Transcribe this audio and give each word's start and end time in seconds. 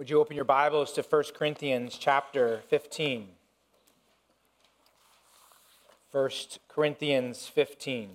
Would 0.00 0.08
you 0.08 0.18
open 0.18 0.34
your 0.34 0.46
Bibles 0.46 0.92
to 0.92 1.02
1 1.02 1.24
Corinthians 1.34 1.98
chapter 2.00 2.62
15? 2.68 3.28
1 6.10 6.30
Corinthians 6.68 7.46
15. 7.46 8.08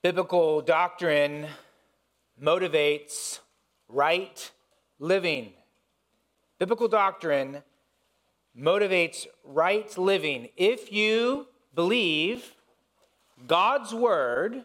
Biblical 0.00 0.62
doctrine 0.62 1.46
motivates 2.42 3.40
right 3.90 4.50
living. 4.98 5.52
Biblical 6.58 6.88
doctrine 6.88 7.62
motivates 8.58 9.26
right 9.44 9.96
living. 9.98 10.48
If 10.56 10.92
you 10.92 11.46
believe 11.74 12.54
God's 13.46 13.94
word 13.94 14.64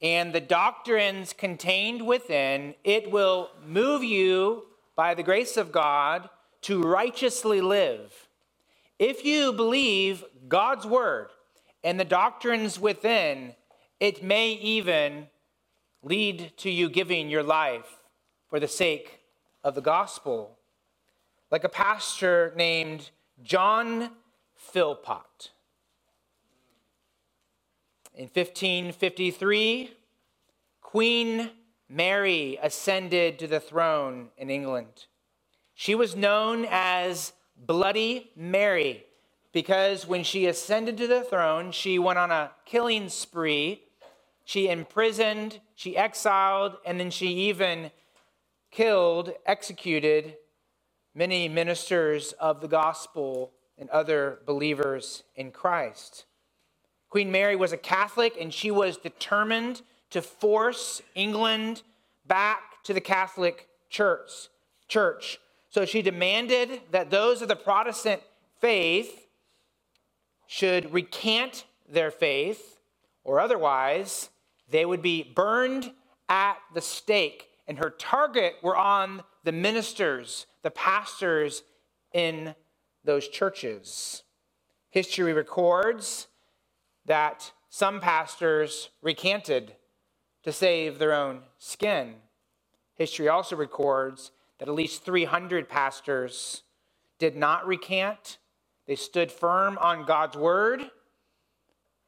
and 0.00 0.32
the 0.32 0.40
doctrines 0.40 1.32
contained 1.32 2.06
within, 2.06 2.74
it 2.82 3.10
will 3.10 3.50
move 3.66 4.02
you 4.02 4.64
by 4.96 5.14
the 5.14 5.22
grace 5.22 5.56
of 5.56 5.72
God 5.72 6.28
to 6.62 6.82
righteously 6.82 7.60
live. 7.60 8.28
If 8.98 9.24
you 9.24 9.52
believe 9.52 10.24
God's 10.48 10.86
word 10.86 11.28
and 11.82 12.00
the 12.00 12.04
doctrines 12.04 12.78
within, 12.78 13.54
it 14.00 14.22
may 14.22 14.52
even 14.52 15.26
lead 16.02 16.52
to 16.58 16.70
you 16.70 16.88
giving 16.88 17.28
your 17.28 17.42
life 17.42 18.00
for 18.48 18.60
the 18.60 18.68
sake 18.68 19.20
of 19.62 19.74
the 19.74 19.80
gospel 19.80 20.58
like 21.50 21.64
a 21.64 21.68
pastor 21.68 22.52
named 22.56 23.10
John 23.42 24.10
Philpot. 24.54 25.50
In 28.14 28.24
1553, 28.24 29.90
Queen 30.80 31.50
Mary 31.88 32.58
ascended 32.62 33.38
to 33.38 33.46
the 33.46 33.60
throne 33.60 34.28
in 34.38 34.50
England. 34.50 35.06
She 35.74 35.94
was 35.94 36.14
known 36.14 36.66
as 36.70 37.32
Bloody 37.56 38.30
Mary 38.36 39.04
because 39.52 40.06
when 40.06 40.24
she 40.24 40.46
ascended 40.46 40.96
to 40.98 41.06
the 41.06 41.22
throne, 41.22 41.72
she 41.72 41.98
went 41.98 42.18
on 42.18 42.30
a 42.30 42.52
killing 42.64 43.08
spree. 43.08 43.82
She 44.44 44.68
imprisoned, 44.68 45.60
she 45.74 45.96
exiled, 45.96 46.76
and 46.84 47.00
then 47.00 47.10
she 47.10 47.28
even 47.48 47.90
killed, 48.70 49.32
executed 49.46 50.36
many 51.14 51.48
ministers 51.48 52.32
of 52.32 52.60
the 52.60 52.68
gospel 52.68 53.52
and 53.78 53.88
other 53.90 54.40
believers 54.46 55.22
in 55.36 55.50
Christ. 55.50 56.24
Queen 57.08 57.30
Mary 57.30 57.54
was 57.56 57.72
a 57.72 57.76
Catholic 57.76 58.36
and 58.40 58.52
she 58.52 58.70
was 58.70 58.96
determined 58.96 59.82
to 60.10 60.20
force 60.20 61.00
England 61.14 61.82
back 62.26 62.82
to 62.84 62.92
the 62.92 63.00
Catholic 63.00 63.68
Church. 63.88 64.48
Church. 64.88 65.38
So 65.70 65.84
she 65.84 66.02
demanded 66.02 66.82
that 66.90 67.10
those 67.10 67.42
of 67.42 67.48
the 67.48 67.56
Protestant 67.56 68.22
faith 68.60 69.26
should 70.46 70.92
recant 70.92 71.64
their 71.88 72.10
faith, 72.10 72.78
or 73.24 73.40
otherwise 73.40 74.30
they 74.68 74.84
would 74.84 75.02
be 75.02 75.22
burned 75.22 75.92
at 76.28 76.58
the 76.74 76.80
stake. 76.80 77.48
And 77.66 77.78
her 77.78 77.90
target 77.90 78.56
were 78.62 78.76
on 78.76 79.22
the 79.42 79.52
ministers 79.52 80.46
the 80.64 80.70
pastors 80.70 81.62
in 82.12 82.54
those 83.04 83.28
churches. 83.28 84.24
History 84.90 85.34
records 85.34 86.26
that 87.04 87.52
some 87.68 88.00
pastors 88.00 88.88
recanted 89.02 89.76
to 90.42 90.52
save 90.52 90.98
their 90.98 91.12
own 91.12 91.42
skin. 91.58 92.14
History 92.94 93.28
also 93.28 93.56
records 93.56 94.30
that 94.58 94.68
at 94.68 94.74
least 94.74 95.04
300 95.04 95.68
pastors 95.68 96.62
did 97.18 97.36
not 97.36 97.66
recant. 97.66 98.38
They 98.86 98.96
stood 98.96 99.30
firm 99.30 99.76
on 99.78 100.06
God's 100.06 100.36
word 100.36 100.80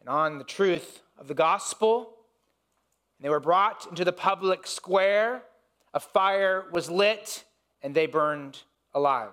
and 0.01 0.09
on 0.09 0.39
the 0.39 0.45
truth 0.45 1.03
of 1.19 1.29
the 1.29 1.35
gospel. 1.35 2.15
And 3.19 3.25
They 3.25 3.29
were 3.29 3.41
brought 3.41 3.87
into 3.87 4.05
the 4.05 4.13
public 4.13 4.67
square. 4.67 5.43
A 5.93 6.01
fire 6.01 6.67
was 6.73 6.91
lit 6.91 7.45
and 7.87 7.95
they 7.95 8.07
burned 8.07 8.65
alive. 8.95 9.31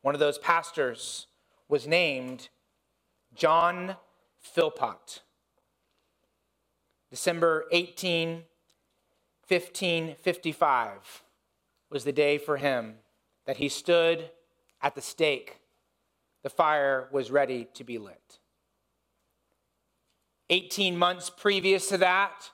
One 0.00 0.14
of 0.14 0.20
those 0.20 0.38
pastors 0.38 1.26
was 1.68 1.86
named 1.86 2.48
John 3.34 3.96
Philpot. 4.40 5.20
December 7.10 7.66
18, 7.72 8.44
1555 9.46 11.22
was 11.90 12.04
the 12.04 12.12
day 12.12 12.38
for 12.38 12.56
him 12.56 12.94
that 13.44 13.58
he 13.58 13.68
stood 13.68 14.30
at 14.80 14.94
the 14.94 15.02
stake. 15.02 15.58
The 16.42 16.48
fire 16.48 17.06
was 17.12 17.30
ready 17.30 17.68
to 17.74 17.84
be 17.84 17.98
lit. 17.98 18.38
18 20.48 20.96
months 20.96 21.28
previous 21.28 21.90
to 21.90 21.98
that, 21.98 22.50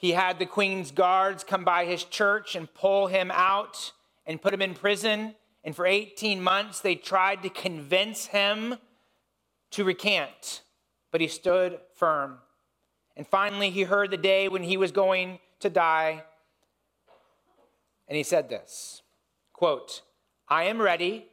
he 0.00 0.12
had 0.12 0.38
the 0.38 0.46
queen's 0.46 0.92
guards 0.92 1.44
come 1.44 1.62
by 1.62 1.84
his 1.84 2.04
church 2.04 2.56
and 2.56 2.72
pull 2.72 3.08
him 3.08 3.30
out 3.30 3.92
and 4.24 4.40
put 4.40 4.54
him 4.54 4.62
in 4.62 4.72
prison. 4.72 5.34
And 5.62 5.76
for 5.76 5.84
18 5.84 6.42
months, 6.42 6.80
they 6.80 6.94
tried 6.94 7.42
to 7.42 7.50
convince 7.50 8.24
him 8.24 8.76
to 9.72 9.84
recant, 9.84 10.62
but 11.12 11.20
he 11.20 11.28
stood 11.28 11.80
firm. 11.96 12.38
And 13.14 13.26
finally, 13.26 13.68
he 13.68 13.82
heard 13.82 14.10
the 14.10 14.16
day 14.16 14.48
when 14.48 14.62
he 14.62 14.78
was 14.78 14.90
going 14.90 15.38
to 15.58 15.68
die. 15.68 16.24
And 18.08 18.16
he 18.16 18.22
said 18.22 18.48
this 18.48 19.02
quote, 19.52 20.00
I 20.48 20.64
am 20.64 20.80
ready. 20.80 21.26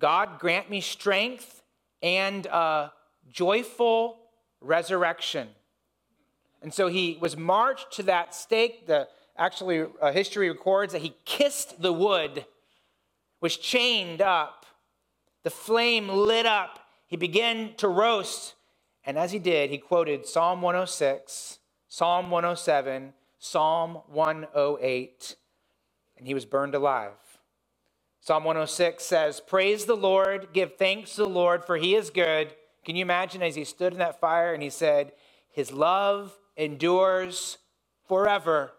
God 0.00 0.38
grant 0.38 0.70
me 0.70 0.80
strength 0.80 1.62
and 2.00 2.46
a 2.46 2.90
joyful 3.30 4.16
resurrection. 4.62 5.48
And 6.66 6.74
so 6.74 6.88
he 6.88 7.16
was 7.20 7.36
marched 7.36 7.92
to 7.92 8.02
that 8.02 8.34
stake. 8.34 8.88
The 8.88 9.06
actually 9.38 9.86
uh, 10.02 10.10
history 10.10 10.48
records 10.48 10.92
that 10.94 11.02
he 11.02 11.14
kissed 11.24 11.80
the 11.80 11.92
wood, 11.92 12.44
was 13.40 13.56
chained 13.56 14.20
up. 14.20 14.66
The 15.44 15.50
flame 15.50 16.08
lit 16.08 16.44
up. 16.44 16.80
He 17.06 17.16
began 17.16 17.74
to 17.76 17.86
roast. 17.86 18.56
And 19.04 19.16
as 19.16 19.30
he 19.30 19.38
did, 19.38 19.70
he 19.70 19.78
quoted 19.78 20.26
Psalm 20.26 20.60
106, 20.60 21.60
Psalm 21.86 22.30
107, 22.32 23.12
Psalm 23.38 24.00
108, 24.08 25.36
and 26.18 26.26
he 26.26 26.34
was 26.34 26.44
burned 26.44 26.74
alive. 26.74 27.12
Psalm 28.18 28.42
106 28.42 29.04
says, 29.04 29.40
Praise 29.40 29.84
the 29.84 29.94
Lord, 29.94 30.48
give 30.52 30.74
thanks 30.74 31.14
to 31.14 31.22
the 31.22 31.28
Lord, 31.28 31.64
for 31.64 31.76
he 31.76 31.94
is 31.94 32.10
good. 32.10 32.56
Can 32.84 32.96
you 32.96 33.02
imagine 33.02 33.40
as 33.44 33.54
he 33.54 33.62
stood 33.62 33.92
in 33.92 34.00
that 34.00 34.18
fire 34.18 34.52
and 34.52 34.64
he 34.64 34.70
said, 34.70 35.12
His 35.52 35.70
love 35.70 36.36
endures 36.56 37.58
forever, 38.08 38.72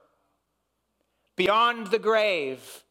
beyond 1.36 1.88
the 1.88 2.00
grave. 2.00 2.84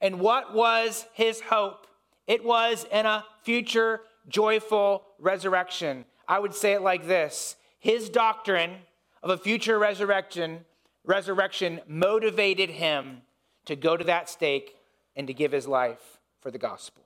And 0.00 0.20
what 0.20 0.54
was 0.54 1.06
his 1.12 1.40
hope? 1.40 1.86
It 2.26 2.44
was 2.44 2.86
in 2.90 3.06
a 3.06 3.24
future 3.42 4.00
joyful 4.28 5.04
resurrection. 5.18 6.04
I 6.26 6.38
would 6.38 6.54
say 6.54 6.72
it 6.72 6.82
like 6.82 7.06
this 7.06 7.56
His 7.78 8.08
doctrine 8.08 8.76
of 9.22 9.30
a 9.30 9.38
future 9.38 9.78
resurrection, 9.78 10.64
resurrection 11.04 11.80
motivated 11.86 12.70
him 12.70 13.22
to 13.66 13.76
go 13.76 13.96
to 13.96 14.04
that 14.04 14.28
stake 14.28 14.76
and 15.16 15.26
to 15.26 15.34
give 15.34 15.52
his 15.52 15.66
life 15.66 16.18
for 16.40 16.50
the 16.50 16.58
gospel. 16.58 17.04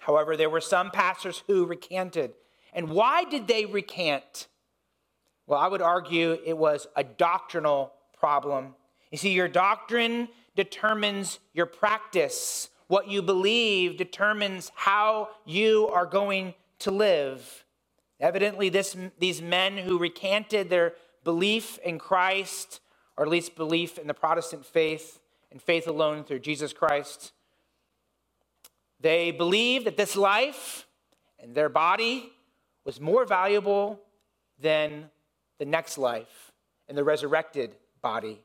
However, 0.00 0.36
there 0.36 0.50
were 0.50 0.60
some 0.60 0.90
pastors 0.90 1.42
who 1.46 1.66
recanted. 1.66 2.32
And 2.72 2.90
why 2.90 3.24
did 3.24 3.48
they 3.48 3.66
recant? 3.66 4.46
Well, 5.50 5.58
I 5.58 5.66
would 5.66 5.82
argue 5.82 6.38
it 6.46 6.56
was 6.56 6.86
a 6.94 7.02
doctrinal 7.02 7.92
problem. 8.16 8.76
You 9.10 9.18
see, 9.18 9.32
your 9.32 9.48
doctrine 9.48 10.28
determines 10.54 11.40
your 11.52 11.66
practice. 11.66 12.70
What 12.86 13.08
you 13.08 13.20
believe 13.20 13.96
determines 13.96 14.70
how 14.76 15.30
you 15.44 15.88
are 15.88 16.06
going 16.06 16.54
to 16.78 16.92
live. 16.92 17.64
Evidently, 18.20 18.68
this, 18.68 18.96
these 19.18 19.42
men 19.42 19.76
who 19.76 19.98
recanted 19.98 20.70
their 20.70 20.92
belief 21.24 21.78
in 21.78 21.98
Christ, 21.98 22.78
or 23.16 23.24
at 23.24 23.30
least 23.30 23.56
belief 23.56 23.98
in 23.98 24.06
the 24.06 24.14
Protestant 24.14 24.64
faith 24.64 25.18
and 25.50 25.60
faith 25.60 25.88
alone 25.88 26.22
through 26.22 26.38
Jesus 26.38 26.72
Christ, 26.72 27.32
they 29.00 29.32
believed 29.32 29.84
that 29.86 29.96
this 29.96 30.14
life 30.14 30.86
and 31.40 31.56
their 31.56 31.68
body 31.68 32.30
was 32.84 33.00
more 33.00 33.24
valuable 33.24 33.98
than 34.60 35.10
the 35.60 35.66
next 35.66 35.98
life 35.98 36.50
and 36.88 36.98
the 36.98 37.04
resurrected 37.04 37.76
body. 38.02 38.40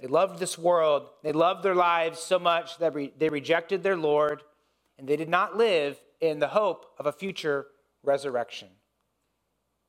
They 0.00 0.06
loved 0.06 0.40
this 0.40 0.56
world. 0.56 1.10
They 1.22 1.30
loved 1.30 1.62
their 1.62 1.74
lives 1.74 2.18
so 2.18 2.38
much 2.38 2.78
that 2.78 2.94
they 3.18 3.28
rejected 3.28 3.82
their 3.82 3.98
Lord 3.98 4.42
and 4.98 5.06
they 5.06 5.16
did 5.16 5.28
not 5.28 5.58
live 5.58 6.00
in 6.20 6.38
the 6.38 6.48
hope 6.48 6.86
of 6.98 7.04
a 7.04 7.12
future 7.12 7.66
resurrection. 8.02 8.68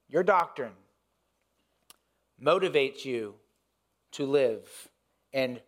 Your 0.10 0.22
doctrine 0.22 0.74
motivates 2.44 3.06
you 3.06 3.36
to 4.12 4.26
live, 4.26 4.90
and 5.32 5.62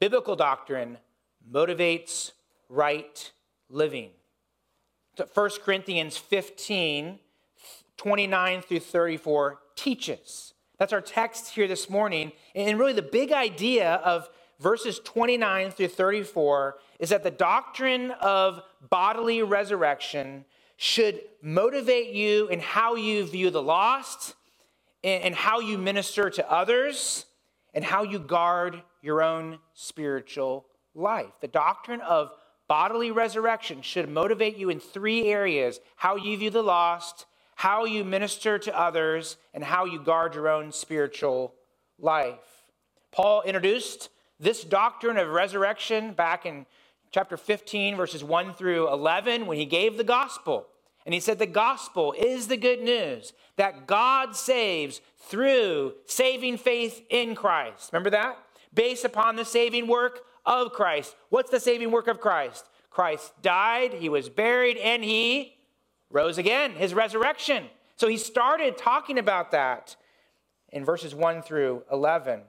biblical 0.00 0.34
doctrine 0.34 0.98
motivates 1.48 2.32
right 2.68 3.30
living. 3.68 4.10
1 5.32 5.50
Corinthians 5.64 6.16
15, 6.16 7.20
29 7.96 8.62
through 8.62 8.80
34 8.80 9.58
teaches. 9.76 10.54
That's 10.78 10.92
our 10.92 11.00
text 11.00 11.50
here 11.50 11.68
this 11.68 11.88
morning. 11.88 12.32
And 12.54 12.78
really, 12.78 12.92
the 12.92 13.02
big 13.02 13.32
idea 13.32 13.94
of 13.96 14.28
verses 14.60 15.00
29 15.00 15.70
through 15.70 15.88
34 15.88 16.78
is 16.98 17.10
that 17.10 17.22
the 17.22 17.30
doctrine 17.30 18.10
of 18.12 18.62
bodily 18.90 19.42
resurrection 19.42 20.44
should 20.76 21.20
motivate 21.42 22.12
you 22.12 22.48
in 22.48 22.60
how 22.60 22.96
you 22.96 23.24
view 23.24 23.50
the 23.50 23.62
lost, 23.62 24.34
and 25.02 25.34
how 25.34 25.60
you 25.60 25.76
minister 25.76 26.30
to 26.30 26.50
others, 26.50 27.26
and 27.74 27.84
how 27.84 28.02
you 28.02 28.18
guard 28.18 28.82
your 29.02 29.22
own 29.22 29.58
spiritual 29.74 30.66
life. 30.94 31.32
The 31.40 31.48
doctrine 31.48 32.00
of 32.00 32.32
bodily 32.68 33.10
resurrection 33.10 33.82
should 33.82 34.08
motivate 34.08 34.56
you 34.56 34.70
in 34.70 34.80
three 34.80 35.26
areas 35.26 35.78
how 35.96 36.16
you 36.16 36.36
view 36.38 36.50
the 36.50 36.62
lost, 36.62 37.26
how 37.56 37.84
you 37.84 38.04
minister 38.04 38.58
to 38.58 38.78
others, 38.78 39.36
and 39.52 39.64
how 39.64 39.84
you 39.84 40.00
guard 40.00 40.34
your 40.34 40.48
own 40.48 40.72
spiritual 40.72 41.54
life. 41.98 42.64
Paul 43.12 43.42
introduced 43.42 44.10
this 44.40 44.64
doctrine 44.64 45.16
of 45.16 45.28
resurrection 45.28 46.12
back 46.12 46.46
in 46.46 46.66
chapter 47.10 47.36
15, 47.36 47.96
verses 47.96 48.24
1 48.24 48.54
through 48.54 48.92
11, 48.92 49.46
when 49.46 49.56
he 49.56 49.64
gave 49.64 49.96
the 49.96 50.04
gospel. 50.04 50.66
And 51.06 51.14
he 51.14 51.20
said, 51.20 51.38
The 51.38 51.46
gospel 51.46 52.12
is 52.12 52.48
the 52.48 52.56
good 52.56 52.82
news 52.82 53.32
that 53.56 53.86
God 53.86 54.34
saves 54.34 55.00
through 55.18 55.94
saving 56.06 56.58
faith 56.58 57.02
in 57.08 57.34
Christ. 57.34 57.92
Remember 57.92 58.10
that? 58.10 58.36
Based 58.72 59.04
upon 59.04 59.36
the 59.36 59.44
saving 59.44 59.86
work 59.86 60.20
of 60.44 60.72
Christ. 60.72 61.14
What's 61.28 61.50
the 61.50 61.60
saving 61.60 61.90
work 61.90 62.08
of 62.08 62.20
Christ? 62.20 62.68
Christ 62.90 63.32
died, 63.42 63.94
he 63.94 64.08
was 64.08 64.28
buried, 64.28 64.76
and 64.76 65.02
he 65.02 65.54
rose 66.14 66.38
again, 66.38 66.70
his 66.70 66.94
resurrection. 66.94 67.66
So 67.96 68.08
he 68.08 68.16
started 68.16 68.78
talking 68.78 69.18
about 69.18 69.50
that 69.50 69.96
in 70.70 70.84
verses 70.84 71.14
1 71.14 71.42
through 71.42 71.82
11. 71.92 72.40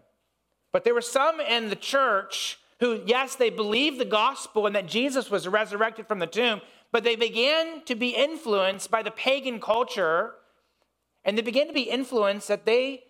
But 0.71 0.83
there 0.83 0.93
were 0.93 1.01
some 1.01 1.41
in 1.41 1.69
the 1.69 1.75
church 1.75 2.59
who, 2.79 3.01
yes, 3.05 3.35
they 3.35 3.49
believed 3.49 3.99
the 3.99 4.05
gospel 4.05 4.67
and 4.67 4.75
that 4.75 4.87
Jesus 4.87 5.31
was 5.31 5.47
resurrected 5.47 6.07
from 6.07 6.19
the 6.19 6.27
tomb, 6.27 6.61
but 6.91 7.03
they 7.03 7.15
began 7.15 7.83
to 7.85 7.95
be 7.95 8.09
influenced 8.09 8.91
by 8.91 9.01
the 9.01 9.11
pagan 9.11 9.59
culture, 9.59 10.33
and 11.23 11.37
they 11.37 11.41
began 11.41 11.67
to 11.67 11.73
be 11.73 11.83
influenced 11.83 12.47
that 12.47 12.65
they 12.65 13.03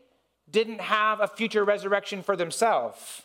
didn't 0.49 0.79
have 0.79 1.19
a 1.19 1.27
future 1.27 1.65
resurrection 1.65 2.21
for 2.21 2.35
themselves. 2.35 3.23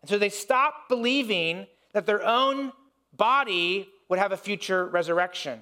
And 0.00 0.08
so 0.08 0.18
they 0.18 0.28
stopped 0.28 0.88
believing 0.88 1.66
that 1.92 2.06
their 2.06 2.24
own 2.24 2.72
body 3.16 3.88
would 4.08 4.18
have 4.18 4.32
a 4.32 4.36
future 4.36 4.86
resurrection. 4.86 5.60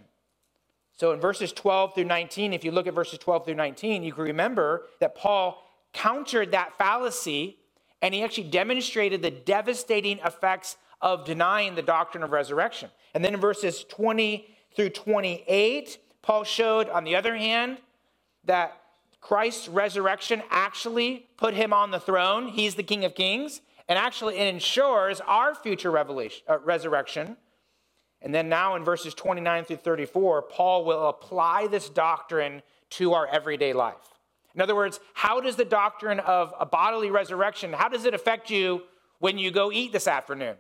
So 0.99 1.13
in 1.13 1.21
verses 1.21 1.53
12 1.53 1.95
through 1.95 2.05
19, 2.05 2.53
if 2.53 2.65
you 2.65 2.73
look 2.73 2.89
at 2.89 2.95
verses 2.95 3.21
12 3.21 3.45
through 3.45 3.55
19, 3.55 4.03
you 4.03 4.13
can 4.13 4.25
remember 4.25 4.87
that 4.99 5.15
Paul 5.15 5.65
countered 5.93 6.51
that 6.51 6.77
fallacy 6.77 7.57
and 8.03 8.13
he 8.13 8.23
actually 8.23 8.49
demonstrated 8.49 9.23
the 9.23 9.31
devastating 9.31 10.19
effects 10.19 10.77
of 11.01 11.25
denying 11.25 11.77
the 11.77 11.83
doctrine 11.83 12.25
of 12.25 12.33
resurrection. 12.33 12.91
And 13.15 13.25
then 13.25 13.35
in 13.35 13.41
verses 13.41 13.85
20 13.89 14.49
through 14.75 14.91
28, 14.91 15.99
Paul 16.21 16.43
showed, 16.43 16.89
on 16.89 17.05
the 17.05 17.15
other 17.15 17.37
hand, 17.37 17.79
that 18.45 18.81
Christ's 19.21 19.69
resurrection 19.69 20.43
actually 20.51 21.29
put 21.37 21.55
him 21.55 21.73
on 21.73 21.93
the 21.93 22.01
throne. 22.01 22.49
He's 22.49 22.75
the 22.75 22.83
King 22.83 23.05
of 23.05 23.15
Kings. 23.15 23.61
And 23.89 23.99
actually, 23.99 24.37
it 24.37 24.53
ensures 24.53 25.21
our 25.21 25.55
future 25.55 25.91
revelation, 25.91 26.43
uh, 26.49 26.59
resurrection. 26.59 27.37
And 28.21 28.35
then 28.35 28.49
now 28.49 28.75
in 28.75 28.85
verses 28.85 29.15
29 29.15 29.65
through 29.65 29.77
34, 29.77 30.43
Paul 30.43 30.85
will 30.85 31.09
apply 31.09 31.69
this 31.69 31.89
doctrine 31.89 32.63
to 32.91 33.13
our 33.13 33.27
everyday 33.27 33.73
life. 33.73 33.95
In 34.55 34.61
other 34.61 34.75
words, 34.75 34.99
how 35.15 35.41
does 35.41 35.57
the 35.57 35.65
doctrine 35.65 36.21
of 36.21 36.53
a 36.59 36.67
bodily 36.67 37.11
resurrection, 37.11 37.73
how 37.73 37.89
does 37.89 38.05
it 38.05 38.15
affect 38.15 38.51
you 38.51 38.83
when 39.21 39.39
you 39.39 39.51
go 39.51 39.71
eat 39.71 39.93
this 39.93 40.09
afternoon? 40.09 40.57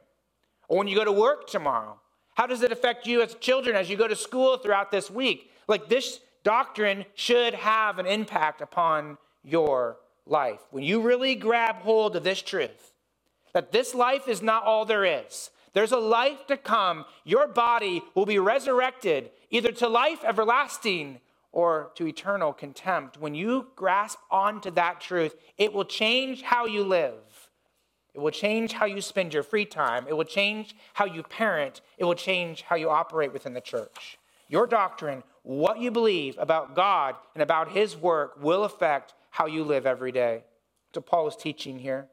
Or 0.68 0.78
when 0.78 0.86
you 0.86 0.94
go 0.94 1.04
to 1.04 1.12
work 1.12 1.48
tomorrow? 1.48 1.98
How 2.34 2.46
does 2.46 2.62
it 2.62 2.70
affect 2.70 3.06
you 3.06 3.22
as 3.22 3.34
children 3.34 3.74
as 3.74 3.90
you 3.90 3.96
go 3.96 4.06
to 4.06 4.14
school 4.14 4.58
throughout 4.58 4.92
this 4.92 5.10
week? 5.10 5.50
Like 5.66 5.88
this 5.88 6.20
doctrine 6.44 7.04
should 7.14 7.54
have 7.54 7.98
an 7.98 8.06
impact 8.06 8.60
upon 8.60 9.18
your 9.42 9.96
life. 10.26 10.60
When 10.70 10.84
you 10.84 11.00
really 11.00 11.34
grab 11.34 11.76
hold 11.76 12.14
of 12.14 12.22
this 12.22 12.40
truth, 12.40 12.92
that 13.52 13.72
this 13.72 13.94
life 13.94 14.28
is 14.28 14.42
not 14.42 14.62
all 14.62 14.84
there 14.84 15.04
is. 15.04 15.50
There's 15.72 15.92
a 15.92 15.98
life 15.98 16.46
to 16.48 16.56
come. 16.56 17.04
Your 17.24 17.46
body 17.46 18.02
will 18.14 18.26
be 18.26 18.38
resurrected 18.38 19.30
either 19.50 19.72
to 19.72 19.88
life 19.88 20.24
everlasting 20.24 21.20
or 21.52 21.90
to 21.94 22.06
eternal 22.06 22.52
contempt. 22.52 23.18
When 23.18 23.34
you 23.34 23.68
grasp 23.76 24.18
onto 24.30 24.70
that 24.72 25.00
truth, 25.00 25.34
it 25.56 25.72
will 25.72 25.84
change 25.84 26.42
how 26.42 26.66
you 26.66 26.84
live. 26.84 27.14
It 28.14 28.20
will 28.20 28.30
change 28.30 28.72
how 28.72 28.86
you 28.86 29.00
spend 29.00 29.32
your 29.32 29.42
free 29.42 29.64
time. 29.64 30.06
It 30.08 30.16
will 30.16 30.24
change 30.24 30.74
how 30.94 31.04
you 31.04 31.22
parent. 31.22 31.80
It 31.96 32.04
will 32.04 32.14
change 32.14 32.62
how 32.62 32.76
you 32.76 32.90
operate 32.90 33.32
within 33.32 33.54
the 33.54 33.60
church. 33.60 34.18
Your 34.48 34.66
doctrine, 34.66 35.22
what 35.42 35.78
you 35.78 35.90
believe 35.90 36.36
about 36.38 36.74
God 36.74 37.14
and 37.34 37.42
about 37.42 37.70
His 37.70 37.96
work, 37.96 38.42
will 38.42 38.64
affect 38.64 39.14
how 39.30 39.46
you 39.46 39.62
live 39.62 39.86
every 39.86 40.10
day. 40.10 40.42
That's 40.88 41.04
what 41.04 41.06
Paul 41.06 41.28
is 41.28 41.36
teaching 41.36 41.78
here. 41.78 42.08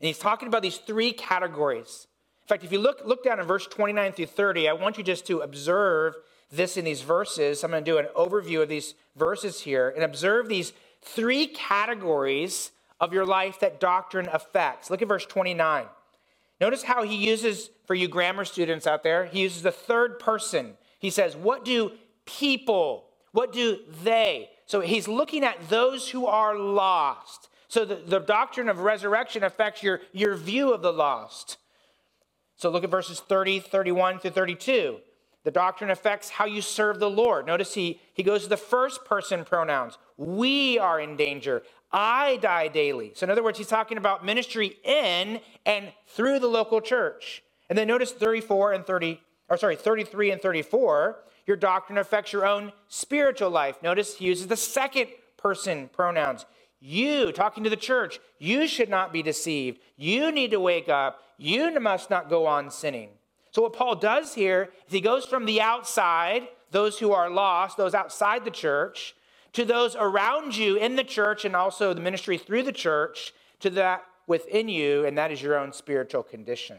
And 0.00 0.06
he's 0.06 0.18
talking 0.18 0.48
about 0.48 0.62
these 0.62 0.76
three 0.76 1.12
categories. 1.12 2.06
In 2.46 2.48
fact, 2.48 2.62
if 2.62 2.70
you 2.70 2.78
look, 2.78 3.02
look 3.04 3.24
down 3.24 3.40
in 3.40 3.46
verse 3.46 3.66
29 3.66 4.12
through 4.12 4.26
30, 4.26 4.68
I 4.68 4.72
want 4.72 4.96
you 4.98 5.02
just 5.02 5.26
to 5.26 5.40
observe 5.40 6.14
this 6.48 6.76
in 6.76 6.84
these 6.84 7.02
verses. 7.02 7.64
I'm 7.64 7.72
going 7.72 7.84
to 7.84 7.90
do 7.90 7.98
an 7.98 8.06
overview 8.14 8.62
of 8.62 8.68
these 8.68 8.94
verses 9.16 9.62
here 9.62 9.88
and 9.88 10.04
observe 10.04 10.48
these 10.48 10.72
three 11.02 11.48
categories 11.48 12.70
of 13.00 13.12
your 13.12 13.26
life 13.26 13.58
that 13.58 13.80
doctrine 13.80 14.28
affects. 14.32 14.90
Look 14.90 15.02
at 15.02 15.08
verse 15.08 15.26
29. 15.26 15.86
Notice 16.60 16.84
how 16.84 17.02
he 17.02 17.16
uses, 17.16 17.70
for 17.84 17.96
you 17.96 18.06
grammar 18.06 18.44
students 18.44 18.86
out 18.86 19.02
there, 19.02 19.24
he 19.24 19.40
uses 19.40 19.62
the 19.62 19.72
third 19.72 20.20
person. 20.20 20.74
He 21.00 21.10
says, 21.10 21.34
What 21.34 21.64
do 21.64 21.90
people, 22.26 23.06
what 23.32 23.52
do 23.52 23.80
they? 24.04 24.50
So 24.66 24.82
he's 24.82 25.08
looking 25.08 25.42
at 25.42 25.68
those 25.68 26.10
who 26.10 26.26
are 26.26 26.56
lost. 26.56 27.48
So 27.66 27.84
the, 27.84 27.96
the 27.96 28.20
doctrine 28.20 28.68
of 28.68 28.78
resurrection 28.78 29.42
affects 29.42 29.82
your, 29.82 30.00
your 30.12 30.36
view 30.36 30.72
of 30.72 30.82
the 30.82 30.92
lost. 30.92 31.58
So 32.56 32.70
look 32.70 32.84
at 32.84 32.90
verses 32.90 33.20
30, 33.20 33.60
31 33.60 34.18
through 34.18 34.30
32. 34.30 34.98
The 35.44 35.50
doctrine 35.50 35.90
affects 35.90 36.30
how 36.30 36.44
you 36.44 36.60
serve 36.60 36.98
the 36.98 37.08
Lord. 37.08 37.46
Notice 37.46 37.74
he, 37.74 38.00
he 38.14 38.22
goes 38.24 38.42
to 38.42 38.48
the 38.48 38.56
first 38.56 39.04
person 39.04 39.44
pronouns. 39.44 39.96
We 40.16 40.78
are 40.78 40.98
in 40.98 41.16
danger. 41.16 41.62
I 41.92 42.38
die 42.38 42.68
daily. 42.68 43.12
So, 43.14 43.24
in 43.24 43.30
other 43.30 43.44
words, 43.44 43.58
he's 43.58 43.68
talking 43.68 43.96
about 43.96 44.24
ministry 44.24 44.76
in 44.82 45.40
and 45.64 45.92
through 46.08 46.40
the 46.40 46.48
local 46.48 46.80
church. 46.80 47.44
And 47.68 47.78
then 47.78 47.86
notice 47.86 48.10
34 48.10 48.72
and 48.72 48.84
30, 48.84 49.20
or 49.48 49.56
sorry, 49.56 49.76
33 49.76 50.32
and 50.32 50.42
34. 50.42 51.16
Your 51.46 51.56
doctrine 51.56 51.98
affects 51.98 52.32
your 52.32 52.44
own 52.44 52.72
spiritual 52.88 53.50
life. 53.50 53.80
Notice 53.82 54.16
he 54.16 54.26
uses 54.26 54.48
the 54.48 54.56
second 54.56 55.08
person 55.36 55.88
pronouns. 55.92 56.44
You, 56.80 57.32
talking 57.32 57.64
to 57.64 57.70
the 57.70 57.76
church, 57.76 58.18
you 58.38 58.66
should 58.66 58.88
not 58.88 59.12
be 59.12 59.22
deceived. 59.22 59.78
You 59.96 60.32
need 60.32 60.50
to 60.50 60.60
wake 60.60 60.88
up. 60.88 61.20
You 61.38 61.78
must 61.80 62.10
not 62.10 62.30
go 62.30 62.46
on 62.46 62.70
sinning. 62.70 63.10
So, 63.50 63.62
what 63.62 63.72
Paul 63.72 63.96
does 63.96 64.34
here 64.34 64.70
is 64.86 64.92
he 64.92 65.00
goes 65.00 65.24
from 65.24 65.46
the 65.46 65.60
outside, 65.60 66.48
those 66.70 66.98
who 66.98 67.12
are 67.12 67.30
lost, 67.30 67.76
those 67.76 67.94
outside 67.94 68.44
the 68.44 68.50
church, 68.50 69.14
to 69.52 69.64
those 69.64 69.96
around 69.96 70.56
you 70.56 70.76
in 70.76 70.96
the 70.96 71.04
church 71.04 71.44
and 71.44 71.56
also 71.56 71.94
the 71.94 72.00
ministry 72.00 72.36
through 72.36 72.64
the 72.64 72.72
church, 72.72 73.32
to 73.60 73.70
that 73.70 74.04
within 74.26 74.68
you, 74.68 75.06
and 75.06 75.16
that 75.16 75.30
is 75.30 75.40
your 75.40 75.58
own 75.58 75.72
spiritual 75.72 76.22
condition. 76.22 76.76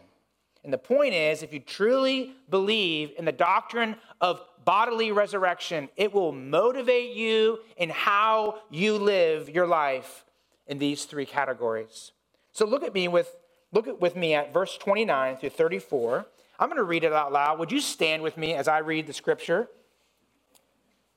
And 0.63 0.73
the 0.73 0.77
point 0.77 1.13
is, 1.13 1.43
if 1.43 1.53
you 1.53 1.59
truly 1.59 2.35
believe 2.49 3.13
in 3.17 3.25
the 3.25 3.31
doctrine 3.31 3.95
of 4.19 4.41
bodily 4.65 5.11
resurrection, 5.11 5.87
it 5.95 6.13
will 6.13 6.33
motivate 6.33 7.15
you 7.15 7.59
in 7.77 7.89
how 7.89 8.59
you 8.69 8.97
live 8.97 9.49
your 9.49 9.65
life 9.65 10.25
in 10.67 10.77
these 10.77 11.05
three 11.05 11.25
categories. 11.25 12.11
So 12.51 12.65
look 12.65 12.83
at 12.83 12.93
me 12.93 13.07
with 13.07 13.33
look 13.71 14.01
with 14.01 14.15
me 14.15 14.33
at 14.33 14.53
verse 14.53 14.77
29 14.77 15.37
through 15.37 15.49
34. 15.49 16.25
I'm 16.59 16.69
going 16.69 16.77
to 16.77 16.83
read 16.83 17.03
it 17.03 17.13
out 17.13 17.31
loud. 17.31 17.59
Would 17.59 17.71
you 17.71 17.79
stand 17.79 18.23
with 18.23 18.37
me 18.37 18.53
as 18.53 18.67
I 18.67 18.79
read 18.79 19.07
the 19.07 19.13
scripture? 19.13 19.69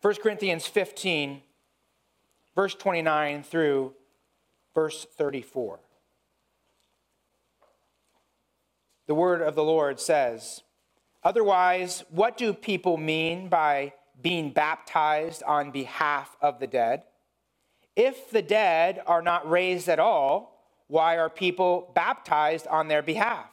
1 0.02 0.14
Corinthians 0.23 0.66
15, 0.66 1.42
verse 2.54 2.75
29 2.75 3.42
through 3.42 3.95
verse 4.75 5.07
34. 5.16 5.78
The 9.07 9.14
word 9.14 9.42
of 9.42 9.54
the 9.54 9.64
Lord 9.64 10.00
says, 10.00 10.62
Otherwise, 11.23 12.04
what 12.11 12.37
do 12.37 12.54
people 12.54 12.97
mean 12.97 13.49
by 13.49 13.92
being 14.23 14.52
baptized 14.52 15.42
on 15.42 15.71
behalf 15.71 16.37
of 16.40 16.61
the 16.61 16.66
dead? 16.66 17.02
If 17.97 18.30
the 18.30 18.40
dead 18.40 19.02
are 19.07 19.21
not 19.21 19.50
raised 19.50 19.88
at 19.88 19.99
all, 19.99 20.50
why 20.90 21.18
are 21.18 21.30
people 21.30 21.92
baptized 21.94 22.66
on 22.66 22.88
their 22.88 23.00
behalf? 23.00 23.49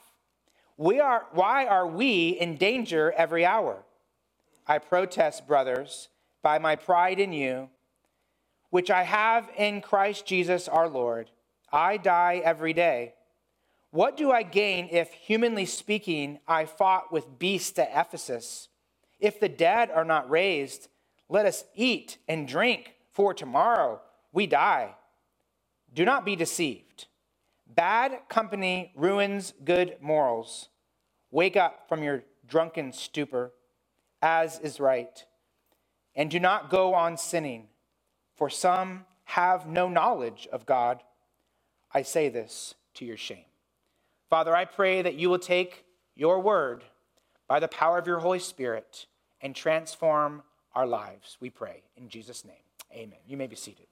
We 0.76 1.00
are, 1.00 1.28
why 1.34 1.68
are 1.68 1.86
we 1.86 2.30
in 2.30 2.58
danger 2.58 3.14
every 3.16 3.46
hour? 3.46 3.84
I 4.66 4.80
protest, 4.80 5.48
brothers, 5.48 6.10
by 6.42 6.58
my 6.58 6.76
pride 6.76 7.20
in 7.20 7.32
you, 7.34 7.70
which 8.72 8.90
I 8.90 9.04
have 9.04 9.52
in 9.56 9.82
Christ 9.82 10.26
Jesus 10.26 10.68
our 10.68 10.90
Lord. 10.90 11.30
I 11.72 11.98
die 11.98 12.42
every 12.44 12.74
day. 12.74 13.14
What 13.92 14.18
do 14.18 14.32
I 14.32 14.42
gain 14.42 14.90
if, 14.92 15.14
humanly 15.14 15.68
speaking, 15.68 16.40
I 16.48 16.66
fought 16.66 17.12
with 17.12 17.38
beasts 17.38 17.78
at 17.78 17.92
Ephesus? 17.94 18.68
If 19.20 19.40
the 19.40 19.50
dead 19.50 19.92
are 19.92 20.06
not 20.06 20.28
raised, 20.28 20.88
let 21.30 21.46
us 21.46 21.66
eat 21.76 22.18
and 22.28 22.48
drink, 22.48 22.96
for 23.12 23.36
tomorrow 23.36 24.02
we 24.34 24.48
die. 24.48 24.96
Do 25.94 26.04
not 26.04 26.26
be 26.26 26.36
deceived. 26.36 27.06
Bad 27.78 28.22
company 28.28 28.92
ruins 28.96 29.54
good 29.64 29.98
morals. 30.02 30.70
Wake 31.30 31.56
up 31.56 31.88
from 31.88 32.02
your 32.02 32.24
drunken 32.48 32.92
stupor, 32.92 33.54
as 34.20 34.58
is 34.60 34.80
right, 34.80 35.24
and 36.16 36.32
do 36.32 36.40
not 36.40 36.72
go 36.72 36.96
on 36.96 37.18
sinning, 37.18 37.68
for 38.36 38.50
some 38.50 39.06
have 39.26 39.68
no 39.68 39.88
knowledge 39.88 40.48
of 40.52 40.66
God. 40.66 41.04
I 41.94 42.02
say 42.02 42.30
this 42.30 42.74
to 42.96 43.06
your 43.06 43.16
shame. 43.18 43.46
Father, 44.28 44.56
I 44.56 44.66
pray 44.66 45.04
that 45.04 45.14
you 45.14 45.30
will 45.30 45.38
take 45.38 45.86
your 46.16 46.40
word 46.40 46.84
by 47.48 47.60
the 47.60 47.68
power 47.68 48.00
of 48.00 48.08
your 48.08 48.20
Holy 48.20 48.40
Spirit 48.40 49.06
and 49.40 49.56
transform 49.56 50.42
our 50.74 50.88
lives. 50.88 51.38
We 51.40 51.52
pray 51.52 51.84
in 51.96 52.10
Jesus' 52.10 52.44
name. 52.44 52.56
Amen. 52.92 53.20
You 53.28 53.38
may 53.38 53.48
be 53.48 53.56
seated. 53.56 53.86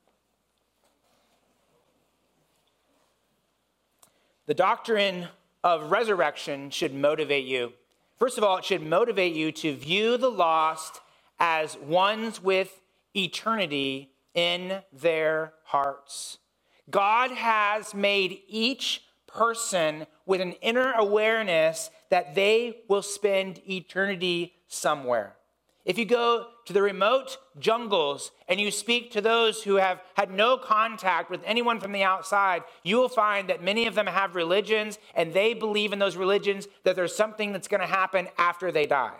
The 4.48 4.54
doctrine 4.54 5.28
of 5.64 5.90
resurrection 5.90 6.70
should 6.70 6.94
motivate 6.94 7.46
you. 7.46 7.74
First 8.20 8.38
of 8.38 8.44
all, 8.44 8.58
it 8.58 8.66
should 8.66 8.84
motivate 8.84 9.34
you 9.34 9.52
to 9.54 9.76
view 9.76 10.18
the 10.18 10.30
lost 10.30 11.02
as 11.40 11.76
ones 11.78 12.42
with 12.42 12.82
eternity 13.16 14.12
in 14.36 14.82
their 14.94 15.54
hearts. 15.64 16.38
God 16.92 17.32
has 17.32 17.96
made 17.96 18.42
each 18.48 19.04
person 19.26 20.06
with 20.28 20.42
an 20.42 20.52
inner 20.62 20.94
awareness 20.94 21.90
that 22.10 22.36
they 22.36 22.84
will 22.88 23.02
spend 23.02 23.62
eternity 23.68 24.54
somewhere. 24.68 25.36
If 25.86 26.00
you 26.00 26.06
go 26.06 26.48
to 26.66 26.74
the 26.74 26.82
remote 26.82 27.38
jungles 27.60 28.32
and 28.48 28.60
you 28.60 28.72
speak 28.72 29.12
to 29.12 29.22
those 29.22 29.62
who 29.62 29.76
have 29.76 30.02
had 30.16 30.32
no 30.32 30.58
contact 30.58 31.30
with 31.30 31.42
anyone 31.46 31.80
from 31.80 31.92
the 31.92 32.02
outside, 32.02 32.64
you 32.84 32.98
will 32.98 33.08
find 33.08 33.50
that 33.50 33.64
many 33.64 33.86
of 33.86 33.94
them 33.94 34.08
have 34.08 34.36
religions 34.36 34.98
and 35.14 35.32
they 35.32 35.54
believe 35.54 35.94
in 35.94 36.00
those 36.00 36.18
religions 36.18 36.68
that 36.84 36.96
there's 36.96 37.16
something 37.16 37.52
that's 37.52 37.68
going 37.68 37.82
to 37.82 37.88
happen 37.88 38.28
after 38.40 38.72
they 38.72 38.88
die. 38.88 39.14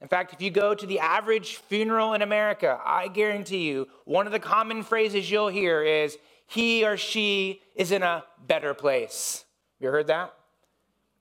In 0.00 0.08
fact, 0.08 0.32
if 0.32 0.42
you 0.42 0.50
go 0.50 0.74
to 0.74 0.84
the 0.84 0.98
average 0.98 1.56
funeral 1.56 2.12
in 2.14 2.22
America, 2.22 2.80
I 2.84 3.06
guarantee 3.06 3.68
you, 3.68 3.86
one 4.04 4.26
of 4.26 4.32
the 4.32 4.40
common 4.40 4.82
phrases 4.82 5.30
you'll 5.30 5.46
hear 5.46 5.80
is, 5.84 6.18
he 6.48 6.84
or 6.84 6.96
she 6.96 7.62
is 7.76 7.92
in 7.92 8.02
a 8.02 8.24
better 8.44 8.74
place. 8.74 9.44
You 9.78 9.90
heard 9.90 10.08
that? 10.08 10.34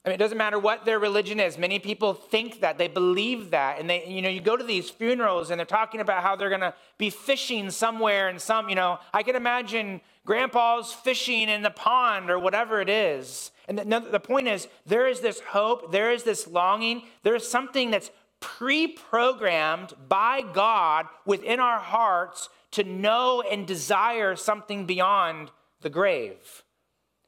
I 0.03 0.09
mean, 0.09 0.15
it 0.15 0.17
doesn't 0.17 0.37
matter 0.37 0.57
what 0.57 0.83
their 0.83 0.97
religion 0.97 1.39
is. 1.39 1.59
Many 1.59 1.77
people 1.77 2.15
think 2.15 2.61
that, 2.61 2.79
they 2.79 2.87
believe 2.87 3.51
that. 3.51 3.79
And 3.79 3.87
they, 3.87 4.07
you 4.07 4.23
know, 4.23 4.29
you 4.29 4.41
go 4.41 4.57
to 4.57 4.63
these 4.63 4.89
funerals 4.89 5.51
and 5.51 5.59
they're 5.59 5.65
talking 5.65 6.01
about 6.01 6.23
how 6.23 6.35
they're 6.35 6.49
gonna 6.49 6.73
be 6.97 7.11
fishing 7.11 7.69
somewhere 7.69 8.27
and 8.27 8.41
some, 8.41 8.67
you 8.67 8.73
know, 8.73 8.97
I 9.13 9.21
can 9.21 9.35
imagine 9.35 10.01
grandpa's 10.25 10.91
fishing 10.91 11.49
in 11.49 11.61
the 11.61 11.69
pond 11.69 12.31
or 12.31 12.39
whatever 12.39 12.81
it 12.81 12.89
is. 12.89 13.51
And 13.67 13.77
the, 13.77 13.99
the 13.99 14.19
point 14.19 14.47
is, 14.47 14.67
there 14.87 15.07
is 15.07 15.19
this 15.19 15.39
hope, 15.39 15.91
there 15.91 16.11
is 16.11 16.23
this 16.23 16.47
longing, 16.47 17.03
there 17.21 17.35
is 17.35 17.47
something 17.47 17.91
that's 17.91 18.09
pre 18.39 18.87
programmed 18.87 19.93
by 20.09 20.41
God 20.41 21.05
within 21.27 21.59
our 21.59 21.79
hearts 21.79 22.49
to 22.71 22.83
know 22.83 23.43
and 23.43 23.67
desire 23.67 24.35
something 24.35 24.87
beyond 24.87 25.51
the 25.81 25.89
grave. 25.91 26.63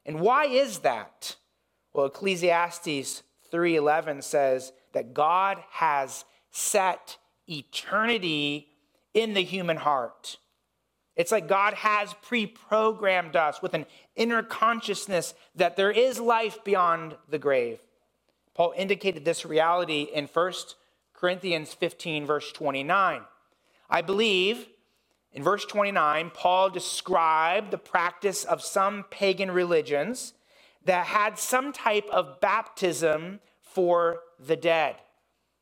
And 0.04 0.18
why 0.20 0.46
is 0.46 0.80
that? 0.80 1.36
Well, 1.94 2.06
Ecclesiastes 2.06 3.22
3:11 3.50 4.20
says 4.22 4.72
that 4.92 5.14
God 5.14 5.62
has 5.70 6.24
set 6.50 7.18
eternity 7.48 8.68
in 9.14 9.34
the 9.34 9.44
human 9.44 9.76
heart. 9.76 10.38
It's 11.14 11.30
like 11.30 11.46
God 11.46 11.74
has 11.74 12.12
pre-programmed 12.14 13.36
us 13.36 13.62
with 13.62 13.74
an 13.74 13.86
inner 14.16 14.42
consciousness 14.42 15.34
that 15.54 15.76
there 15.76 15.92
is 15.92 16.18
life 16.18 16.64
beyond 16.64 17.16
the 17.28 17.38
grave. 17.38 17.80
Paul 18.54 18.74
indicated 18.76 19.24
this 19.24 19.46
reality 19.46 20.08
in 20.12 20.26
1 20.26 20.52
Corinthians 21.12 21.72
15 21.74 22.26
verse 22.26 22.50
29. 22.50 23.22
I 23.88 24.02
believe 24.02 24.66
in 25.32 25.44
verse 25.44 25.64
29 25.64 26.30
Paul 26.30 26.70
described 26.70 27.70
the 27.70 27.78
practice 27.78 28.42
of 28.44 28.62
some 28.62 29.04
pagan 29.10 29.52
religions 29.52 30.34
that 30.84 31.06
had 31.06 31.38
some 31.38 31.72
type 31.72 32.08
of 32.10 32.40
baptism 32.40 33.40
for 33.60 34.20
the 34.38 34.56
dead. 34.56 34.96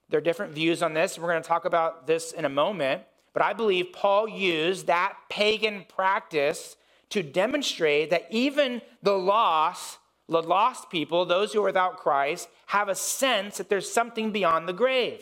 There 0.08 0.18
are 0.18 0.22
different 0.22 0.52
views 0.52 0.82
on 0.82 0.94
this. 0.94 1.18
We're 1.18 1.30
going 1.30 1.42
to 1.42 1.48
talk 1.48 1.64
about 1.64 2.06
this 2.06 2.32
in 2.32 2.44
a 2.44 2.50
moment. 2.50 3.02
But 3.32 3.42
I 3.42 3.54
believe 3.54 3.92
Paul 3.92 4.28
used 4.28 4.86
that 4.86 5.16
pagan 5.30 5.86
practice 5.88 6.76
to 7.10 7.22
demonstrate 7.22 8.10
that 8.10 8.26
even 8.30 8.82
the 9.02 9.16
lost, 9.16 9.98
the 10.28 10.42
lost 10.42 10.90
people, 10.90 11.24
those 11.24 11.52
who 11.52 11.60
are 11.60 11.66
without 11.66 11.98
Christ, 11.98 12.48
have 12.66 12.88
a 12.88 12.94
sense 12.94 13.58
that 13.58 13.68
there's 13.68 13.90
something 13.90 14.32
beyond 14.32 14.68
the 14.68 14.72
grave. 14.72 15.20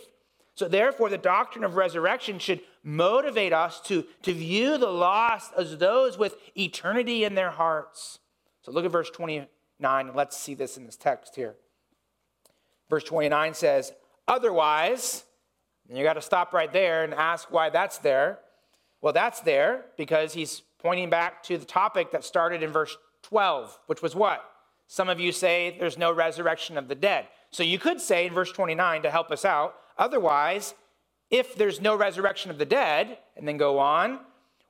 So, 0.55 0.69
therefore, 0.69 1.09
the 1.09 1.19
doctrine 1.19 1.65
of 1.65 1.77
resurrection 1.77 2.39
should 2.39 2.61
motivate 2.83 3.53
us 3.53 3.81
to, 3.83 4.05
to 4.23 4.33
view 4.33 4.77
the 4.77 4.91
lost 4.91 5.53
as 5.57 5.79
those 5.79 6.19
with 6.19 6.37
eternity 6.57 7.25
in 7.25 7.35
their 7.35 7.51
hearts. 7.51 8.19
So, 8.63 8.73
look 8.73 8.85
at 8.85 8.91
verse 8.91 9.11
20, 9.11 9.49
9. 9.81 10.13
Let's 10.15 10.37
see 10.37 10.55
this 10.55 10.77
in 10.77 10.87
this 10.87 10.97
text 10.97 11.37
here. 11.37 11.55
Verse 12.89 13.05
29 13.05 13.55
says, 13.55 13.93
Otherwise, 14.27 15.25
and 15.89 15.99
you 15.99 16.05
got 16.05 16.15
to 16.15 16.23
stop 16.23 16.53
right 16.53 16.73
there 16.73 17.03
and 17.05 17.13
ask 17.13 17.51
why 17.51 17.69
that's 17.71 17.99
there. 17.99 18.39
Well, 19.01 19.13
that's 19.13 19.41
there 19.41 19.87
because 19.97 20.35
he's 20.35 20.63
pointing 20.79 21.11
back 21.11 21.43
to 21.45 21.59
the 21.59 21.65
topic 21.65 22.13
that 22.13 22.25
started 22.25 22.63
in 22.63 22.71
verse 22.71 22.97
12, 23.23 23.79
which 23.87 24.03
was 24.03 24.15
what? 24.15 24.45
Some 24.87 25.09
of 25.09 25.21
you 25.21 25.33
say 25.33 25.77
there's 25.79 25.99
no 25.99 26.13
resurrection 26.13 26.79
of 26.79 26.89
the 26.89 26.95
dead. 26.95 27.27
So 27.51 27.63
you 27.63 27.79
could 27.79 28.01
say 28.01 28.27
in 28.27 28.35
verse 28.35 28.53
29 28.53 29.03
to 29.03 29.11
help 29.11 29.31
us 29.31 29.45
out, 29.45 29.75
otherwise, 29.99 30.75
if 31.31 31.57
there's 31.57 31.81
no 31.81 31.97
resurrection 31.97 32.51
of 32.51 32.59
the 32.59 32.65
dead, 32.65 33.19
and 33.37 33.47
then 33.47 33.57
go 33.57 33.79
on, 33.79 34.21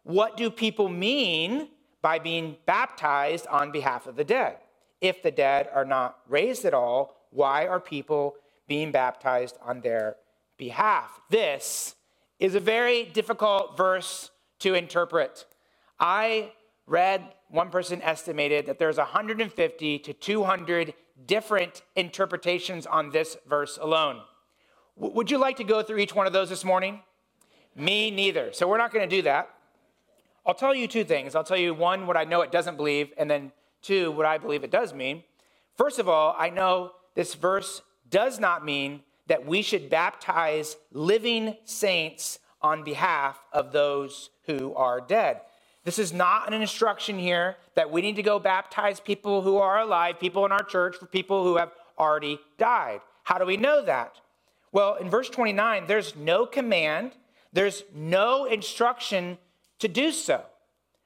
what 0.02 0.36
do 0.36 0.50
people 0.50 0.88
mean 0.88 1.68
by 2.02 2.18
being 2.18 2.56
baptized 2.66 3.46
on 3.46 3.72
behalf 3.72 4.06
of 4.06 4.16
the 4.16 4.24
dead? 4.24 4.56
If 5.00 5.22
the 5.22 5.30
dead 5.30 5.68
are 5.74 5.84
not 5.84 6.18
raised 6.28 6.64
at 6.64 6.74
all, 6.74 7.16
why 7.30 7.66
are 7.66 7.80
people 7.80 8.36
being 8.68 8.92
baptized 8.92 9.56
on 9.62 9.80
their 9.80 10.16
behalf? 10.56 11.20
This 11.30 11.94
is 12.38 12.54
a 12.54 12.60
very 12.60 13.04
difficult 13.04 13.76
verse 13.76 14.30
to 14.60 14.74
interpret. 14.74 15.46
I 15.98 16.52
read, 16.86 17.22
one 17.48 17.70
person 17.70 18.02
estimated 18.02 18.66
that 18.66 18.78
there's 18.78 18.96
150 18.96 19.98
to 19.98 20.12
200 20.12 20.94
different 21.26 21.82
interpretations 21.96 22.86
on 22.86 23.10
this 23.10 23.36
verse 23.48 23.78
alone. 23.80 24.20
W- 24.96 25.14
would 25.14 25.30
you 25.30 25.38
like 25.38 25.56
to 25.56 25.64
go 25.64 25.82
through 25.82 25.98
each 25.98 26.14
one 26.14 26.26
of 26.26 26.32
those 26.32 26.48
this 26.48 26.64
morning? 26.64 27.00
Me 27.76 28.10
neither. 28.10 28.52
So 28.52 28.66
we're 28.66 28.78
not 28.78 28.92
going 28.92 29.08
to 29.08 29.16
do 29.16 29.22
that. 29.22 29.50
I'll 30.46 30.54
tell 30.54 30.74
you 30.74 30.88
two 30.88 31.04
things. 31.04 31.34
I'll 31.34 31.44
tell 31.44 31.56
you 31.56 31.74
one, 31.74 32.06
what 32.06 32.16
I 32.16 32.24
know 32.24 32.40
it 32.40 32.50
doesn't 32.50 32.76
believe, 32.76 33.12
and 33.16 33.30
then 33.30 33.52
to 33.82 34.10
what 34.12 34.26
I 34.26 34.38
believe 34.38 34.64
it 34.64 34.70
does 34.70 34.92
mean. 34.92 35.24
First 35.76 35.98
of 35.98 36.08
all, 36.08 36.34
I 36.38 36.50
know 36.50 36.92
this 37.14 37.34
verse 37.34 37.82
does 38.08 38.38
not 38.38 38.64
mean 38.64 39.02
that 39.26 39.46
we 39.46 39.62
should 39.62 39.88
baptize 39.88 40.76
living 40.92 41.56
saints 41.64 42.38
on 42.60 42.84
behalf 42.84 43.40
of 43.52 43.72
those 43.72 44.30
who 44.46 44.74
are 44.74 45.00
dead. 45.00 45.40
This 45.84 45.98
is 45.98 46.12
not 46.12 46.52
an 46.52 46.60
instruction 46.60 47.18
here 47.18 47.56
that 47.74 47.90
we 47.90 48.02
need 48.02 48.16
to 48.16 48.22
go 48.22 48.38
baptize 48.38 49.00
people 49.00 49.40
who 49.40 49.56
are 49.56 49.78
alive, 49.78 50.20
people 50.20 50.44
in 50.44 50.52
our 50.52 50.62
church, 50.62 50.96
for 50.96 51.06
people 51.06 51.42
who 51.42 51.56
have 51.56 51.72
already 51.98 52.38
died. 52.58 53.00
How 53.22 53.38
do 53.38 53.46
we 53.46 53.56
know 53.56 53.84
that? 53.84 54.16
Well, 54.72 54.96
in 54.96 55.08
verse 55.08 55.30
29, 55.30 55.86
there's 55.86 56.14
no 56.16 56.44
command, 56.44 57.12
there's 57.52 57.84
no 57.94 58.44
instruction 58.44 59.38
to 59.78 59.88
do 59.88 60.12
so. 60.12 60.44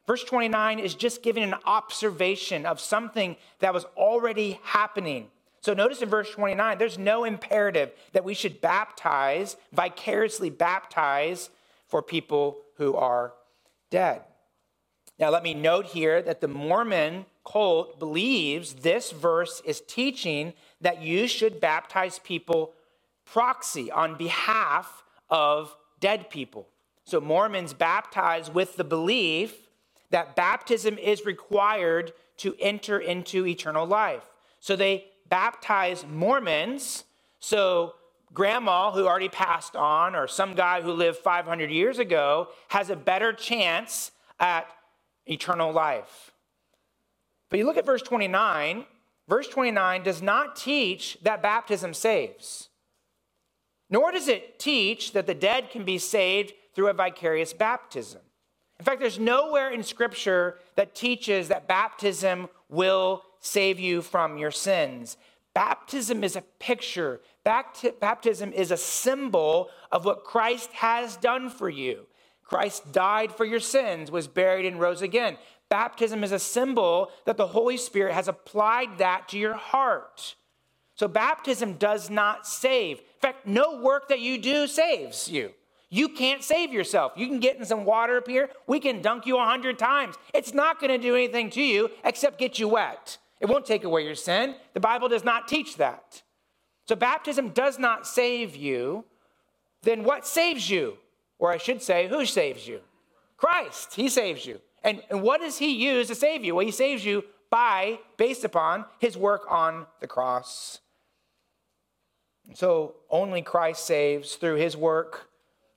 Verse 0.07 0.23
29 0.25 0.79
is 0.79 0.95
just 0.95 1.23
giving 1.23 1.43
an 1.43 1.55
observation 1.65 2.67
of 2.67 2.79
something 2.79 3.37
that 3.61 3.73
was 3.73 3.87
already 3.97 4.61
happening. 4.63 5.29
So 5.61 5.73
notice 5.73 6.03
in 6.03 6.11
verse 6.11 6.31
29, 6.31 6.77
there's 6.77 6.99
no 6.99 7.25
imperative 7.25 7.93
that 8.13 8.25
we 8.25 8.35
should 8.35 8.61
baptize, 8.61 9.57
vicariously 9.73 10.51
baptize 10.51 11.49
for 11.87 12.03
people 12.03 12.59
who 12.77 12.95
are 12.97 13.33
dead. 13.91 14.23
Now, 15.19 15.31
let 15.31 15.43
me 15.43 15.55
note 15.55 15.87
here 15.87 16.21
that 16.21 16.41
the 16.41 16.49
Mormon 16.49 17.25
cult 17.47 17.99
believes 17.99 18.75
this 18.75 19.11
verse 19.13 19.63
is 19.65 19.81
teaching 19.81 20.53
that 20.81 21.03
you 21.03 21.29
should 21.29 21.61
baptize 21.61 22.19
people 22.19 22.73
proxy 23.25 23.91
on 23.91 24.17
behalf 24.17 25.03
of 25.31 25.77
dead 26.01 26.29
people. 26.29 26.69
So, 27.05 27.21
Mormons 27.21 27.73
baptize 27.73 28.51
with 28.51 28.77
the 28.77 28.85
belief 28.85 29.64
that 30.15 30.37
baptism 30.37 30.97
is 30.97 31.27
required 31.27 32.13
to 32.37 32.55
enter 32.61 33.01
into 33.01 33.45
eternal 33.45 33.85
life. 33.85 34.23
So, 34.61 34.77
they 34.77 35.07
baptize 35.29 36.07
Mormons. 36.09 37.03
So, 37.41 37.95
grandma 38.33 38.93
who 38.93 39.09
already 39.09 39.29
passed 39.29 39.75
on, 39.75 40.15
or 40.15 40.29
some 40.29 40.55
guy 40.55 40.83
who 40.83 40.93
lived 40.93 41.19
500 41.19 41.69
years 41.69 41.99
ago, 41.99 42.47
has 42.69 42.91
a 42.91 42.97
better 42.97 43.33
chance 43.33 44.13
at 44.39 44.69
eternal 45.27 45.73
life. 45.73 46.31
But 47.51 47.59
you 47.59 47.67
look 47.67 47.77
at 47.77 47.85
verse 47.85 48.03
29, 48.03 48.85
verse 49.29 49.49
29 49.49 50.05
does 50.05 50.23
not 50.23 50.55
teach 50.55 51.19
that 51.23 51.43
baptism 51.43 51.93
saves, 51.93 52.69
nor 53.91 54.13
does 54.13 54.29
it 54.29 54.61
teach 54.61 55.11
that 55.11 55.27
the 55.27 55.35
dead 55.35 55.71
can 55.71 55.85
be 55.85 55.99
saved 55.99 56.53
through 56.73 56.87
a 56.87 56.95
vicarious 56.95 57.53
baptism. 57.53 58.21
In 58.79 58.85
fact, 58.85 59.01
there's 59.01 59.19
nowhere 59.19 59.71
in 59.71 59.83
Scripture 59.83 60.59
that 60.77 60.95
teaches 60.95 61.49
that 61.49 61.69
baptism 61.69 62.49
will 62.69 63.23
save 63.41 63.79
you 63.79 64.03
from 64.03 64.37
your 64.37 64.51
sins. 64.51 65.17
Baptism 65.55 66.25
is 66.25 66.35
a 66.35 66.43
picture, 66.59 67.21
baptism 67.45 68.53
is 68.53 68.73
a 68.73 68.77
symbol 68.77 69.71
of 69.93 70.05
what 70.05 70.25
Christ 70.25 70.73
has 70.73 71.17
done 71.17 71.49
for 71.49 71.69
you. 71.69 72.07
Christ 72.43 72.93
died 72.93 73.33
for 73.33 73.45
your 73.45 73.61
sins, 73.61 74.11
was 74.11 74.27
buried, 74.27 74.67
and 74.67 74.81
rose 74.81 75.01
again. 75.01 75.39
Baptism 75.69 76.25
is 76.25 76.33
a 76.33 76.39
symbol 76.39 77.11
that 77.25 77.37
the 77.37 77.47
Holy 77.47 77.77
Spirit 77.77 78.15
has 78.15 78.29
applied 78.29 78.99
that 78.99 79.29
to 79.29 79.39
your 79.39 79.55
heart. 79.55 80.35
So, 80.97 81.09
baptism 81.09 81.75
does 81.75 82.11
not 82.11 82.47
save. 82.47 82.99
In 82.99 83.21
fact, 83.21 83.47
no 83.47 83.81
work 83.81 84.09
that 84.09 84.21
you 84.21 84.39
do 84.39 84.67
saves 84.67 85.29
you. 85.29 85.53
You 85.95 86.09
can't 86.09 86.43
save 86.43 86.73
yourself. 86.73 87.13
You 87.15 87.29
can 87.29 87.39
get 87.39 87.57
in 87.57 87.65
some 87.65 87.85
water 87.85 88.17
up 88.17 88.27
here. 88.27 88.51
We 88.67 88.81
can 88.81 89.01
dunk 89.01 89.27
you 89.27 89.39
a 89.39 89.45
hundred 89.45 89.79
times. 89.79 90.17
It's 90.35 90.53
not 90.53 90.81
going 90.81 90.91
to 90.91 90.99
do 90.99 91.15
anything 91.15 91.51
to 91.51 91.63
you 91.63 91.89
except 92.05 92.37
get 92.37 92.59
you 92.59 92.67
wet. 92.67 93.17
It 93.41 93.47
won't 93.47 93.65
take 93.65 93.85
away 93.85 94.03
your 94.03 94.17
sin. 94.17 94.57
The 94.73 94.81
Bible 94.81 95.09
does 95.09 95.23
not 95.23 95.47
teach 95.47 95.77
that. 95.77 96.25
So 96.89 96.97
baptism 96.97 97.51
does 97.51 97.79
not 97.79 98.09
save 98.09 98.57
you. 98.57 99.05
Then 99.83 100.03
what 100.03 100.27
saves 100.27 100.69
you? 100.69 100.99
Or 101.39 101.53
I 101.53 101.59
should 101.59 101.81
say, 101.81 102.09
who 102.09 102.27
saves 102.27 102.67
you? 102.67 102.81
Christ. 103.37 103.95
He 103.95 104.09
saves 104.09 104.45
you. 104.45 104.61
And, 104.83 105.01
and 105.11 105.23
what 105.23 105.43
does 105.43 105.59
he 105.59 105.77
use 105.77 106.09
to 106.09 106.17
save 106.17 106.45
you? 106.45 106.57
Well, 106.57 106.67
he 106.67 106.73
saves 106.73 107.05
you 107.05 107.23
by, 107.51 108.01
based 108.17 108.43
upon 108.43 108.87
his 108.99 109.17
work 109.17 109.43
on 109.49 109.87
the 110.01 110.09
cross. 110.09 110.81
So 112.55 112.97
only 113.11 113.43
Christ 113.43 113.87
saves 113.87 114.35
through 114.35 114.57
his 114.57 114.77
work 114.77 115.31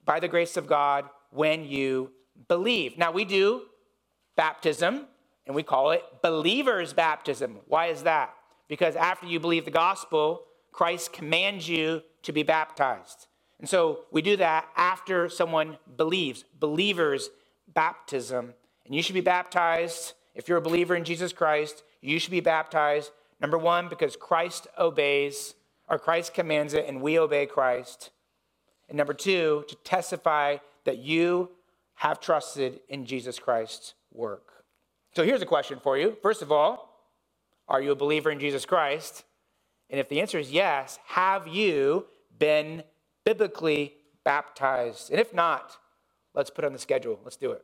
by 0.08 0.20
the 0.20 0.28
grace 0.28 0.58
of 0.58 0.66
God 0.66 1.06
when 1.30 1.66
you 1.66 2.10
believe. 2.48 2.98
Now, 2.98 3.12
we 3.12 3.26
do 3.26 3.64
baptism, 4.36 5.06
and 5.46 5.56
we 5.56 5.62
call 5.62 5.92
it 5.92 6.02
believer's 6.24 6.94
baptism. 6.94 7.58
Why 7.68 7.88
is 7.88 8.04
that? 8.04 8.34
Because 8.68 8.96
after 8.96 9.28
you 9.28 9.40
believe 9.40 9.66
the 9.66 9.72
gospel, 9.72 10.44
Christ 10.72 11.14
commands 11.14 11.70
you 11.70 12.02
to 12.24 12.32
be 12.32 12.44
baptized. 12.44 13.28
And 13.60 13.68
so 13.68 14.02
we 14.12 14.22
do 14.22 14.38
that 14.38 14.68
after 14.76 15.30
someone 15.30 15.78
believes, 15.98 16.44
believer's 16.60 17.30
baptism. 17.74 18.54
And 18.86 18.96
you 18.96 19.02
should 19.02 19.14
be 19.14 19.22
baptized. 19.22 20.14
If 20.36 20.48
you're 20.48 20.60
a 20.60 20.62
believer 20.62 20.96
in 20.96 21.04
Jesus 21.04 21.34
Christ, 21.34 21.84
you 22.02 22.20
should 22.20 22.32
be 22.32 22.40
baptized. 22.40 23.12
Number 23.42 23.58
one, 23.58 23.90
because 23.90 24.16
Christ 24.16 24.68
obeys, 24.78 25.56
or 25.90 26.00
Christ 26.00 26.34
commands 26.34 26.74
it, 26.74 26.86
and 26.88 27.02
we 27.02 27.20
obey 27.20 27.46
Christ. 27.46 28.12
And 28.90 28.98
number 28.98 29.14
two, 29.14 29.66
to 29.68 29.76
testify 29.78 30.58
that 30.86 31.00
you 31.00 31.50
have 31.96 32.20
trusted 32.20 32.80
in 32.90 33.06
Jesus 33.06 33.40
Christ's 33.40 33.94
work. 34.12 34.64
So 35.16 35.24
here's 35.24 35.42
a 35.42 35.48
question 35.48 35.80
for 35.82 35.98
you. 35.98 36.16
First 36.22 36.42
of 36.42 36.52
all, 36.52 36.88
are 37.68 37.82
you 37.82 37.92
a 37.92 37.96
believer 37.96 38.30
in 38.30 38.40
Jesus 38.40 38.66
Christ? 38.66 39.24
And 39.90 40.00
if 40.00 40.10
the 40.10 40.22
answer 40.22 40.38
is 40.38 40.52
yes, 40.52 41.00
have 41.06 41.48
you 41.48 42.06
been 42.38 42.84
biblically 43.26 43.96
baptized? 44.24 45.12
And 45.12 45.20
if 45.20 45.34
not, 45.34 45.78
let's 46.34 46.50
put 46.50 46.66
on 46.66 46.74
the 46.74 46.80
schedule. 46.80 47.20
Let's 47.24 47.38
do 47.38 47.52
it. 47.52 47.64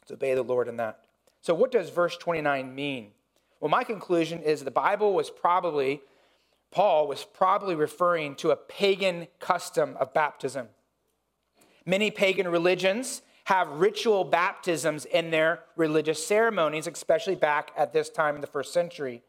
Let's 0.00 0.12
obey 0.12 0.34
the 0.34 0.42
Lord 0.42 0.68
in 0.68 0.76
that. 0.76 1.00
So, 1.40 1.54
what 1.54 1.72
does 1.72 1.90
verse 1.90 2.16
29 2.16 2.74
mean? 2.74 3.10
Well, 3.60 3.70
my 3.70 3.84
conclusion 3.84 4.40
is 4.42 4.62
the 4.62 4.70
Bible 4.70 5.14
was 5.14 5.30
probably 5.30 6.00
Paul 6.70 7.08
was 7.08 7.24
probably 7.24 7.74
referring 7.74 8.34
to 8.36 8.50
a 8.50 8.56
pagan 8.56 9.28
custom 9.40 9.96
of 9.98 10.12
baptism. 10.12 10.68
Many 11.86 12.10
pagan 12.10 12.48
religions 12.48 13.22
have 13.44 13.68
ritual 13.68 14.24
baptisms 14.24 15.06
in 15.06 15.30
their 15.30 15.60
religious 15.76 16.24
ceremonies, 16.26 16.86
especially 16.86 17.34
back 17.34 17.70
at 17.76 17.94
this 17.94 18.10
time 18.10 18.34
in 18.34 18.42
the 18.42 18.46
first 18.46 18.74
century. 18.74 19.22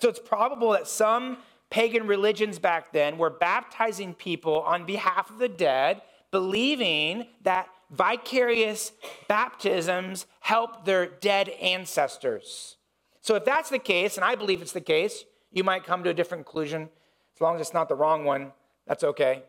So 0.00 0.08
it's 0.08 0.20
probable 0.20 0.70
that 0.70 0.86
some 0.86 1.38
pagan 1.68 2.06
religions 2.06 2.60
back 2.60 2.92
then 2.92 3.18
were 3.18 3.30
baptizing 3.30 4.14
people 4.14 4.60
on 4.60 4.86
behalf 4.86 5.30
of 5.30 5.38
the 5.38 5.48
dead, 5.48 6.02
believing 6.30 7.26
that 7.42 7.68
vicarious 7.90 8.92
baptisms 9.26 10.26
helped 10.40 10.84
their 10.84 11.06
dead 11.06 11.48
ancestors. 11.48 12.76
So 13.20 13.34
if 13.34 13.44
that's 13.44 13.70
the 13.70 13.80
case, 13.80 14.16
and 14.16 14.24
I 14.24 14.36
believe 14.36 14.62
it's 14.62 14.72
the 14.72 14.80
case, 14.80 15.24
you 15.56 15.64
might 15.64 15.84
come 15.84 16.04
to 16.04 16.10
a 16.10 16.14
different 16.14 16.44
conclusion. 16.44 16.90
As 17.34 17.40
long 17.40 17.54
as 17.56 17.62
it's 17.62 17.74
not 17.74 17.88
the 17.88 17.94
wrong 17.94 18.24
one, 18.24 18.52
that's 18.86 19.02
okay. 19.02 19.42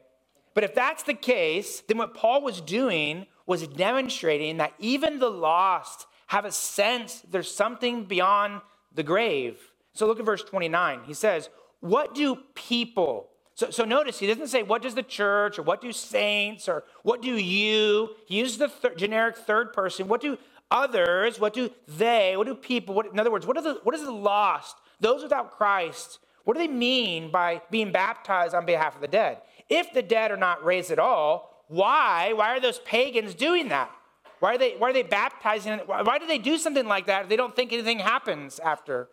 But 0.54 0.64
if 0.64 0.74
that's 0.74 1.04
the 1.04 1.14
case, 1.14 1.84
then 1.88 1.98
what 1.98 2.14
Paul 2.14 2.42
was 2.42 2.62
doing 2.62 3.28
was 3.46 3.68
demonstrating 3.68 4.58
that 4.58 4.74
even 4.80 5.20
the 5.20 5.30
lost 5.30 6.08
have 6.28 6.46
a 6.46 6.52
sense 6.52 7.22
there's 7.30 7.54
something 7.54 8.06
beyond 8.06 8.62
the 8.94 9.04
grave. 9.04 9.60
So 9.94 10.08
look 10.08 10.20
at 10.20 10.26
verse 10.26 10.44
29. 10.44 11.02
He 11.06 11.14
says, 11.14 11.50
What 11.82 12.16
do 12.16 12.38
people, 12.56 13.30
so, 13.56 13.70
so 13.70 13.84
notice 13.84 14.20
he 14.20 14.28
doesn't 14.28 14.48
say, 14.48 14.64
What 14.64 14.82
does 14.82 14.96
the 14.96 15.04
church, 15.04 15.60
or 15.60 15.64
what 15.64 15.82
do 15.82 15.92
saints, 15.92 16.70
or 16.70 16.86
what 17.04 17.22
do 17.22 17.36
you? 17.36 18.16
He 18.26 18.38
uses 18.38 18.58
the 18.58 18.68
th- 18.68 18.98
generic 18.98 19.38
third 19.38 19.74
person. 19.74 20.08
What 20.08 20.22
do 20.22 20.38
others? 20.72 21.40
What 21.40 21.54
do 21.54 21.72
they? 21.88 22.36
What 22.38 22.48
do 22.48 22.56
people? 22.56 22.96
What, 22.96 23.12
in 23.12 23.20
other 23.20 23.32
words, 23.32 23.46
what, 23.46 23.58
are 23.58 23.64
the, 23.64 23.80
what 23.84 23.96
is 23.96 24.04
the 24.04 24.12
lost? 24.12 24.78
Those 25.00 25.24
without 25.24 25.58
Christ, 25.58 26.20
what 26.44 26.56
do 26.56 26.60
they 26.60 26.68
mean 26.68 27.32
by 27.32 27.62
being 27.70 27.92
baptized 27.92 28.56
on 28.56 28.66
behalf 28.66 28.96
of 28.96 29.02
the 29.02 29.08
dead? 29.08 29.40
If 29.70 29.94
the 29.94 30.02
dead 30.02 30.32
are 30.32 30.38
not 30.38 30.64
raised 30.64 30.92
at 30.92 31.00
all, 31.00 31.66
why? 31.68 32.34
Why 32.34 32.56
are 32.56 32.60
those 32.60 32.80
pagans 32.80 33.34
doing 33.34 33.68
that? 33.70 33.92
Why 34.40 34.56
are 34.56 34.58
they, 34.58 34.76
why 34.78 34.90
are 34.90 34.94
they 34.94 35.04
baptizing? 35.04 35.80
Why 35.80 36.20
do 36.20 36.28
they 36.28 36.38
do 36.38 36.58
something 36.58 36.88
like 36.88 37.08
that 37.08 37.24
if 37.24 37.30
they 37.30 37.36
don't 37.36 37.56
think 37.56 37.74
anything 37.74 38.00
happens 38.00 38.60
after? 38.60 39.10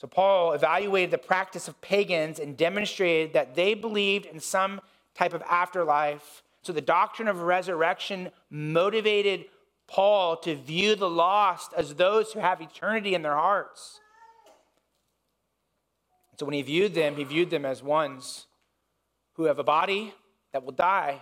So 0.00 0.06
Paul 0.06 0.52
evaluated 0.52 1.10
the 1.10 1.18
practice 1.18 1.68
of 1.68 1.80
pagans 1.80 2.38
and 2.38 2.56
demonstrated 2.56 3.32
that 3.34 3.54
they 3.54 3.74
believed 3.74 4.26
in 4.26 4.40
some 4.40 4.80
type 5.14 5.32
of 5.32 5.42
afterlife. 5.42 6.42
So 6.62 6.72
the 6.72 6.80
doctrine 6.80 7.28
of 7.28 7.40
resurrection 7.40 8.30
motivated 8.50 9.46
Paul 9.88 10.36
to 10.38 10.54
view 10.54 10.94
the 10.94 11.10
lost 11.10 11.72
as 11.76 11.94
those 11.94 12.32
who 12.32 12.40
have 12.40 12.60
eternity 12.60 13.14
in 13.14 13.22
their 13.22 13.34
hearts. 13.34 14.00
So 16.38 16.46
when 16.46 16.54
he 16.54 16.62
viewed 16.62 16.94
them, 16.94 17.16
he 17.16 17.24
viewed 17.24 17.50
them 17.50 17.64
as 17.64 17.82
ones 17.82 18.46
who 19.34 19.44
have 19.44 19.58
a 19.58 19.64
body 19.64 20.14
that 20.52 20.64
will 20.64 20.72
die, 20.72 21.20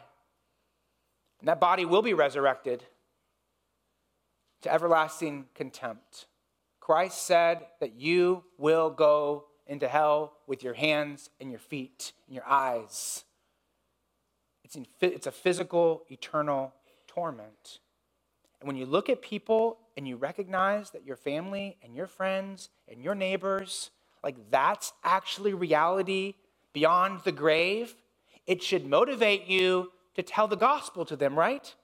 and 1.40 1.48
that 1.48 1.60
body 1.60 1.84
will 1.84 2.02
be 2.02 2.14
resurrected 2.14 2.84
to 4.62 4.72
everlasting 4.72 5.46
contempt. 5.54 6.26
Christ 6.80 7.26
said 7.26 7.66
that 7.80 7.94
you 7.94 8.44
will 8.58 8.90
go 8.90 9.46
into 9.66 9.88
hell 9.88 10.32
with 10.46 10.62
your 10.62 10.74
hands 10.74 11.30
and 11.40 11.50
your 11.50 11.60
feet 11.60 12.12
and 12.26 12.34
your 12.34 12.46
eyes. 12.46 13.24
It's, 14.64 14.76
in, 14.76 14.86
it's 15.00 15.26
a 15.26 15.32
physical, 15.32 16.04
eternal 16.10 16.72
torment. 17.06 17.78
And 18.60 18.66
when 18.66 18.76
you 18.76 18.86
look 18.86 19.08
at 19.08 19.22
people 19.22 19.78
and 19.96 20.06
you 20.06 20.16
recognize 20.16 20.90
that 20.90 21.04
your 21.04 21.16
family 21.16 21.76
and 21.82 21.94
your 21.94 22.06
friends 22.06 22.68
and 22.88 23.02
your 23.02 23.14
neighbors 23.14 23.90
like 24.22 24.36
that's 24.50 24.92
actually 25.02 25.54
reality 25.54 26.34
beyond 26.72 27.20
the 27.24 27.32
grave, 27.32 27.94
it 28.46 28.62
should 28.62 28.86
motivate 28.86 29.46
you 29.46 29.92
to 30.14 30.22
tell 30.22 30.46
the 30.48 30.56
gospel 30.56 31.04
to 31.06 31.16
them, 31.16 31.38
right? 31.38 31.74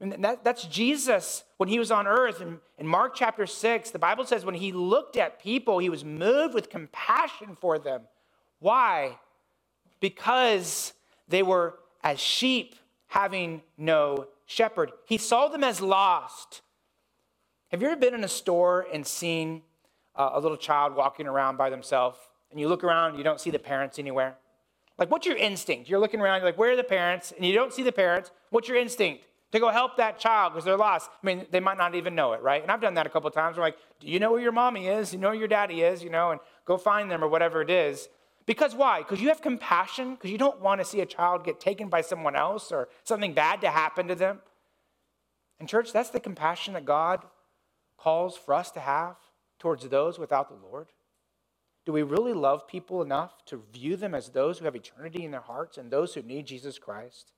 And 0.00 0.24
that, 0.24 0.44
that's 0.44 0.64
Jesus 0.64 1.44
when 1.56 1.68
he 1.68 1.78
was 1.78 1.90
on 1.90 2.06
earth. 2.06 2.40
In, 2.40 2.58
in 2.78 2.86
Mark 2.86 3.14
chapter 3.14 3.46
6, 3.46 3.90
the 3.90 3.98
Bible 3.98 4.24
says 4.24 4.44
when 4.44 4.54
he 4.54 4.72
looked 4.72 5.16
at 5.16 5.42
people, 5.42 5.78
he 5.78 5.88
was 5.88 6.04
moved 6.04 6.54
with 6.54 6.70
compassion 6.70 7.56
for 7.60 7.78
them. 7.78 8.02
Why? 8.60 9.18
Because 10.00 10.92
they 11.28 11.42
were 11.42 11.78
as 12.02 12.20
sheep 12.20 12.76
having 13.08 13.62
no 13.76 14.28
shepherd. 14.48 14.90
He 15.04 15.18
saw 15.18 15.46
them 15.46 15.62
as 15.62 15.80
lost. 15.80 16.62
Have 17.68 17.82
you 17.82 17.88
ever 17.88 18.00
been 18.00 18.14
in 18.14 18.24
a 18.24 18.28
store 18.28 18.86
and 18.92 19.06
seen 19.06 19.62
uh, 20.16 20.30
a 20.32 20.40
little 20.40 20.56
child 20.56 20.96
walking 20.96 21.26
around 21.26 21.58
by 21.58 21.70
themselves? 21.70 22.18
And 22.50 22.58
you 22.58 22.66
look 22.66 22.82
around, 22.82 23.18
you 23.18 23.22
don't 23.22 23.40
see 23.40 23.50
the 23.50 23.58
parents 23.58 23.98
anywhere? 23.98 24.36
Like, 24.96 25.10
what's 25.10 25.26
your 25.26 25.36
instinct? 25.36 25.88
You're 25.88 26.00
looking 26.00 26.20
around, 26.20 26.40
you're 26.40 26.48
like, 26.48 26.58
where 26.58 26.72
are 26.72 26.76
the 26.76 26.82
parents? 26.82 27.32
And 27.36 27.44
you 27.44 27.54
don't 27.54 27.72
see 27.72 27.82
the 27.82 27.92
parents. 27.92 28.30
What's 28.50 28.68
your 28.68 28.78
instinct? 28.78 29.24
To 29.52 29.60
go 29.60 29.68
help 29.68 29.98
that 29.98 30.18
child 30.18 30.54
because 30.54 30.64
they're 30.64 30.76
lost. 30.76 31.10
I 31.22 31.26
mean, 31.26 31.46
they 31.50 31.60
might 31.60 31.78
not 31.78 31.94
even 31.94 32.14
know 32.14 32.32
it, 32.32 32.42
right? 32.42 32.62
And 32.62 32.72
I've 32.72 32.80
done 32.80 32.94
that 32.94 33.06
a 33.06 33.10
couple 33.10 33.30
times. 33.30 33.56
We're 33.56 33.62
like, 33.62 33.76
do 34.00 34.08
you 34.08 34.18
know 34.18 34.32
where 34.32 34.40
your 34.40 34.52
mommy 34.52 34.88
is? 34.88 35.12
You 35.12 35.18
know 35.18 35.28
where 35.28 35.38
your 35.38 35.48
daddy 35.48 35.82
is? 35.82 36.02
You 36.02 36.10
know, 36.10 36.32
and 36.32 36.40
go 36.64 36.78
find 36.78 37.10
them 37.10 37.22
or 37.22 37.28
whatever 37.28 37.60
it 37.60 37.70
is. 37.70 38.08
Because 38.48 38.74
why? 38.74 39.00
Because 39.00 39.20
you 39.20 39.28
have 39.28 39.42
compassion, 39.42 40.14
because 40.14 40.30
you 40.30 40.38
don't 40.38 40.62
want 40.62 40.80
to 40.80 40.84
see 40.86 41.02
a 41.02 41.06
child 41.06 41.44
get 41.44 41.60
taken 41.60 41.90
by 41.90 42.00
someone 42.00 42.34
else 42.34 42.72
or 42.72 42.88
something 43.04 43.34
bad 43.34 43.60
to 43.60 43.68
happen 43.68 44.08
to 44.08 44.14
them. 44.14 44.38
And, 45.60 45.68
church, 45.68 45.92
that's 45.92 46.08
the 46.08 46.18
compassion 46.18 46.72
that 46.72 46.86
God 46.86 47.26
calls 47.98 48.38
for 48.38 48.54
us 48.54 48.70
to 48.70 48.80
have 48.80 49.16
towards 49.58 49.86
those 49.86 50.18
without 50.18 50.48
the 50.48 50.66
Lord. 50.66 50.88
Do 51.84 51.92
we 51.92 52.02
really 52.02 52.32
love 52.32 52.66
people 52.66 53.02
enough 53.02 53.44
to 53.46 53.62
view 53.70 53.96
them 53.96 54.14
as 54.14 54.30
those 54.30 54.58
who 54.58 54.64
have 54.64 54.74
eternity 54.74 55.26
in 55.26 55.30
their 55.30 55.42
hearts 55.42 55.76
and 55.76 55.90
those 55.90 56.14
who 56.14 56.22
need 56.22 56.46
Jesus 56.46 56.78
Christ? 56.78 57.32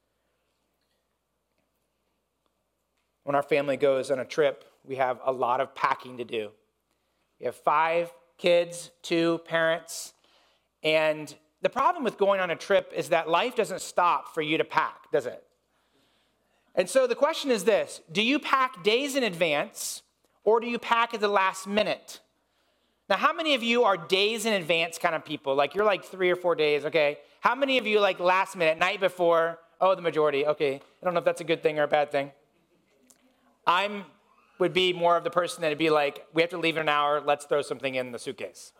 When 3.24 3.34
our 3.34 3.42
family 3.42 3.76
goes 3.76 4.12
on 4.12 4.20
a 4.20 4.24
trip, 4.24 4.64
we 4.84 4.94
have 4.94 5.18
a 5.24 5.32
lot 5.32 5.60
of 5.60 5.74
packing 5.74 6.18
to 6.18 6.24
do. 6.24 6.50
We 7.40 7.46
have 7.46 7.56
five 7.56 8.12
kids, 8.38 8.92
two 9.02 9.40
parents, 9.44 10.12
and 10.82 11.34
the 11.62 11.68
problem 11.68 12.04
with 12.04 12.16
going 12.16 12.40
on 12.40 12.50
a 12.50 12.56
trip 12.56 12.92
is 12.94 13.10
that 13.10 13.28
life 13.28 13.54
doesn't 13.54 13.80
stop 13.80 14.34
for 14.34 14.42
you 14.42 14.58
to 14.58 14.64
pack, 14.64 15.10
does 15.12 15.26
it? 15.26 15.44
And 16.74 16.88
so 16.88 17.06
the 17.06 17.14
question 17.14 17.50
is 17.50 17.64
this 17.64 18.00
Do 18.12 18.22
you 18.22 18.38
pack 18.38 18.82
days 18.82 19.16
in 19.16 19.24
advance 19.24 20.02
or 20.44 20.60
do 20.60 20.66
you 20.66 20.78
pack 20.78 21.14
at 21.14 21.20
the 21.20 21.28
last 21.28 21.66
minute? 21.66 22.20
Now, 23.08 23.16
how 23.16 23.32
many 23.32 23.54
of 23.54 23.62
you 23.62 23.82
are 23.82 23.96
days 23.96 24.46
in 24.46 24.52
advance 24.52 24.96
kind 24.96 25.14
of 25.14 25.24
people? 25.24 25.54
Like 25.54 25.74
you're 25.74 25.84
like 25.84 26.04
three 26.04 26.30
or 26.30 26.36
four 26.36 26.54
days, 26.54 26.84
okay? 26.84 27.18
How 27.40 27.54
many 27.54 27.76
of 27.76 27.86
you 27.86 27.98
like 28.00 28.20
last 28.20 28.56
minute, 28.56 28.78
night 28.78 29.00
before? 29.00 29.58
Oh, 29.80 29.94
the 29.94 30.02
majority, 30.02 30.46
okay. 30.46 30.74
I 30.74 31.04
don't 31.04 31.14
know 31.14 31.18
if 31.18 31.24
that's 31.24 31.40
a 31.40 31.44
good 31.44 31.62
thing 31.62 31.78
or 31.78 31.84
a 31.84 31.88
bad 31.88 32.12
thing. 32.12 32.30
I'm 33.66 34.04
would 34.60 34.72
be 34.74 34.92
more 34.92 35.16
of 35.16 35.24
the 35.24 35.30
person 35.30 35.62
that'd 35.62 35.78
be 35.78 35.90
like, 35.90 36.26
we 36.34 36.42
have 36.42 36.50
to 36.50 36.58
leave 36.58 36.76
in 36.76 36.82
an 36.82 36.88
hour, 36.88 37.20
let's 37.20 37.46
throw 37.46 37.62
something 37.62 37.94
in 37.94 38.12
the 38.12 38.18
suitcase. 38.18 38.72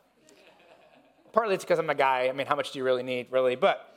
Partly 1.32 1.54
it's 1.54 1.64
because 1.64 1.78
I'm 1.78 1.90
a 1.90 1.94
guy. 1.94 2.28
I 2.28 2.32
mean, 2.32 2.46
how 2.46 2.56
much 2.56 2.72
do 2.72 2.78
you 2.78 2.84
really 2.84 3.02
need, 3.02 3.28
really? 3.30 3.56
But 3.56 3.96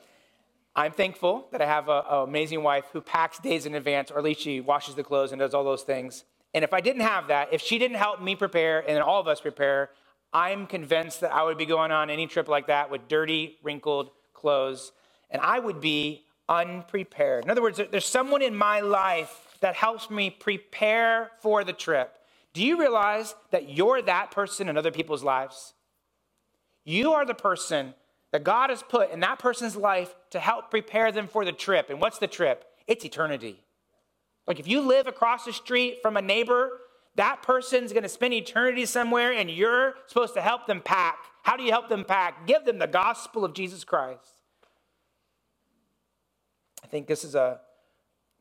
I'm 0.76 0.92
thankful 0.92 1.48
that 1.52 1.62
I 1.62 1.66
have 1.66 1.88
an 1.88 2.02
amazing 2.08 2.62
wife 2.62 2.84
who 2.92 3.00
packs 3.00 3.38
days 3.38 3.66
in 3.66 3.74
advance, 3.74 4.10
or 4.10 4.18
at 4.18 4.24
least 4.24 4.40
she 4.40 4.60
washes 4.60 4.94
the 4.94 5.04
clothes 5.04 5.32
and 5.32 5.38
does 5.38 5.54
all 5.54 5.64
those 5.64 5.82
things. 5.82 6.24
And 6.52 6.64
if 6.64 6.72
I 6.72 6.80
didn't 6.80 7.02
have 7.02 7.28
that, 7.28 7.52
if 7.52 7.60
she 7.60 7.78
didn't 7.78 7.96
help 7.96 8.20
me 8.20 8.36
prepare 8.36 8.88
and 8.88 9.02
all 9.02 9.20
of 9.20 9.28
us 9.28 9.40
prepare, 9.40 9.90
I'm 10.32 10.66
convinced 10.66 11.20
that 11.20 11.32
I 11.32 11.44
would 11.44 11.58
be 11.58 11.66
going 11.66 11.92
on 11.92 12.10
any 12.10 12.26
trip 12.26 12.48
like 12.48 12.66
that 12.66 12.90
with 12.90 13.06
dirty, 13.08 13.58
wrinkled 13.62 14.10
clothes, 14.32 14.92
and 15.30 15.40
I 15.40 15.58
would 15.58 15.80
be 15.80 16.24
unprepared. 16.48 17.44
In 17.44 17.50
other 17.50 17.62
words, 17.62 17.80
there's 17.90 18.04
someone 18.04 18.42
in 18.42 18.54
my 18.54 18.80
life 18.80 19.56
that 19.60 19.74
helps 19.74 20.10
me 20.10 20.30
prepare 20.30 21.30
for 21.40 21.64
the 21.64 21.72
trip. 21.72 22.18
Do 22.52 22.64
you 22.64 22.78
realize 22.78 23.34
that 23.50 23.68
you're 23.70 24.02
that 24.02 24.30
person 24.30 24.68
in 24.68 24.76
other 24.76 24.90
people's 24.90 25.22
lives? 25.22 25.73
You 26.84 27.12
are 27.12 27.24
the 27.24 27.34
person 27.34 27.94
that 28.32 28.44
God 28.44 28.70
has 28.70 28.82
put 28.82 29.10
in 29.10 29.20
that 29.20 29.38
person's 29.38 29.76
life 29.76 30.14
to 30.30 30.40
help 30.40 30.70
prepare 30.70 31.12
them 31.12 31.28
for 31.28 31.44
the 31.44 31.52
trip. 31.52 31.88
And 31.88 32.00
what's 32.00 32.18
the 32.18 32.26
trip? 32.26 32.64
It's 32.86 33.04
eternity. 33.04 33.62
Like 34.46 34.60
if 34.60 34.68
you 34.68 34.80
live 34.80 35.06
across 35.06 35.44
the 35.44 35.52
street 35.52 35.98
from 36.02 36.16
a 36.16 36.22
neighbor, 36.22 36.80
that 37.16 37.42
person's 37.42 37.92
going 37.92 38.02
to 38.02 38.08
spend 38.08 38.34
eternity 38.34 38.86
somewhere 38.86 39.32
and 39.32 39.50
you're 39.50 39.94
supposed 40.06 40.34
to 40.34 40.42
help 40.42 40.66
them 40.66 40.82
pack. 40.84 41.16
How 41.42 41.56
do 41.56 41.62
you 41.62 41.70
help 41.70 41.88
them 41.88 42.04
pack? 42.04 42.46
Give 42.46 42.64
them 42.64 42.78
the 42.78 42.86
gospel 42.86 43.44
of 43.44 43.54
Jesus 43.54 43.84
Christ. 43.84 44.42
I 46.82 46.86
think 46.86 47.06
this 47.06 47.24
is 47.24 47.34
a, 47.34 47.60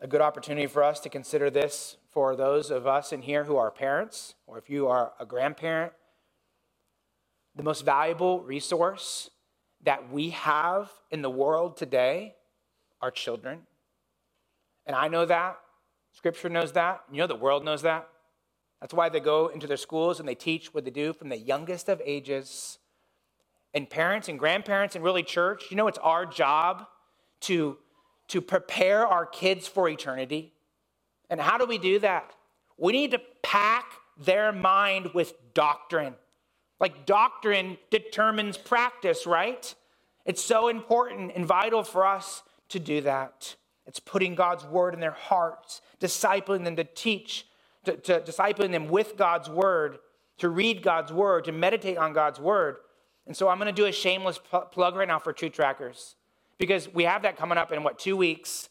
a 0.02 0.08
good 0.08 0.22
opportunity 0.22 0.68
for 0.68 0.84
us 0.84 1.00
to 1.02 1.10
consider 1.10 1.50
this 1.50 1.98
for 2.10 2.36
those 2.36 2.72
of 2.72 2.88
us 2.88 3.14
in 3.14 3.22
here 3.22 3.46
who 3.46 3.58
are 3.58 3.72
parents, 3.72 4.36
or 4.48 4.58
if 4.58 4.70
you 4.70 4.88
are 4.88 5.14
a 5.20 5.26
grandparent 5.26 5.94
the 7.56 7.64
most 7.64 7.86
valuable 7.86 8.42
resource 8.42 9.30
that 9.84 10.12
we 10.12 10.30
have 10.32 10.90
in 11.12 11.22
the 11.22 11.30
world 11.30 11.78
today 11.78 12.36
are 13.02 13.12
children. 13.12 13.62
And 14.86 14.96
I 14.96 15.08
know 15.08 15.26
that. 15.26 15.58
Scripture 16.14 16.50
knows 16.50 16.72
that. 16.74 17.02
You 17.12 17.20
know, 17.20 17.28
the 17.28 17.36
world 17.36 17.66
knows 17.66 17.82
that. 17.82 18.08
That's 18.80 18.94
why 18.94 19.10
they 19.10 19.20
go 19.20 19.48
into 19.48 19.68
their 19.68 19.78
schools 19.78 20.20
and 20.20 20.28
they 20.28 20.36
teach 20.36 20.74
what 20.74 20.84
they 20.84 20.92
do 20.92 21.14
from 21.14 21.30
the 21.30 21.38
youngest 21.38 21.90
of 21.90 22.02
ages. 22.06 22.80
And 23.74 23.90
parents 23.90 24.28
and 24.28 24.38
grandparents 24.38 24.96
and 24.96 25.04
really 25.04 25.24
church, 25.24 25.66
you 25.70 25.78
know, 25.78 25.88
it's 25.88 25.98
our 26.00 26.26
job 26.26 26.86
to, 27.42 27.78
to 28.28 28.42
prepare 28.42 29.08
our 29.08 29.26
kids 29.26 29.68
for 29.68 29.90
eternity. 29.90 30.54
And 31.30 31.40
how 31.40 31.58
do 31.58 31.66
we 31.66 31.78
do 31.78 32.00
that? 32.00 32.36
We 32.78 32.92
need 32.94 33.12
to 33.12 33.22
pack 33.42 33.86
their 34.18 34.52
mind 34.52 35.12
with 35.14 35.34
doctrine. 35.54 36.16
Like 36.84 37.06
doctrine 37.06 37.78
determines 37.92 38.58
practice, 38.58 39.26
right? 39.26 39.74
It's 40.26 40.44
so 40.44 40.68
important 40.68 41.32
and 41.34 41.46
vital 41.46 41.82
for 41.82 42.06
us 42.06 42.44
to 42.68 42.78
do 42.78 43.00
that. 43.00 43.56
It's 43.86 44.02
putting 44.02 44.36
God's 44.36 44.66
word 44.66 44.94
in 44.94 45.00
their 45.00 45.12
hearts, 45.12 45.80
discipling 46.02 46.66
them 46.66 46.76
to 46.76 46.84
teach, 46.84 47.48
to, 47.86 47.96
to 47.96 48.20
discipling 48.20 48.72
them 48.72 48.90
with 48.90 49.16
God's 49.16 49.50
word, 49.50 50.00
to 50.40 50.50
read 50.50 50.84
God's 50.84 51.14
word, 51.14 51.46
to 51.46 51.54
meditate 51.54 51.98
on 51.98 52.12
God's 52.12 52.38
word. 52.38 52.76
And 53.28 53.38
so 53.38 53.48
I'm 53.48 53.60
going 53.60 53.74
to 53.74 53.82
do 53.82 53.86
a 53.86 53.94
shameless 53.94 54.38
plug 54.72 54.98
right 54.98 55.08
now 55.08 55.20
for 55.20 55.32
True 55.32 55.48
Trackers 55.48 56.18
because 56.58 56.94
we 56.94 57.06
have 57.06 57.22
that 57.22 57.38
coming 57.38 57.58
up 57.58 57.72
in 57.72 57.82
what, 57.84 57.98
two 57.98 58.18
weeks. 58.18 58.68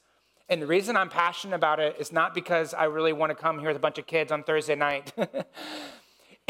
And 0.50 0.60
the 0.60 0.66
reason 0.66 0.98
I'm 0.98 1.08
passionate 1.08 1.56
about 1.56 1.80
it 1.80 1.96
is 1.98 2.12
not 2.12 2.34
because 2.34 2.74
I 2.74 2.84
really 2.84 3.14
want 3.14 3.30
to 3.30 3.34
come 3.34 3.58
here 3.58 3.68
with 3.68 3.78
a 3.78 3.80
bunch 3.80 3.96
of 3.96 4.06
kids 4.06 4.30
on 4.30 4.42
Thursday 4.42 4.74
night. 4.74 5.14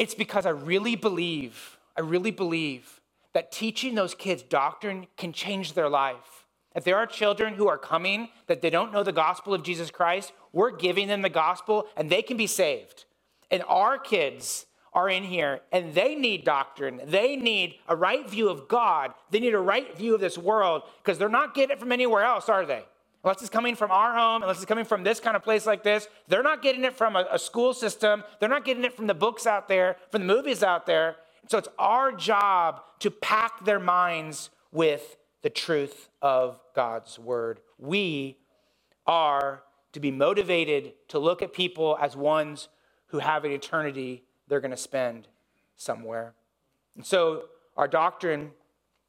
It's 0.03 0.17
because 0.17 0.47
I 0.47 0.51
really 0.51 0.97
believe, 0.97 1.79
I 1.97 2.01
really 2.01 2.33
believe 2.33 3.01
that 3.35 3.53
teaching 3.53 3.95
those 3.95 4.17
kids 4.17 4.43
doctrine 4.43 5.07
can 5.17 5.33
change 5.33 5.75
their 5.75 5.89
life. 5.89 6.49
If 6.75 6.83
there 6.83 6.97
are 6.97 7.07
children 7.07 7.55
who 7.55 7.69
are 7.69 7.79
coming 7.79 8.29
that 8.49 8.63
they 8.63 8.69
don't 8.69 8.93
know 8.93 9.05
the 9.05 9.13
gospel 9.13 9.55
of 9.55 9.63
Jesus 9.63 9.93
Christ, 9.93 10.33
we're 10.53 10.73
giving 10.73 11.07
them 11.07 11.23
the 11.23 11.29
gospel 11.29 11.87
and 11.97 12.11
they 12.11 12.21
can 12.21 12.37
be 12.37 12.49
saved. 12.49 13.05
And 13.49 13.63
our 13.69 13.97
kids 13.97 14.67
are 14.93 15.09
in 15.09 15.23
here 15.23 15.61
and 15.71 15.95
they 15.95 16.17
need 16.17 16.43
doctrine. 16.43 17.01
They 17.05 17.37
need 17.37 17.77
a 17.87 17.95
right 17.95 18.29
view 18.29 18.49
of 18.49 18.67
God. 18.67 19.13
They 19.31 19.39
need 19.39 19.55
a 19.55 19.61
right 19.61 19.97
view 19.97 20.17
of 20.17 20.21
this 20.21 20.37
world 20.37 20.83
because 21.01 21.17
they're 21.17 21.29
not 21.29 21.55
getting 21.55 21.77
it 21.77 21.79
from 21.79 21.93
anywhere 21.93 22.25
else, 22.25 22.49
are 22.49 22.67
they? 22.67 22.85
Unless 23.25 23.41
it's 23.41 23.51
coming 23.51 23.77
from 23.77 23.91
our 23.91 24.15
home, 24.17 24.43
unless 24.43 24.57
it's 24.57 24.67
coming 24.67 24.85
from 24.85 25.05
this 25.05 25.21
kind 25.21 25.37
of 25.37 25.43
place 25.43 25.67
like 25.67 25.83
this, 25.83 26.09
they're 26.29 26.43
not 26.43 26.63
getting 26.63 26.85
it 26.85 26.97
from 26.97 27.17
a, 27.17 27.27
a, 27.31 27.39
school 27.39 27.73
system. 27.73 28.25
They're 28.41 28.49
not 28.49 28.65
getting 28.65 28.85
it 28.85 28.97
from 28.97 29.07
the 29.07 29.15
books 29.15 29.47
out 29.47 29.69
there, 29.69 29.97
from 30.11 30.27
the 30.27 30.35
movies 30.35 30.63
out 30.63 30.87
there. 30.87 31.17
So 31.49 31.59
it's 31.59 31.69
our 31.79 32.13
job 32.13 32.83
to 33.01 33.11
pack 33.11 33.65
their 33.65 33.81
minds 33.81 34.51
with 34.73 35.17
the 35.43 35.51
truth 35.51 36.09
of 36.21 36.59
God's 36.75 37.19
word. 37.19 37.61
We 37.79 38.39
are 39.07 39.63
to 39.93 40.01
be 40.01 40.11
motivated 40.11 40.95
to 41.09 41.19
look 41.19 41.43
at 41.43 41.53
people 41.53 41.99
as 42.01 42.17
ones 42.17 42.69
who 43.09 43.19
have 43.19 43.45
an 43.45 43.53
eternity 43.53 44.25
they're 44.49 44.61
going 44.61 44.71
to 44.71 44.77
spend 44.77 45.29
somewhere. 45.77 46.35
And 46.97 47.05
so 47.05 47.45
our 47.77 47.89
doctrine, 47.89 48.53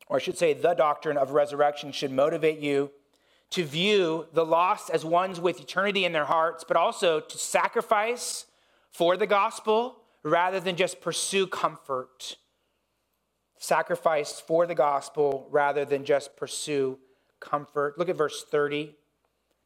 or 0.07 0.17
I 0.17 0.19
should 0.19 0.37
say 0.37 0.53
the 0.53 0.73
doctrine 0.73 1.17
of 1.17 1.31
resurrection, 1.31 1.91
should 1.91 2.11
motivate 2.11 2.59
you 2.59 2.91
to 3.53 3.63
view 3.63 4.25
the 4.33 4.43
lost 4.43 4.89
as 4.89 5.05
ones 5.05 5.39
with 5.39 5.59
eternity 5.59 6.05
in 6.05 6.11
their 6.11 6.25
hearts, 6.25 6.63
but 6.67 6.75
also 6.75 7.19
to 7.19 7.37
sacrifice 7.37 8.47
for 8.91 9.15
the 9.15 9.27
gospel 9.27 9.97
rather 10.23 10.59
than 10.59 10.75
just 10.75 11.01
pursue 11.01 11.45
comfort. 11.45 12.37
Sacrifice 13.59 14.39
for 14.39 14.65
the 14.65 14.73
gospel 14.73 15.47
rather 15.51 15.85
than 15.85 16.03
just 16.03 16.35
pursue 16.35 16.97
comfort. 17.39 17.99
Look 17.99 18.09
at 18.09 18.15
verse 18.15 18.43
30. 18.49 18.95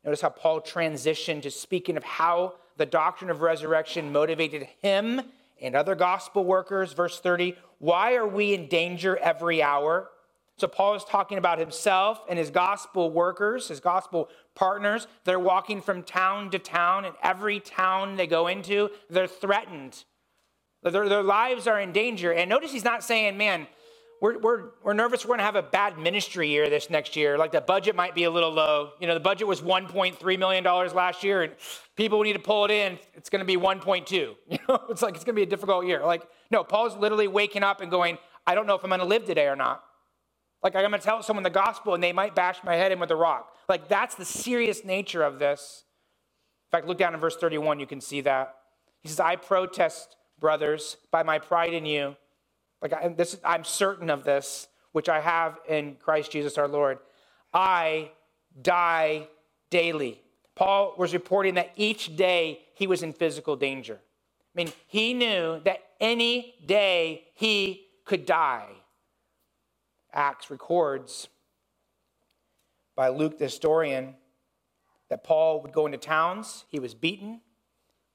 Notice 0.04 0.20
how 0.20 0.30
Paul 0.30 0.60
transitioned 0.60 1.44
to 1.44 1.52
speaking 1.52 1.96
of 1.96 2.04
how 2.04 2.56
the 2.76 2.86
doctrine 2.86 3.30
of 3.30 3.42
resurrection 3.42 4.12
motivated 4.12 4.68
him 4.82 5.22
and 5.62 5.76
other 5.76 5.96
gospel 5.96 6.44
workers. 6.44 6.92
Verse 6.92 7.22
30 7.22 7.56
Why 7.80 8.16
are 8.16 8.28
we 8.28 8.54
in 8.54 8.68
danger 8.68 9.16
every 9.16 9.64
hour? 9.64 10.10
So 10.58 10.68
Paul 10.68 10.96
is 10.96 11.04
talking 11.04 11.38
about 11.38 11.60
himself 11.60 12.22
and 12.28 12.40
his 12.40 12.50
gospel 12.50 13.12
workers, 13.12 13.68
his 13.68 13.80
gospel 13.80 14.30
partners. 14.56 15.08
They're 15.24 15.40
walking 15.40 15.82
from 15.82 16.02
town 16.02 16.50
to 16.52 16.60
town, 16.60 17.06
and 17.06 17.14
every 17.22 17.60
town 17.60 18.16
they 18.16 18.26
go 18.26 18.48
into, 18.48 18.90
they're 19.10 19.28
threatened. 19.28 20.04
Their, 20.84 21.08
their 21.08 21.24
lives 21.24 21.68
are 21.68 21.80
in 21.80 21.92
danger. 21.92 22.34
And 22.34 22.50
notice 22.50 22.72
he's 22.72 22.84
not 22.84 23.04
saying, 23.04 23.38
man, 23.38 23.68
we're, 24.20 24.40
we're, 24.40 24.64
we're 24.84 24.94
nervous 24.94 25.26
we're 25.26 25.30
going 25.30 25.40
to 25.40 25.44
have 25.44 25.56
a 25.56 25.62
bad 25.62 26.00
ministry 26.00 26.50
year 26.50 26.70
this 26.72 26.90
next 26.90 27.16
year. 27.16 27.38
Like 27.38 27.52
the 27.52 27.62
budget 27.62 27.96
might 27.96 28.16
be 28.16 28.24
a 28.24 28.32
little 28.32 28.52
low. 28.52 28.92
You 29.00 29.06
know, 29.06 29.14
the 29.14 29.20
budget 29.20 29.48
was 29.48 29.62
$1.3 29.62 30.40
million 30.40 30.64
last 30.64 31.24
year, 31.24 31.44
and 31.44 31.54
people 31.96 32.24
need 32.24 32.34
to 32.34 32.40
pull 32.40 32.66
it 32.66 32.72
in. 32.72 32.98
It's 33.14 33.30
going 33.30 33.42
to 33.42 33.46
be 33.46 33.58
1.2. 33.58 34.10
You 34.50 34.58
know, 34.68 34.86
it's 34.90 35.04
like 35.04 35.16
it's 35.16 35.24
going 35.24 35.36
to 35.36 35.40
be 35.40 35.44
a 35.44 35.50
difficult 35.50 35.86
year. 35.86 36.04
Like, 36.04 36.24
no, 36.50 36.64
Paul's 36.64 36.98
literally 36.98 37.28
waking 37.28 37.62
up 37.62 37.82
and 37.82 37.92
going, 37.92 38.18
I 38.48 38.56
don't 38.56 38.66
know 38.66 38.76
if 38.76 38.84
I'm 38.84 38.90
going 38.90 39.02
to 39.02 39.06
live 39.06 39.26
today 39.26 39.48
or 39.48 39.56
not. 39.56 39.84
Like, 40.64 40.76
I'm 40.76 40.90
going 40.90 41.00
to 41.00 41.06
tell 41.06 41.22
someone 41.22 41.44
the 41.44 41.50
gospel 41.50 41.94
and 41.94 42.04
they 42.04 42.14
might 42.14 42.36
bash 42.36 42.64
my 42.64 42.76
head 42.76 42.92
in 42.92 43.00
with 43.00 43.12
a 43.12 43.16
rock. 43.16 43.56
Like, 43.70 43.88
that's 43.88 44.16
the 44.16 44.26
serious 44.26 44.84
nature 44.84 45.24
of 45.24 45.40
this. 45.40 45.84
In 46.68 46.78
fact, 46.78 46.88
look 46.88 46.98
down 46.98 47.14
in 47.14 47.20
verse 47.20 47.38
31, 47.38 47.80
you 47.80 47.88
can 47.88 48.02
see 48.02 48.22
that. 48.22 48.56
He 49.02 49.10
says, 49.10 49.20
I 49.20 49.36
protest, 49.36 50.16
brothers, 50.40 50.98
by 51.12 51.24
my 51.24 51.40
pride 51.40 51.74
in 51.74 51.86
you 51.86 52.16
like 52.82 52.94
I, 52.94 53.08
this, 53.10 53.38
I'm 53.44 53.64
certain 53.64 54.10
of 54.10 54.24
this, 54.24 54.68
which 54.92 55.10
I 55.10 55.20
have 55.20 55.60
in 55.68 55.96
Christ 55.96 56.32
Jesus 56.32 56.58
our 56.58 56.68
Lord. 56.68 57.00
I 57.54 58.12
die 58.62 59.28
daily. 59.70 60.22
Paul 60.56 60.96
was 60.98 61.14
reporting 61.14 61.56
that 61.56 61.72
each 61.76 62.16
day 62.16 62.62
he 62.74 62.88
was 62.88 63.04
in 63.04 63.14
physical 63.14 63.56
danger. 63.56 64.00
I 64.00 64.64
mean, 64.64 64.72
he 64.88 65.14
knew 65.14 65.62
that 65.66 65.84
any 66.00 66.56
day 66.66 67.26
he 67.36 67.86
could 68.06 68.26
die. 68.26 68.68
Acts 70.18 70.50
records 70.50 71.30
by 72.96 73.10
Luke 73.10 73.38
the 73.38 73.46
historian 73.46 74.16
that 75.10 75.24
Paul 75.24 75.62
would 75.62 75.72
go 75.72 75.86
into 75.86 76.00
towns, 76.00 76.66
he 76.68 76.80
was 76.80 76.96
beaten, 76.96 77.42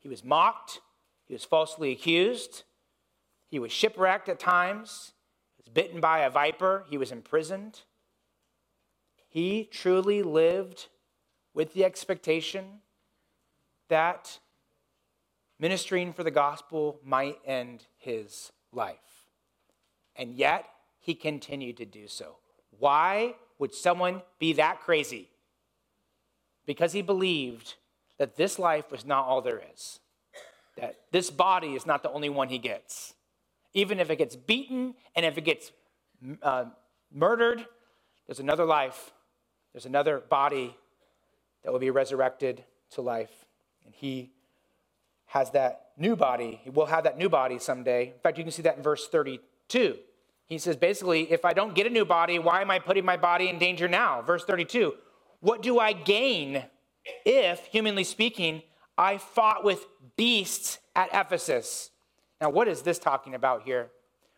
he 0.01 0.09
was 0.09 0.25
mocked, 0.25 0.81
he 1.25 1.33
was 1.33 1.45
falsely 1.45 1.93
accused, 1.93 2.65
he 3.49 3.61
was 3.61 3.71
shipwrecked 3.71 4.29
at 4.29 4.41
times, 4.41 5.13
he 5.57 5.63
was 5.63 5.73
bitten 5.73 6.01
by 6.01 6.19
a 6.19 6.31
viper, 6.31 6.85
he 6.91 6.99
was 6.99 7.13
imprisoned. 7.13 7.83
He 9.29 9.69
truly 9.71 10.23
lived 10.23 10.89
with 11.55 11.73
the 11.73 11.85
expectation 11.85 12.81
that 13.89 14.41
ministering 15.61 16.13
for 16.13 16.25
the 16.25 16.31
gospel 16.33 16.99
might 17.05 17.39
end 17.47 17.87
his 17.97 18.51
life. 18.73 19.29
And 20.17 20.35
yet, 20.35 20.67
he 21.03 21.15
continued 21.15 21.77
to 21.77 21.85
do 21.85 22.09
so. 22.09 22.37
Why 22.79 23.35
would 23.59 23.75
someone 23.75 24.23
be 24.39 24.55
that 24.55 24.81
crazy? 24.81 25.29
Because 26.65 26.93
he 26.93 27.03
believed 27.03 27.75
that 28.19 28.37
this 28.37 28.59
life 28.59 28.91
was 28.91 29.05
not 29.05 29.27
all 29.27 29.43
there 29.43 29.61
is, 29.75 30.01
that 30.79 30.95
this 31.11 31.29
body 31.29 31.75
is 31.75 31.85
not 31.85 32.03
the 32.03 32.11
only 32.11 32.31
one 32.31 32.49
he 32.49 32.59
gets 32.59 33.13
even 33.75 34.01
if 34.01 34.11
it 34.11 34.17
gets 34.17 34.37
beaten 34.37 34.95
and 35.15 35.25
if 35.25 35.39
it 35.39 35.45
gets 35.45 35.73
uh, 36.43 36.67
murdered, 37.13 37.65
there's 38.27 38.41
another 38.41 38.65
life. 38.65 39.13
There's 39.73 39.87
another 39.87 40.19
body 40.21 40.77
that 41.65 41.73
will 41.73 41.79
be 41.79 41.91
resurrected 41.91 42.65
to 42.93 43.01
life. 43.01 43.47
And 43.85 43.95
he 43.95 44.33
has 45.27 45.51
that 45.53 45.91
new 45.97 46.17
body. 46.17 46.61
He 46.63 46.71
will 46.71 46.87
have 46.87 47.05
that 47.05 47.17
new 47.17 47.29
body 47.29 47.59
someday. 47.59 48.09
In 48.09 48.21
fact, 48.23 48.37
you 48.37 48.45
can 48.45 48.53
see 48.53 48.63
that 48.63 48.77
in 48.77 48.83
verse 48.83 49.09
32. 49.09 49.97
He 50.53 50.59
says 50.59 50.77
basically, 50.77 51.33
if 51.33 51.47
I 51.47 51.55
don't 51.55 51.75
get 51.75 51.87
a 51.87 51.91
new 51.91 52.05
body, 52.05 52.39
why 52.39 52.61
am 52.61 52.71
I 52.71 52.79
putting 52.79 53.07
my 53.07 53.17
body 53.17 53.49
in 53.49 53.59
danger 53.59 53.89
now? 53.89 54.21
Verse 54.21 54.45
32 54.45 54.93
What 55.41 55.63
do 55.63 55.79
I 55.79 55.95
gain 55.95 56.65
if, 57.25 57.65
humanly 57.65 58.05
speaking, 58.05 58.61
I 58.99 59.17
fought 59.17 59.65
with 59.65 59.87
beasts 60.15 60.79
at 60.95 61.09
Ephesus? 61.11 61.89
Now, 62.39 62.51
what 62.51 62.69
is 62.69 62.83
this 62.83 62.99
talking 62.99 63.35
about 63.35 63.63
here? 63.63 63.93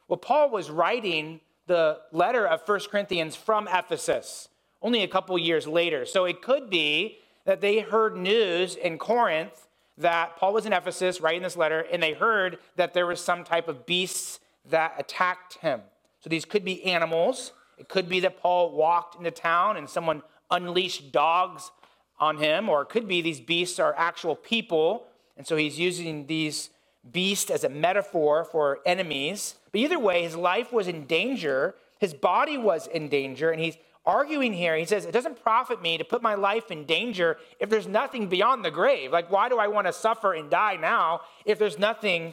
Well, 0.06 0.18
Paul 0.18 0.50
was 0.50 0.70
writing 0.70 1.40
the 1.66 1.98
letter 2.12 2.46
of 2.46 2.64
First 2.64 2.92
Corinthians 2.92 3.34
from 3.34 3.66
Ephesus 3.66 4.48
only 4.80 5.02
a 5.02 5.08
couple 5.08 5.36
years 5.36 5.66
later. 5.66 6.06
So 6.06 6.26
it 6.26 6.42
could 6.42 6.70
be 6.70 7.18
that 7.44 7.60
they 7.60 7.80
heard 7.80 8.16
news 8.16 8.76
in 8.76 8.98
Corinth 8.98 9.66
that 9.98 10.36
Paul 10.36 10.52
was 10.52 10.64
in 10.64 10.72
Ephesus 10.72 11.20
writing 11.20 11.42
this 11.42 11.56
letter, 11.56 11.80
and 11.90 12.00
they 12.00 12.12
heard 12.12 12.58
that 12.76 12.94
there 12.94 13.06
was 13.08 13.18
some 13.18 13.42
type 13.42 13.66
of 13.66 13.84
beasts 13.84 14.38
that 14.64 14.94
attacked 14.96 15.54
him. 15.54 15.80
So 16.24 16.30
these 16.30 16.46
could 16.46 16.64
be 16.64 16.82
animals. 16.84 17.52
It 17.76 17.90
could 17.90 18.08
be 18.08 18.20
that 18.20 18.40
Paul 18.40 18.72
walked 18.72 19.16
into 19.16 19.30
town 19.30 19.76
and 19.76 19.86
someone 19.86 20.22
unleashed 20.50 21.12
dogs 21.12 21.70
on 22.18 22.38
him, 22.38 22.70
or 22.70 22.80
it 22.80 22.88
could 22.88 23.06
be 23.06 23.20
these 23.20 23.42
beasts 23.42 23.78
are 23.78 23.94
actual 23.94 24.34
people. 24.34 25.06
And 25.36 25.46
so 25.46 25.54
he's 25.56 25.78
using 25.78 26.26
these 26.26 26.70
beasts 27.12 27.50
as 27.50 27.62
a 27.62 27.68
metaphor 27.68 28.42
for 28.42 28.78
enemies. 28.86 29.56
But 29.70 29.82
either 29.82 29.98
way, 29.98 30.22
his 30.22 30.34
life 30.34 30.72
was 30.72 30.88
in 30.88 31.04
danger, 31.04 31.74
his 31.98 32.14
body 32.14 32.56
was 32.56 32.86
in 32.86 33.10
danger, 33.10 33.50
and 33.50 33.60
he's 33.60 33.76
arguing 34.06 34.54
here. 34.54 34.76
He 34.76 34.86
says, 34.86 35.04
It 35.04 35.12
doesn't 35.12 35.42
profit 35.42 35.82
me 35.82 35.98
to 35.98 36.04
put 36.04 36.22
my 36.22 36.36
life 36.36 36.70
in 36.70 36.86
danger 36.86 37.36
if 37.60 37.68
there's 37.68 37.86
nothing 37.86 38.28
beyond 38.28 38.64
the 38.64 38.70
grave. 38.70 39.12
Like, 39.12 39.30
why 39.30 39.50
do 39.50 39.58
I 39.58 39.66
want 39.66 39.88
to 39.88 39.92
suffer 39.92 40.32
and 40.32 40.48
die 40.48 40.76
now 40.76 41.20
if 41.44 41.58
there's 41.58 41.78
nothing 41.78 42.32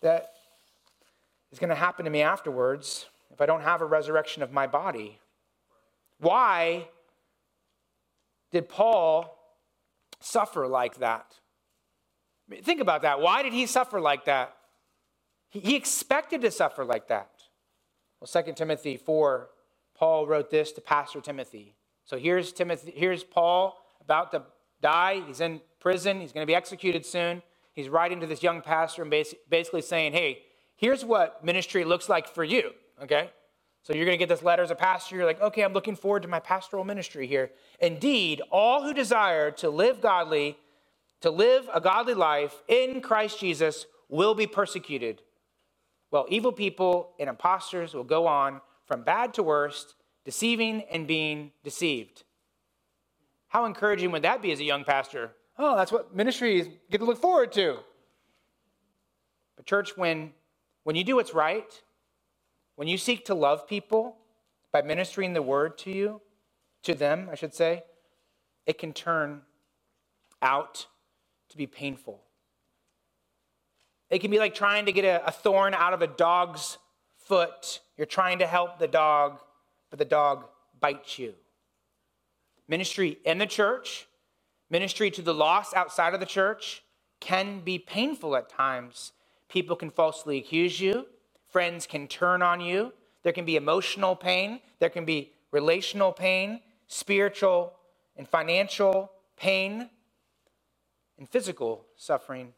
that 0.00 0.33
is 1.54 1.60
going 1.60 1.70
to 1.70 1.76
happen 1.76 2.04
to 2.04 2.10
me 2.10 2.20
afterwards 2.20 3.06
if 3.32 3.40
I 3.40 3.46
don't 3.46 3.60
have 3.60 3.80
a 3.80 3.84
resurrection 3.84 4.42
of 4.42 4.52
my 4.52 4.66
body? 4.66 5.20
Why 6.18 6.88
did 8.50 8.68
Paul 8.68 9.38
suffer 10.18 10.66
like 10.66 10.98
that? 10.98 11.36
Think 12.64 12.80
about 12.80 13.02
that. 13.02 13.20
Why 13.20 13.44
did 13.44 13.52
he 13.52 13.66
suffer 13.66 14.00
like 14.00 14.24
that? 14.24 14.56
He 15.48 15.76
expected 15.76 16.40
to 16.40 16.50
suffer 16.50 16.84
like 16.84 17.06
that. 17.06 17.30
Well, 18.20 18.42
2 18.42 18.52
Timothy 18.54 18.96
4, 18.96 19.48
Paul 19.96 20.26
wrote 20.26 20.50
this 20.50 20.72
to 20.72 20.80
Pastor 20.80 21.20
Timothy. 21.20 21.76
So 22.04 22.18
here's 22.18 22.52
Timothy, 22.52 22.92
here's 22.96 23.22
Paul 23.22 23.78
about 24.00 24.32
to 24.32 24.42
die. 24.82 25.22
He's 25.24 25.40
in 25.40 25.60
prison. 25.78 26.20
He's 26.20 26.32
going 26.32 26.42
to 26.42 26.50
be 26.50 26.54
executed 26.56 27.06
soon. 27.06 27.42
He's 27.74 27.88
writing 27.88 28.18
to 28.20 28.26
this 28.26 28.42
young 28.42 28.60
pastor 28.60 29.02
and 29.02 29.10
basically 29.48 29.82
saying, 29.82 30.14
hey, 30.14 30.42
here's 30.76 31.04
what 31.04 31.44
ministry 31.44 31.84
looks 31.84 32.08
like 32.08 32.28
for 32.28 32.44
you, 32.44 32.70
okay? 33.02 33.30
So 33.82 33.92
you're 33.92 34.06
going 34.06 34.18
to 34.18 34.22
get 34.22 34.28
this 34.28 34.42
letter 34.42 34.62
as 34.62 34.70
a 34.70 34.74
pastor. 34.74 35.16
You're 35.16 35.26
like, 35.26 35.40
okay, 35.40 35.62
I'm 35.62 35.72
looking 35.72 35.96
forward 35.96 36.22
to 36.22 36.28
my 36.28 36.40
pastoral 36.40 36.84
ministry 36.84 37.26
here. 37.26 37.50
Indeed, 37.80 38.40
all 38.50 38.82
who 38.82 38.94
desire 38.94 39.50
to 39.52 39.68
live 39.68 40.00
godly 40.00 40.56
to 41.24 41.30
live 41.30 41.70
a 41.72 41.80
godly 41.80 42.12
life 42.12 42.62
in 42.68 43.00
Christ 43.00 43.40
Jesus 43.40 43.86
will 44.10 44.34
be 44.34 44.46
persecuted. 44.46 45.22
Well, 46.10 46.26
evil 46.28 46.52
people 46.52 47.12
and 47.18 47.30
impostors 47.30 47.94
will 47.94 48.04
go 48.04 48.26
on 48.26 48.60
from 48.84 49.04
bad 49.04 49.32
to 49.34 49.42
worst, 49.42 49.94
deceiving 50.26 50.82
and 50.90 51.06
being 51.06 51.52
deceived. 51.62 52.24
How 53.48 53.64
encouraging 53.64 54.10
would 54.10 54.20
that 54.20 54.42
be 54.42 54.52
as 54.52 54.60
a 54.60 54.64
young 54.64 54.84
pastor? 54.84 55.30
Oh, 55.58 55.76
that's 55.76 55.90
what 55.90 56.14
ministries 56.14 56.68
get 56.90 56.98
to 56.98 57.06
look 57.06 57.22
forward 57.22 57.52
to. 57.52 57.78
But, 59.56 59.64
church, 59.64 59.96
when, 59.96 60.32
when 60.84 60.96
you 60.96 61.04
do 61.04 61.16
what's 61.16 61.34
right, 61.34 61.82
when 62.76 62.88
you 62.88 62.98
seek 62.98 63.24
to 63.26 63.34
love 63.34 63.66
people 63.66 64.16
by 64.72 64.82
ministering 64.82 65.32
the 65.32 65.42
word 65.42 65.76
to 65.78 65.90
you, 65.90 66.20
to 66.82 66.94
them, 66.94 67.28
I 67.30 67.34
should 67.34 67.54
say, 67.54 67.82
it 68.66 68.78
can 68.78 68.92
turn 68.92 69.42
out 70.42 70.86
to 71.48 71.56
be 71.56 71.66
painful. 71.66 72.20
It 74.10 74.20
can 74.20 74.30
be 74.30 74.38
like 74.38 74.54
trying 74.54 74.86
to 74.86 74.92
get 74.92 75.04
a, 75.04 75.26
a 75.26 75.30
thorn 75.30 75.74
out 75.74 75.94
of 75.94 76.02
a 76.02 76.06
dog's 76.06 76.78
foot. 77.16 77.80
You're 77.96 78.06
trying 78.06 78.38
to 78.40 78.46
help 78.46 78.78
the 78.78 78.86
dog, 78.86 79.40
but 79.90 79.98
the 79.98 80.04
dog 80.04 80.44
bites 80.78 81.18
you. 81.18 81.34
Ministry 82.68 83.18
in 83.24 83.38
the 83.38 83.46
church, 83.46 84.06
ministry 84.70 85.10
to 85.10 85.22
the 85.22 85.34
lost 85.34 85.74
outside 85.74 86.14
of 86.14 86.20
the 86.20 86.26
church 86.26 86.82
can 87.20 87.60
be 87.60 87.78
painful 87.78 88.36
at 88.36 88.48
times. 88.48 89.12
People 89.54 89.76
can 89.76 89.90
falsely 89.90 90.38
accuse 90.38 90.80
you, 90.80 91.06
friends 91.46 91.86
can 91.86 92.08
turn 92.08 92.42
on 92.42 92.60
you. 92.60 92.92
There 93.22 93.32
can 93.32 93.44
be 93.44 93.54
emotional 93.54 94.16
pain, 94.16 94.58
there 94.80 94.90
can 94.90 95.04
be 95.04 95.30
relational 95.52 96.10
pain, 96.10 96.60
spiritual 96.88 97.72
and 98.16 98.28
financial 98.28 99.12
pain 99.36 99.88
and 101.18 101.28
physical 101.28 101.86
suffering. 101.94 102.52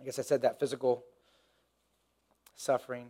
I 0.00 0.04
guess 0.04 0.20
I 0.20 0.22
said 0.22 0.42
that 0.42 0.60
physical 0.60 1.02
suffering. 2.54 3.08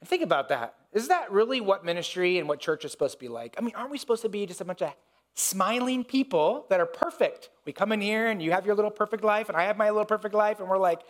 And 0.00 0.08
think 0.08 0.22
about 0.22 0.50
that. 0.50 0.74
Is 0.92 1.08
that 1.08 1.32
really 1.32 1.62
what 1.62 1.82
ministry 1.82 2.36
and 2.36 2.46
what 2.46 2.60
church 2.60 2.84
is 2.84 2.92
supposed 2.92 3.14
to 3.14 3.18
be 3.18 3.28
like? 3.28 3.54
I 3.56 3.62
mean, 3.62 3.74
aren't 3.74 3.90
we 3.90 3.96
supposed 3.96 4.20
to 4.20 4.28
be 4.28 4.44
just 4.44 4.60
a 4.60 4.66
bunch 4.66 4.82
of 4.82 4.92
smiling 5.32 6.04
people 6.04 6.66
that 6.68 6.78
are 6.78 6.86
perfect? 6.86 7.48
We 7.64 7.72
come 7.72 7.90
in 7.90 8.02
here 8.02 8.28
and 8.28 8.42
you 8.42 8.50
have 8.50 8.66
your 8.66 8.74
little 8.74 8.90
perfect 8.90 9.24
life, 9.24 9.48
and 9.48 9.56
I 9.56 9.64
have 9.64 9.78
my 9.78 9.88
little 9.88 10.04
perfect 10.04 10.34
life, 10.34 10.60
and 10.60 10.68
we're 10.68 10.76
like, 10.76 11.00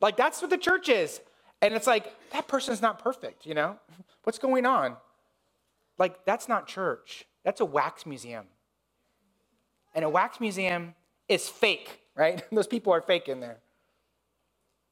like 0.00 0.16
that's 0.16 0.40
what 0.40 0.50
the 0.50 0.58
church 0.58 0.88
is. 0.88 1.20
And 1.62 1.74
it's 1.74 1.86
like, 1.86 2.14
that 2.32 2.48
person's 2.48 2.80
not 2.80 2.98
perfect, 2.98 3.44
you 3.44 3.54
know? 3.54 3.76
What's 4.24 4.38
going 4.38 4.64
on? 4.64 4.96
Like, 5.98 6.24
that's 6.24 6.48
not 6.48 6.66
church. 6.66 7.26
That's 7.44 7.60
a 7.60 7.64
wax 7.64 8.06
museum. 8.06 8.46
And 9.94 10.04
a 10.04 10.08
wax 10.08 10.40
museum 10.40 10.94
is 11.28 11.48
fake, 11.48 12.00
right? 12.16 12.42
Those 12.52 12.66
people 12.66 12.92
are 12.92 13.02
fake 13.02 13.28
in 13.28 13.40
there. 13.40 13.58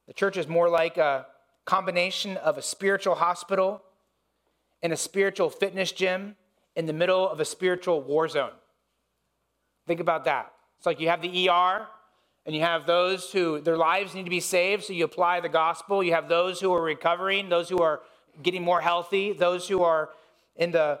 The 0.07 0.13
church 0.13 0.37
is 0.37 0.47
more 0.47 0.69
like 0.69 0.97
a, 0.97 1.25
combination 1.69 2.35
of 2.37 2.57
a 2.57 2.63
spiritual 2.63 3.13
hospital 3.13 3.79
and 4.81 4.91
a 4.91 4.97
spiritual 4.97 5.51
fitness 5.51 5.91
gym 5.91 6.35
in 6.75 6.87
the 6.87 6.93
middle 6.93 7.29
of 7.29 7.39
a 7.39 7.45
spiritual 7.45 8.01
war 8.01 8.27
zone. 8.27 8.49
Think 9.85 9.99
about 9.99 10.25
that. 10.25 10.51
It's 10.79 10.87
like 10.87 10.99
you 10.99 11.09
have 11.09 11.21
the 11.21 11.47
ER 11.47 11.85
and 12.49 12.55
you 12.55 12.63
have 12.63 12.87
those 12.87 13.31
who 13.31 13.61
their 13.61 13.77
lives 13.77 14.15
need 14.15 14.23
to 14.23 14.29
be 14.31 14.39
saved, 14.39 14.85
so 14.85 14.91
you 14.91 15.05
apply 15.05 15.39
the 15.39 15.47
gospel. 15.47 16.01
You 16.01 16.13
have 16.13 16.27
those 16.27 16.59
who 16.59 16.73
are 16.73 16.81
recovering, 16.81 17.47
those 17.47 17.69
who 17.69 17.77
are 17.77 18.01
getting 18.41 18.63
more 18.63 18.81
healthy, 18.81 19.33
those 19.33 19.67
who 19.67 19.83
are 19.83 20.09
in 20.55 20.71
the 20.71 20.99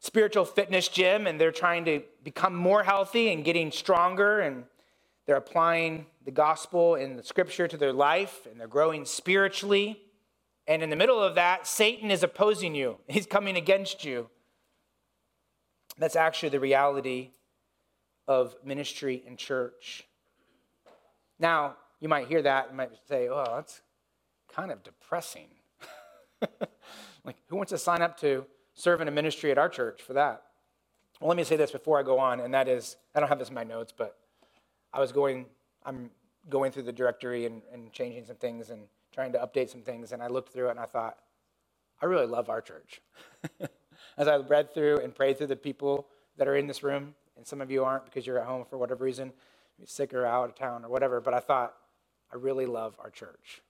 spiritual 0.00 0.44
fitness 0.44 0.88
gym 0.88 1.26
and 1.26 1.40
they're 1.40 1.52
trying 1.52 1.86
to 1.86 2.02
become 2.22 2.54
more 2.54 2.82
healthy 2.82 3.32
and 3.32 3.46
getting 3.46 3.72
stronger 3.72 4.40
and 4.40 4.64
they're 5.24 5.36
applying 5.36 6.04
the 6.26 6.30
gospel 6.30 6.96
and 6.96 7.18
the 7.18 7.22
scripture 7.22 7.66
to 7.66 7.78
their 7.78 7.94
life 7.94 8.44
and 8.44 8.60
they're 8.60 8.68
growing 8.68 9.06
spiritually. 9.06 9.98
And 10.66 10.82
in 10.82 10.90
the 10.90 10.96
middle 10.96 11.18
of 11.18 11.36
that, 11.36 11.66
Satan 11.66 12.10
is 12.10 12.22
opposing 12.22 12.74
you, 12.74 12.98
he's 13.08 13.24
coming 13.24 13.56
against 13.56 14.04
you. 14.04 14.28
That's 15.96 16.14
actually 16.14 16.50
the 16.50 16.60
reality 16.60 17.30
of 18.26 18.54
ministry 18.62 19.22
and 19.26 19.38
church. 19.38 20.04
Now, 21.38 21.76
you 22.00 22.08
might 22.08 22.28
hear 22.28 22.42
that 22.42 22.68
and 22.68 22.76
might 22.76 22.90
say, 23.08 23.28
oh, 23.28 23.44
that's 23.56 23.82
kind 24.52 24.70
of 24.70 24.82
depressing. 24.82 25.48
like, 27.24 27.36
who 27.48 27.56
wants 27.56 27.70
to 27.70 27.78
sign 27.78 28.02
up 28.02 28.18
to 28.20 28.44
serve 28.74 29.00
in 29.00 29.08
a 29.08 29.10
ministry 29.10 29.50
at 29.50 29.58
our 29.58 29.68
church 29.68 30.02
for 30.02 30.12
that? 30.14 30.42
Well, 31.20 31.28
let 31.28 31.36
me 31.36 31.44
say 31.44 31.56
this 31.56 31.72
before 31.72 31.98
I 31.98 32.02
go 32.02 32.18
on, 32.18 32.40
and 32.40 32.54
that 32.54 32.68
is 32.68 32.96
I 33.14 33.20
don't 33.20 33.28
have 33.28 33.38
this 33.38 33.48
in 33.48 33.54
my 33.54 33.64
notes, 33.64 33.92
but 33.96 34.16
I 34.92 35.00
was 35.00 35.10
going, 35.10 35.46
I'm 35.84 36.10
going 36.48 36.70
through 36.70 36.84
the 36.84 36.92
directory 36.92 37.46
and, 37.46 37.62
and 37.72 37.92
changing 37.92 38.24
some 38.26 38.36
things 38.36 38.70
and 38.70 38.82
trying 39.12 39.32
to 39.32 39.38
update 39.38 39.68
some 39.68 39.82
things, 39.82 40.12
and 40.12 40.22
I 40.22 40.28
looked 40.28 40.52
through 40.52 40.68
it 40.68 40.72
and 40.72 40.80
I 40.80 40.84
thought, 40.84 41.16
I 42.00 42.06
really 42.06 42.26
love 42.26 42.48
our 42.48 42.60
church. 42.60 43.00
As 44.16 44.28
I 44.28 44.36
read 44.36 44.72
through 44.72 44.98
and 44.98 45.14
prayed 45.14 45.38
through 45.38 45.48
the 45.48 45.56
people 45.56 46.06
that 46.36 46.46
are 46.46 46.56
in 46.56 46.68
this 46.68 46.84
room, 46.84 47.14
and 47.36 47.44
some 47.46 47.60
of 47.60 47.70
you 47.70 47.84
aren't 47.84 48.04
because 48.04 48.26
you're 48.26 48.38
at 48.38 48.46
home 48.46 48.64
for 48.68 48.78
whatever 48.78 49.04
reason, 49.04 49.32
sick 49.84 50.12
or 50.14 50.26
out 50.26 50.50
of 50.50 50.54
town 50.54 50.84
or 50.84 50.88
whatever, 50.88 51.20
but 51.20 51.34
I 51.34 51.40
thought, 51.40 51.74
I 52.32 52.36
really 52.36 52.66
love 52.66 52.96
our 53.02 53.10
church. 53.10 53.62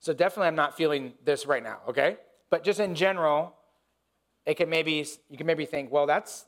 So 0.00 0.12
definitely 0.12 0.48
I'm 0.48 0.56
not 0.56 0.76
feeling 0.76 1.14
this 1.24 1.46
right 1.46 1.62
now, 1.62 1.78
okay? 1.88 2.18
But 2.50 2.62
just 2.62 2.78
in 2.78 2.94
general, 2.94 3.54
it 4.44 4.54
can 4.54 4.70
maybe 4.70 5.04
you 5.28 5.36
can 5.36 5.46
maybe 5.46 5.66
think, 5.66 5.90
well, 5.90 6.06
that's 6.06 6.44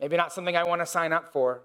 maybe 0.00 0.16
not 0.16 0.32
something 0.32 0.56
I 0.56 0.64
want 0.64 0.80
to 0.80 0.86
sign 0.86 1.12
up 1.12 1.32
for. 1.32 1.62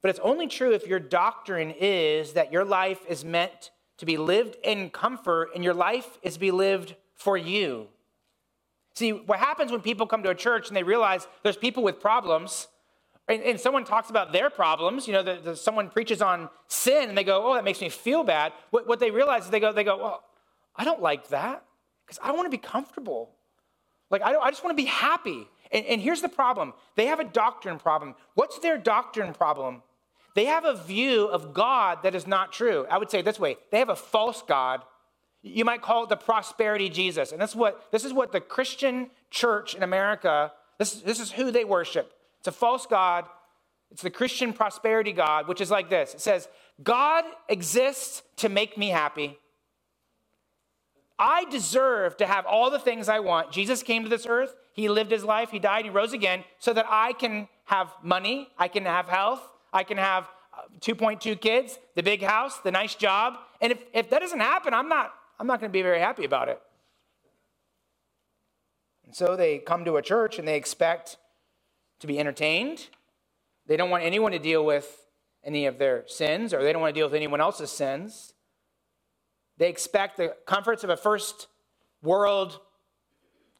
But 0.00 0.10
it's 0.10 0.20
only 0.20 0.46
true 0.46 0.72
if 0.72 0.86
your 0.86 1.00
doctrine 1.00 1.72
is 1.78 2.32
that 2.32 2.52
your 2.52 2.64
life 2.64 3.00
is 3.08 3.24
meant 3.24 3.70
to 3.98 4.06
be 4.06 4.16
lived 4.16 4.56
in 4.62 4.90
comfort 4.90 5.50
and 5.54 5.62
your 5.62 5.74
life 5.74 6.18
is 6.22 6.34
to 6.34 6.40
be 6.40 6.50
lived 6.50 6.94
for 7.14 7.36
you. 7.36 7.88
See, 8.94 9.12
what 9.12 9.38
happens 9.38 9.70
when 9.70 9.80
people 9.80 10.06
come 10.06 10.22
to 10.22 10.30
a 10.30 10.34
church 10.34 10.68
and 10.68 10.76
they 10.76 10.82
realize 10.82 11.26
there's 11.42 11.56
people 11.56 11.82
with 11.82 12.00
problems, 12.00 12.68
and, 13.28 13.42
and 13.42 13.60
someone 13.60 13.84
talks 13.84 14.08
about 14.10 14.32
their 14.32 14.48
problems, 14.48 15.06
you 15.06 15.12
know, 15.12 15.22
the, 15.22 15.38
the, 15.42 15.56
someone 15.56 15.90
preaches 15.90 16.22
on 16.22 16.48
sin 16.66 17.08
and 17.08 17.18
they 17.18 17.24
go, 17.24 17.50
oh, 17.50 17.54
that 17.54 17.64
makes 17.64 17.80
me 17.80 17.88
feel 17.90 18.24
bad. 18.24 18.52
What, 18.70 18.88
what 18.88 19.00
they 19.00 19.10
realize 19.10 19.44
is 19.44 19.50
they 19.50 19.60
go, 19.60 19.72
they 19.72 19.84
go, 19.84 19.98
well, 19.98 20.24
I 20.74 20.84
don't 20.84 21.02
like 21.02 21.28
that 21.28 21.64
because 22.06 22.18
I 22.22 22.32
want 22.32 22.46
to 22.46 22.50
be 22.50 22.58
comfortable. 22.58 23.30
Like, 24.10 24.22
I, 24.22 24.34
I 24.34 24.50
just 24.50 24.64
want 24.64 24.76
to 24.76 24.82
be 24.82 24.88
happy. 24.88 25.46
And, 25.70 25.84
and 25.84 26.00
here's 26.00 26.22
the 26.22 26.28
problem 26.28 26.72
they 26.96 27.06
have 27.06 27.20
a 27.20 27.24
doctrine 27.24 27.78
problem. 27.78 28.14
What's 28.34 28.58
their 28.60 28.78
doctrine 28.78 29.34
problem? 29.34 29.82
They 30.34 30.46
have 30.46 30.64
a 30.64 30.74
view 30.74 31.26
of 31.26 31.52
God 31.52 32.02
that 32.04 32.14
is 32.14 32.26
not 32.26 32.52
true. 32.52 32.86
I 32.90 32.96
would 32.98 33.10
say 33.10 33.22
this 33.22 33.38
way 33.38 33.56
they 33.70 33.78
have 33.78 33.90
a 33.90 33.96
false 33.96 34.42
God. 34.46 34.82
You 35.42 35.64
might 35.64 35.82
call 35.82 36.04
it 36.04 36.08
the 36.08 36.16
prosperity 36.16 36.88
Jesus. 36.88 37.30
And 37.30 37.40
that's 37.40 37.54
what, 37.54 37.90
this 37.92 38.04
is 38.04 38.12
what 38.12 38.32
the 38.32 38.40
Christian 38.40 39.10
church 39.30 39.74
in 39.74 39.82
America, 39.82 40.52
this, 40.78 40.94
this 40.94 41.20
is 41.20 41.30
who 41.30 41.52
they 41.52 41.64
worship. 41.64 42.12
It's 42.48 42.56
a 42.56 42.60
false 42.60 42.86
God. 42.86 43.26
It's 43.90 44.00
the 44.00 44.08
Christian 44.08 44.54
prosperity 44.54 45.12
God, 45.12 45.48
which 45.48 45.60
is 45.60 45.70
like 45.70 45.90
this 45.90 46.14
it 46.14 46.20
says, 46.22 46.48
God 46.82 47.24
exists 47.46 48.22
to 48.36 48.48
make 48.48 48.78
me 48.78 48.88
happy. 48.88 49.38
I 51.18 51.44
deserve 51.50 52.16
to 52.16 52.26
have 52.26 52.46
all 52.46 52.70
the 52.70 52.78
things 52.78 53.10
I 53.10 53.18
want. 53.18 53.52
Jesus 53.52 53.82
came 53.82 54.02
to 54.04 54.08
this 54.08 54.24
earth, 54.26 54.54
he 54.72 54.88
lived 54.88 55.10
his 55.10 55.24
life, 55.24 55.50
he 55.50 55.58
died, 55.58 55.84
he 55.84 55.90
rose 55.90 56.14
again, 56.14 56.42
so 56.58 56.72
that 56.72 56.86
I 56.88 57.12
can 57.12 57.48
have 57.66 57.92
money, 58.02 58.48
I 58.56 58.68
can 58.68 58.86
have 58.86 59.08
health, 59.08 59.42
I 59.70 59.84
can 59.84 59.98
have 59.98 60.24
uh, 60.56 60.62
2.2 60.80 61.38
kids, 61.38 61.78
the 61.96 62.02
big 62.02 62.22
house, 62.22 62.60
the 62.60 62.70
nice 62.70 62.94
job. 62.94 63.34
And 63.60 63.72
if, 63.72 63.82
if 63.92 64.08
that 64.08 64.20
doesn't 64.20 64.40
happen, 64.40 64.72
I'm 64.72 64.88
not, 64.88 65.12
I'm 65.38 65.46
not 65.46 65.60
going 65.60 65.70
to 65.70 65.76
be 65.76 65.82
very 65.82 66.00
happy 66.00 66.24
about 66.24 66.48
it. 66.48 66.62
And 69.04 69.14
so 69.14 69.36
they 69.36 69.58
come 69.58 69.84
to 69.84 69.98
a 69.98 70.02
church 70.02 70.38
and 70.38 70.48
they 70.48 70.56
expect 70.56 71.18
to 72.00 72.06
be 72.06 72.18
entertained. 72.18 72.88
They 73.66 73.76
don't 73.76 73.90
want 73.90 74.04
anyone 74.04 74.32
to 74.32 74.38
deal 74.38 74.64
with 74.64 75.06
any 75.44 75.66
of 75.66 75.78
their 75.78 76.04
sins, 76.06 76.52
or 76.52 76.62
they 76.62 76.72
don't 76.72 76.82
want 76.82 76.94
to 76.94 76.98
deal 76.98 77.06
with 77.06 77.14
anyone 77.14 77.40
else's 77.40 77.70
sins. 77.70 78.34
They 79.56 79.68
expect 79.68 80.16
the 80.16 80.34
comforts 80.46 80.84
of 80.84 80.90
a 80.90 80.96
first 80.96 81.48
world 82.02 82.60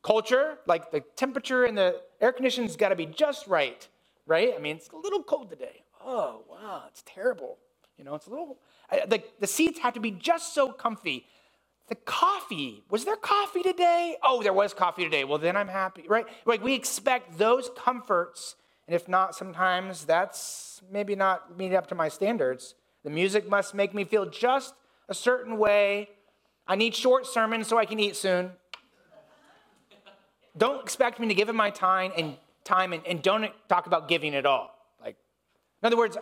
culture, 0.03 0.59
like 0.66 0.90
the 0.90 1.01
temperature 1.16 1.64
and 1.64 1.77
the 1.77 2.01
air 2.20 2.33
conditioning's 2.33 2.77
got 2.77 2.90
to 2.90 2.96
be 2.96 3.07
just 3.07 3.46
right, 3.46 3.87
right? 4.27 4.55
I 4.57 4.61
mean, 4.61 4.77
it's 4.77 4.88
a 4.88 4.96
little 4.96 5.22
cold 5.22 5.51
today. 5.51 5.83
Oh, 6.05 6.44
wow, 6.48 6.85
it's 6.88 7.03
terrible. 7.05 7.59
You 7.96 8.05
know, 8.05 8.14
it's 8.14 8.27
a 8.27 8.31
little, 8.31 8.59
the, 9.09 9.22
the 9.40 9.46
seats 9.46 9.81
have 9.81 9.94
to 9.94 10.01
be 10.01 10.12
just 10.12 10.55
so 10.55 10.72
comfy. 10.72 11.27
The 11.88 11.94
coffee, 11.94 12.85
was 12.90 13.05
there 13.05 13.16
coffee 13.16 13.62
today? 13.62 14.16
Oh, 14.22 14.42
there 14.42 14.53
was 14.53 14.74
coffee 14.74 15.05
today. 15.05 15.24
Well, 15.24 15.38
then 15.38 15.57
I'm 15.57 15.68
happy, 15.68 16.05
right? 16.07 16.27
Like 16.44 16.62
we 16.62 16.74
expect 16.74 17.38
those 17.38 17.70
comforts, 17.77 18.57
and 18.87 18.94
if 18.94 19.09
not, 19.09 19.35
sometimes 19.35 20.05
that's 20.05 20.83
maybe 20.90 21.16
not 21.16 21.57
meeting 21.57 21.77
up 21.77 21.87
to 21.88 21.94
my 21.94 22.09
standards. 22.09 22.74
The 23.05 23.11
music 23.11 23.48
must 23.48 23.74
make 23.74 23.94
me 23.94 24.05
feel 24.05 24.27
just 24.27 24.74
a 25.09 25.14
certain 25.14 25.57
way. 25.57 26.11
I 26.66 26.77
need 26.77 26.94
short 26.94 27.27
sermons 27.27 27.68
so 27.68 27.79
I 27.79 27.87
can 27.87 27.98
eat 27.98 28.16
soon. 28.16 28.51
don't 30.57 30.83
expect 30.83 31.18
me 31.20 31.29
to 31.29 31.35
give 31.35 31.48
him 31.48 31.57
my 31.57 31.70
time 31.70 32.12
and 32.16 32.37
time 32.64 32.92
and, 32.92 33.07
and 33.07 33.22
don't 33.22 33.51
talk 33.68 33.87
about 33.87 34.09
giving 34.09 34.35
at 34.35 34.44
all. 34.44 34.74
Like, 35.01 35.16
in 35.83 35.87
other 35.87 35.96
words, 35.96 36.18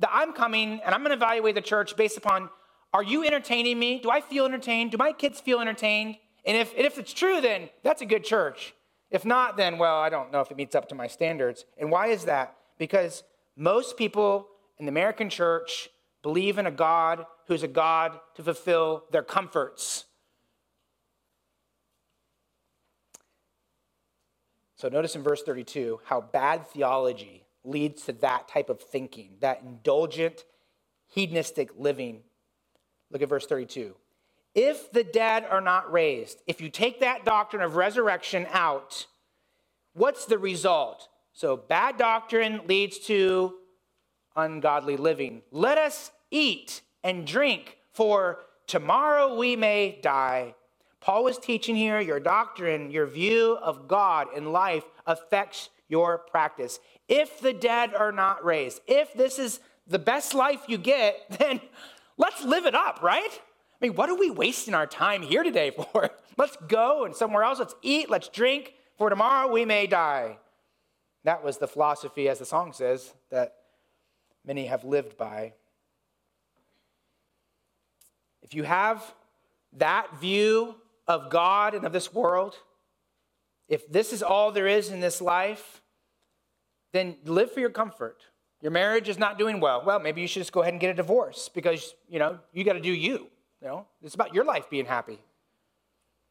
that 0.00 0.10
I'm 0.12 0.32
coming 0.32 0.80
and 0.84 0.92
I'm 0.94 1.02
going 1.02 1.10
to 1.10 1.16
evaluate 1.16 1.54
the 1.54 1.60
church 1.60 1.96
based 1.96 2.16
upon 2.16 2.50
are 2.92 3.02
you 3.02 3.24
entertaining 3.24 3.78
me? 3.78 4.00
Do 4.00 4.10
I 4.10 4.20
feel 4.20 4.44
entertained? 4.44 4.90
Do 4.90 4.96
my 4.96 5.12
kids 5.12 5.40
feel 5.40 5.60
entertained? 5.60 6.16
And 6.44 6.56
if, 6.56 6.74
and 6.76 6.84
if 6.84 6.98
it's 6.98 7.12
true, 7.12 7.40
then 7.40 7.70
that's 7.82 8.02
a 8.02 8.06
good 8.06 8.24
church. 8.24 8.74
If 9.10 9.24
not, 9.24 9.56
then, 9.56 9.78
well, 9.78 9.98
I 9.98 10.08
don't 10.08 10.32
know 10.32 10.40
if 10.40 10.50
it 10.50 10.56
meets 10.56 10.74
up 10.74 10.88
to 10.88 10.94
my 10.94 11.06
standards. 11.06 11.64
And 11.78 11.90
why 11.90 12.08
is 12.08 12.24
that? 12.24 12.56
Because 12.78 13.22
most 13.56 13.96
people 13.96 14.46
in 14.78 14.86
the 14.86 14.90
American 14.90 15.28
church 15.28 15.88
believe 16.22 16.58
in 16.58 16.66
a 16.66 16.70
God 16.70 17.26
who's 17.46 17.62
a 17.62 17.68
God 17.68 18.18
to 18.36 18.42
fulfill 18.42 19.04
their 19.10 19.22
comforts. 19.22 20.04
So 24.76 24.88
notice 24.88 25.14
in 25.14 25.22
verse 25.22 25.42
32 25.42 26.00
how 26.04 26.20
bad 26.20 26.66
theology 26.66 27.44
leads 27.64 28.02
to 28.06 28.12
that 28.14 28.48
type 28.48 28.70
of 28.70 28.80
thinking, 28.80 29.36
that 29.40 29.62
indulgent, 29.62 30.44
hedonistic 31.08 31.70
living. 31.76 32.22
Look 33.10 33.22
at 33.22 33.28
verse 33.28 33.46
32. 33.46 33.94
If 34.54 34.90
the 34.92 35.04
dead 35.04 35.44
are 35.48 35.60
not 35.60 35.92
raised, 35.92 36.42
if 36.46 36.60
you 36.60 36.68
take 36.70 37.00
that 37.00 37.24
doctrine 37.24 37.62
of 37.62 37.76
resurrection 37.76 38.46
out, 38.50 39.06
what's 39.94 40.24
the 40.26 40.38
result? 40.38 41.08
So, 41.32 41.56
bad 41.56 41.96
doctrine 41.96 42.62
leads 42.66 42.98
to 43.06 43.54
ungodly 44.36 44.96
living. 44.96 45.42
Let 45.52 45.78
us 45.78 46.10
eat 46.30 46.82
and 47.04 47.26
drink, 47.26 47.78
for 47.92 48.40
tomorrow 48.66 49.36
we 49.36 49.56
may 49.56 49.98
die. 50.02 50.54
Paul 51.00 51.24
was 51.24 51.38
teaching 51.38 51.76
here 51.76 52.00
your 52.00 52.20
doctrine, 52.20 52.90
your 52.90 53.06
view 53.06 53.56
of 53.62 53.88
God 53.88 54.28
and 54.36 54.52
life 54.52 54.84
affects 55.06 55.70
your 55.88 56.18
practice. 56.18 56.78
If 57.08 57.40
the 57.40 57.52
dead 57.52 57.94
are 57.94 58.12
not 58.12 58.44
raised, 58.44 58.80
if 58.86 59.12
this 59.14 59.38
is 59.38 59.60
the 59.86 59.98
best 59.98 60.34
life 60.34 60.60
you 60.68 60.78
get, 60.78 61.16
then 61.38 61.60
let's 62.20 62.44
live 62.44 62.66
it 62.66 62.74
up, 62.74 63.02
right? 63.02 63.30
I 63.32 63.86
mean, 63.86 63.94
what 63.94 64.10
are 64.10 64.14
we 64.14 64.30
wasting 64.30 64.74
our 64.74 64.86
time 64.86 65.22
here 65.22 65.42
today 65.42 65.70
for? 65.92 66.10
Let's 66.36 66.56
go 66.68 67.04
and 67.04 67.16
somewhere 67.16 67.42
else. 67.42 67.58
Let's 67.58 67.74
eat, 67.82 68.10
let's 68.10 68.28
drink, 68.28 68.74
for 68.98 69.10
tomorrow 69.10 69.50
we 69.50 69.64
may 69.64 69.86
die. 69.86 70.38
That 71.24 71.42
was 71.42 71.58
the 71.58 71.66
philosophy, 71.66 72.28
as 72.28 72.38
the 72.38 72.44
song 72.44 72.72
says, 72.72 73.12
that 73.30 73.54
many 74.44 74.66
have 74.66 74.84
lived 74.84 75.16
by. 75.16 75.54
If 78.42 78.54
you 78.54 78.62
have 78.62 79.14
that 79.74 80.18
view 80.18 80.76
of 81.06 81.30
God 81.30 81.74
and 81.74 81.84
of 81.84 81.92
this 81.92 82.12
world, 82.12 82.56
if 83.68 83.90
this 83.90 84.12
is 84.12 84.22
all 84.22 84.50
there 84.50 84.66
is 84.66 84.90
in 84.90 85.00
this 85.00 85.20
life, 85.20 85.82
then 86.92 87.16
live 87.24 87.52
for 87.52 87.60
your 87.60 87.70
comfort. 87.70 88.22
Your 88.60 88.72
marriage 88.72 89.08
is 89.08 89.18
not 89.18 89.38
doing 89.38 89.60
well. 89.60 89.82
Well, 89.84 89.98
maybe 89.98 90.20
you 90.20 90.26
should 90.26 90.40
just 90.40 90.52
go 90.52 90.60
ahead 90.60 90.74
and 90.74 90.80
get 90.80 90.90
a 90.90 90.94
divorce 90.94 91.48
because, 91.48 91.94
you 92.08 92.18
know, 92.18 92.38
you 92.52 92.64
got 92.64 92.74
to 92.74 92.80
do 92.80 92.92
you. 92.92 93.28
You 93.62 93.68
know, 93.68 93.86
it's 94.02 94.14
about 94.14 94.34
your 94.34 94.44
life 94.44 94.68
being 94.70 94.86
happy. 94.86 95.18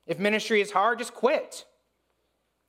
If 0.06 0.20
ministry 0.20 0.62
is 0.62 0.72
hard, 0.72 1.00
just 1.00 1.14
quit. 1.14 1.66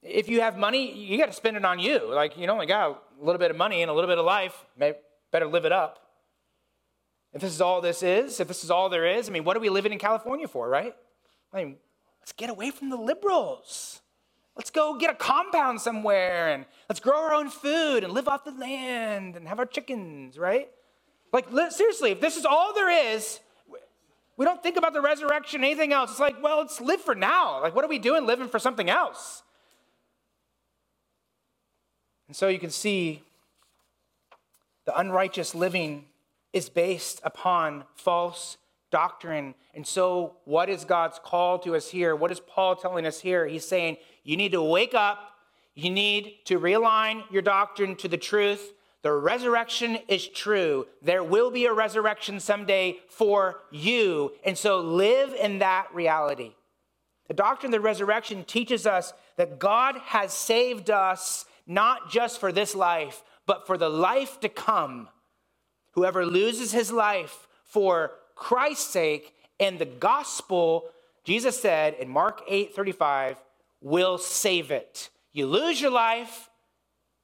If 0.03 0.29
you 0.29 0.41
have 0.41 0.57
money, 0.57 0.93
you 0.93 1.19
got 1.19 1.27
to 1.27 1.33
spend 1.33 1.57
it 1.57 1.65
on 1.65 1.79
you. 1.79 2.13
Like, 2.13 2.39
you 2.39 2.47
only 2.47 2.67
got 2.67 3.03
a 3.21 3.25
little 3.25 3.39
bit 3.39 3.51
of 3.51 3.57
money 3.57 3.83
and 3.83 3.91
a 3.91 3.95
little 3.95 4.09
bit 4.09 4.19
of 4.19 4.25
life. 4.25 4.67
Maybe 4.79 4.97
Better 5.31 5.47
live 5.47 5.65
it 5.65 5.73
up. 5.73 5.99
If 7.33 7.43
this 7.43 7.53
is 7.53 7.61
all 7.61 7.81
this 7.81 8.03
is, 8.03 8.41
if 8.41 8.49
this 8.49 8.65
is 8.65 8.71
all 8.71 8.89
there 8.89 9.07
is, 9.07 9.29
I 9.29 9.33
mean, 9.33 9.45
what 9.45 9.57
are 9.57 9.61
we 9.61 9.69
living 9.69 9.93
in 9.93 9.99
California 9.99 10.49
for, 10.49 10.69
right? 10.69 10.95
I 11.53 11.57
mean, 11.65 11.77
let's 12.21 12.33
get 12.33 12.51
away 12.51 12.71
from 12.71 12.91
the 12.91 12.97
liberals. 12.97 14.01
Let's 14.57 14.71
go 14.71 14.97
get 14.99 15.11
a 15.11 15.15
compound 15.15 15.81
somewhere 15.81 16.49
and 16.49 16.67
let's 16.89 17.01
grow 17.01 17.17
our 17.17 17.33
own 17.33 17.49
food 17.49 18.05
and 18.05 18.13
live 18.13 18.29
off 18.29 18.45
the 18.45 18.51
land 18.51 19.37
and 19.37 19.49
have 19.49 19.59
our 19.59 19.67
chickens, 19.67 20.39
right? 20.39 20.69
Like, 21.33 21.47
seriously, 21.71 22.11
if 22.11 22.21
this 22.21 22.37
is 22.37 22.45
all 22.45 22.75
there 22.75 23.15
is, 23.15 23.41
we 24.37 24.45
don't 24.45 24.63
think 24.63 24.77
about 24.77 24.93
the 24.93 25.01
resurrection, 25.01 25.63
anything 25.63 25.93
else. 25.93 26.11
It's 26.11 26.21
like, 26.21 26.43
well, 26.43 26.59
let's 26.59 26.81
live 26.81 27.01
for 27.01 27.15
now. 27.15 27.61
Like, 27.61 27.75
what 27.75 27.85
are 27.85 27.89
we 27.89 27.99
doing 27.99 28.27
living 28.27 28.49
for 28.49 28.59
something 28.59 28.91
else? 28.91 29.43
And 32.27 32.37
so 32.37 32.49
you 32.49 32.59
can 32.59 32.71
see 32.71 33.23
the 34.87 34.99
unrighteous 34.99 35.55
living 35.55 36.07
is 36.53 36.69
based 36.69 37.21
upon 37.23 37.85
false 37.95 38.57
doctrine. 38.91 39.55
And 39.75 39.87
so, 39.87 40.37
what 40.45 40.69
is 40.69 40.85
God's 40.85 41.21
call 41.23 41.59
to 41.61 41.77
us 41.77 41.91
here? 41.91 42.17
What 42.17 42.31
is 42.31 42.41
Paul 42.41 42.77
telling 42.77 43.07
us 43.07 43.21
here? 43.21 43.47
He's 43.47 43.67
saying, 43.67 43.99
you 44.25 44.37
need 44.37 44.53
to 44.53 44.63
wake 44.63 44.95
up, 44.95 45.19
you 45.75 45.91
need 45.91 46.35
to 46.47 46.59
realign 46.59 47.23
your 47.31 47.43
doctrine 47.43 47.97
to 47.97 48.09
the 48.09 48.17
truth. 48.17 48.73
The 49.03 49.13
resurrection 49.13 49.99
is 50.09 50.29
true. 50.29 50.87
There 51.01 51.25
will 51.25 51.51
be 51.51 51.65
a 51.65 51.73
resurrection 51.73 52.39
someday 52.39 52.99
for 53.09 53.61
you. 53.71 54.33
And 54.45 54.59
so, 54.59 54.81
live 54.81 55.33
in 55.33 55.61
that 55.61 55.95
reality. 55.95 56.53
The 57.29 57.35
doctrine 57.35 57.73
of 57.73 57.81
the 57.81 57.81
resurrection 57.81 58.45
teaches 58.45 58.87
us 58.87 59.13
that 59.37 59.59
God 59.59 59.97
has 60.07 60.35
saved 60.35 60.91
us 60.91 61.47
not 61.67 62.11
just 62.11 62.41
for 62.41 62.53
this 62.53 62.75
life, 62.75 63.23
but 63.47 63.67
for 63.67 63.79
the 63.79 63.89
life 63.89 64.41
to 64.41 64.49
come. 64.49 65.09
Whoever 65.93 66.27
loses 66.27 66.73
his 66.73 66.93
life 66.93 67.47
for 67.65 68.13
Christ's 68.35 68.91
sake 68.91 69.33
and 69.59 69.79
the 69.79 69.87
gospel, 69.87 70.91
Jesus 71.25 71.61
said 71.61 71.95
in 71.95 72.09
Mark 72.09 72.43
8 72.49 72.75
35, 72.75 73.37
will 73.81 74.19
save 74.19 74.71
it. 74.71 75.11
You 75.33 75.47
lose 75.47 75.81
your 75.81 75.91
life 75.91 76.51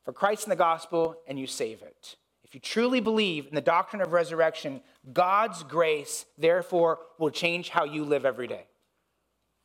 for 0.05 0.13
Christ 0.13 0.45
and 0.45 0.53
the 0.53 0.57
gospel, 0.57 1.17
and 1.27 1.39
you 1.39 1.47
save 1.47 1.83
it. 1.83 2.17
If 2.45 2.55
you 2.55 2.61
truly 2.61 3.01
believe 3.01 3.49
in 3.49 3.55
the 3.57 3.61
doctrine 3.61 4.01
of 4.01 4.13
resurrection, 4.13 4.81
God's 5.13 5.65
grace, 5.65 6.27
therefore, 6.39 7.01
will 7.19 7.31
change 7.31 7.71
how 7.71 7.85
you 7.85 8.05
live 8.05 8.25
every 8.25 8.47
day. 8.47 8.67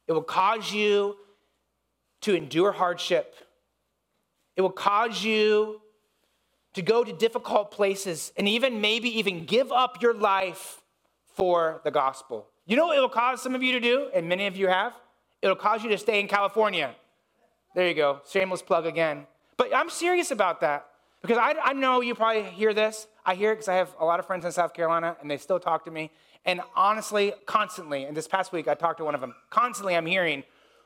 It 0.08 0.14
will 0.14 0.24
cause 0.24 0.74
you 0.74 1.16
to 2.22 2.36
endure 2.36 2.72
hardship. 2.72 3.36
It 4.56 4.62
will 4.62 4.72
cause 4.72 5.24
you 5.24 5.80
to 6.74 6.82
go 6.82 7.04
to 7.04 7.14
difficult 7.14 7.72
places 7.72 8.32
and 8.36 8.48
even 8.48 8.82
maybe 8.82 9.20
even 9.20 9.46
give 9.46 9.72
up 9.72 10.02
your 10.02 10.14
life 10.14 10.82
for 11.36 11.82
the 11.84 11.92
gospel. 11.92 12.48
You 12.66 12.78
know 12.78 12.88
what 12.88 12.98
it 12.98 13.02
will 13.02 13.10
cause 13.10 13.42
some 13.42 13.56
of 13.56 13.62
you 13.62 13.74
to 13.74 13.80
do, 13.80 14.10
and 14.14 14.28
many 14.28 14.48
of 14.48 14.56
you 14.56 14.68
have? 14.68 14.94
It'll 15.42 15.56
cause 15.56 15.84
you 15.84 15.90
to 15.90 15.98
stay 15.98 16.20
in 16.20 16.28
California. 16.28 16.96
There 17.74 17.88
you 17.88 17.94
go, 17.94 18.22
shameless 18.30 18.62
plug 18.62 18.86
again. 18.86 19.26
But 19.58 19.76
I'm 19.76 19.90
serious 19.90 20.32
about 20.32 20.62
that 20.62 20.88
because 21.22 21.38
I, 21.38 21.56
I 21.64 21.74
know 21.74 22.02
you 22.02 22.16
probably 22.16 22.44
hear 22.44 22.74
this. 22.74 23.08
I 23.26 23.36
hear 23.36 23.52
it 23.52 23.56
because 23.56 23.68
I 23.68 23.76
have 23.76 23.96
a 24.00 24.06
lot 24.06 24.20
of 24.20 24.26
friends 24.26 24.46
in 24.46 24.52
South 24.52 24.74
Carolina 24.74 25.16
and 25.22 25.30
they 25.30 25.38
still 25.38 25.60
talk 25.60 25.86
to 25.86 25.92
me. 25.92 26.12
And 26.46 26.62
honestly, 26.76 27.34
constantly, 27.46 28.04
and 28.06 28.18
this 28.18 28.28
past 28.28 28.52
week 28.52 28.68
I 28.68 28.74
talked 28.74 28.98
to 28.98 29.06
one 29.06 29.16
of 29.16 29.22
them, 29.22 29.36
constantly 29.50 29.96
I'm 29.96 30.06
hearing, 30.06 30.44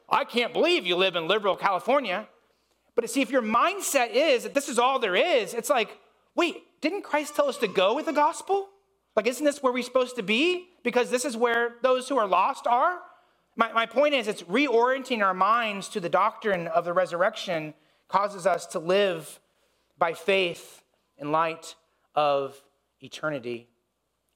I 0.10 0.26
can't 0.26 0.54
believe 0.54 0.86
you 0.86 0.96
live 0.96 1.16
in 1.16 1.28
liberal 1.28 1.56
California. 1.56 2.28
But 2.96 3.10
see, 3.10 3.22
if 3.22 3.32
your 3.32 3.42
mindset 3.42 4.12
is 4.14 4.44
that 4.44 4.54
this 4.54 4.70
is 4.70 4.80
all 4.80 5.00
there 5.00 5.16
is, 5.16 5.54
it's 5.54 5.70
like, 5.70 5.98
wait, 6.36 6.64
didn't 6.82 7.04
Christ 7.04 7.36
tell 7.36 7.48
us 7.50 7.58
to 7.58 7.68
go 7.68 7.96
with 7.96 8.06
the 8.06 8.14
gospel? 8.14 8.70
Like, 9.16 9.28
isn't 9.28 9.46
this 9.46 9.64
where 9.64 9.72
we're 9.72 9.84
supposed 9.84 10.18
to 10.18 10.24
be? 10.24 10.68
Because 10.84 11.10
this 11.10 11.26
is 11.26 11.38
where 11.38 11.76
those 11.82 12.08
who 12.10 12.18
are 12.18 12.28
lost 12.28 12.68
are? 12.68 13.00
My, 13.56 13.72
my 13.72 13.86
point 13.86 14.14
is, 14.14 14.28
it's 14.28 14.44
reorienting 14.44 15.24
our 15.24 15.34
minds 15.34 15.88
to 15.90 16.00
the 16.00 16.10
doctrine 16.10 16.68
of 16.68 16.86
the 16.86 16.94
resurrection 16.94 17.74
causes 18.08 18.46
us 18.46 18.66
to 18.68 18.80
live 18.80 19.40
by 19.98 20.14
faith 20.14 20.84
in 21.18 21.32
light 21.32 21.76
of 22.14 22.62
eternity. 23.02 23.70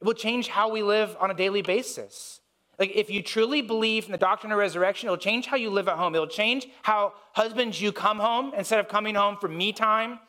It 0.01 0.05
will 0.05 0.13
change 0.13 0.47
how 0.47 0.69
we 0.69 0.81
live 0.81 1.17
on 1.19 1.31
a 1.31 1.33
daily 1.33 1.61
basis. 1.61 2.39
Like, 2.77 2.91
if 2.95 3.09
you 3.09 3.21
truly 3.21 3.61
believe 3.61 4.05
in 4.05 4.13
the 4.13 4.17
doctrine 4.17 4.53
of 4.53 4.57
resurrection, 4.57 5.07
it'll 5.07 5.17
change 5.17 5.47
how 5.47 5.57
you 5.57 5.69
live 5.69 5.89
at 5.89 5.97
home. 5.97 6.15
It'll 6.15 6.27
change 6.27 6.67
how 6.81 7.13
husbands, 7.33 7.81
you 7.81 7.91
come 7.91 8.19
home 8.19 8.53
instead 8.55 8.79
of 8.79 8.87
coming 8.87 9.15
home 9.15 9.35
for 9.35 9.49
me 9.49 9.73
time, 9.73 10.19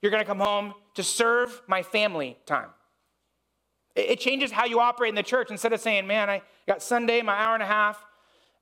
you're 0.00 0.12
gonna 0.12 0.24
come 0.24 0.38
home 0.38 0.74
to 0.94 1.02
serve 1.02 1.62
my 1.66 1.82
family 1.82 2.38
time. 2.46 2.68
It 3.96 4.20
changes 4.20 4.52
how 4.52 4.66
you 4.66 4.78
operate 4.78 5.08
in 5.08 5.14
the 5.16 5.22
church 5.24 5.50
instead 5.50 5.72
of 5.72 5.80
saying, 5.80 6.06
man, 6.06 6.30
I 6.30 6.42
got 6.68 6.80
Sunday, 6.80 7.22
my 7.22 7.34
hour 7.34 7.54
and 7.54 7.62
a 7.62 7.66
half, 7.66 8.05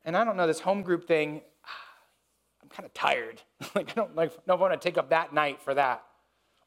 and 0.05 0.17
I 0.17 0.25
don't 0.25 0.37
know, 0.37 0.47
this 0.47 0.61
home 0.61 0.83
group 0.83 1.07
thing, 1.07 1.41
I'm 2.63 2.69
kind 2.69 2.87
of 2.87 2.95
tired. 2.95 3.41
like, 3.75 3.91
I 3.91 3.95
don't, 3.95 4.15
like, 4.15 4.33
don't 4.47 4.61
want 4.61 4.81
to 4.81 4.89
take 4.89 4.99
up 4.99 5.11
that 5.11 5.33
night 5.33 5.61
for 5.63 5.75
that. 5.75 6.05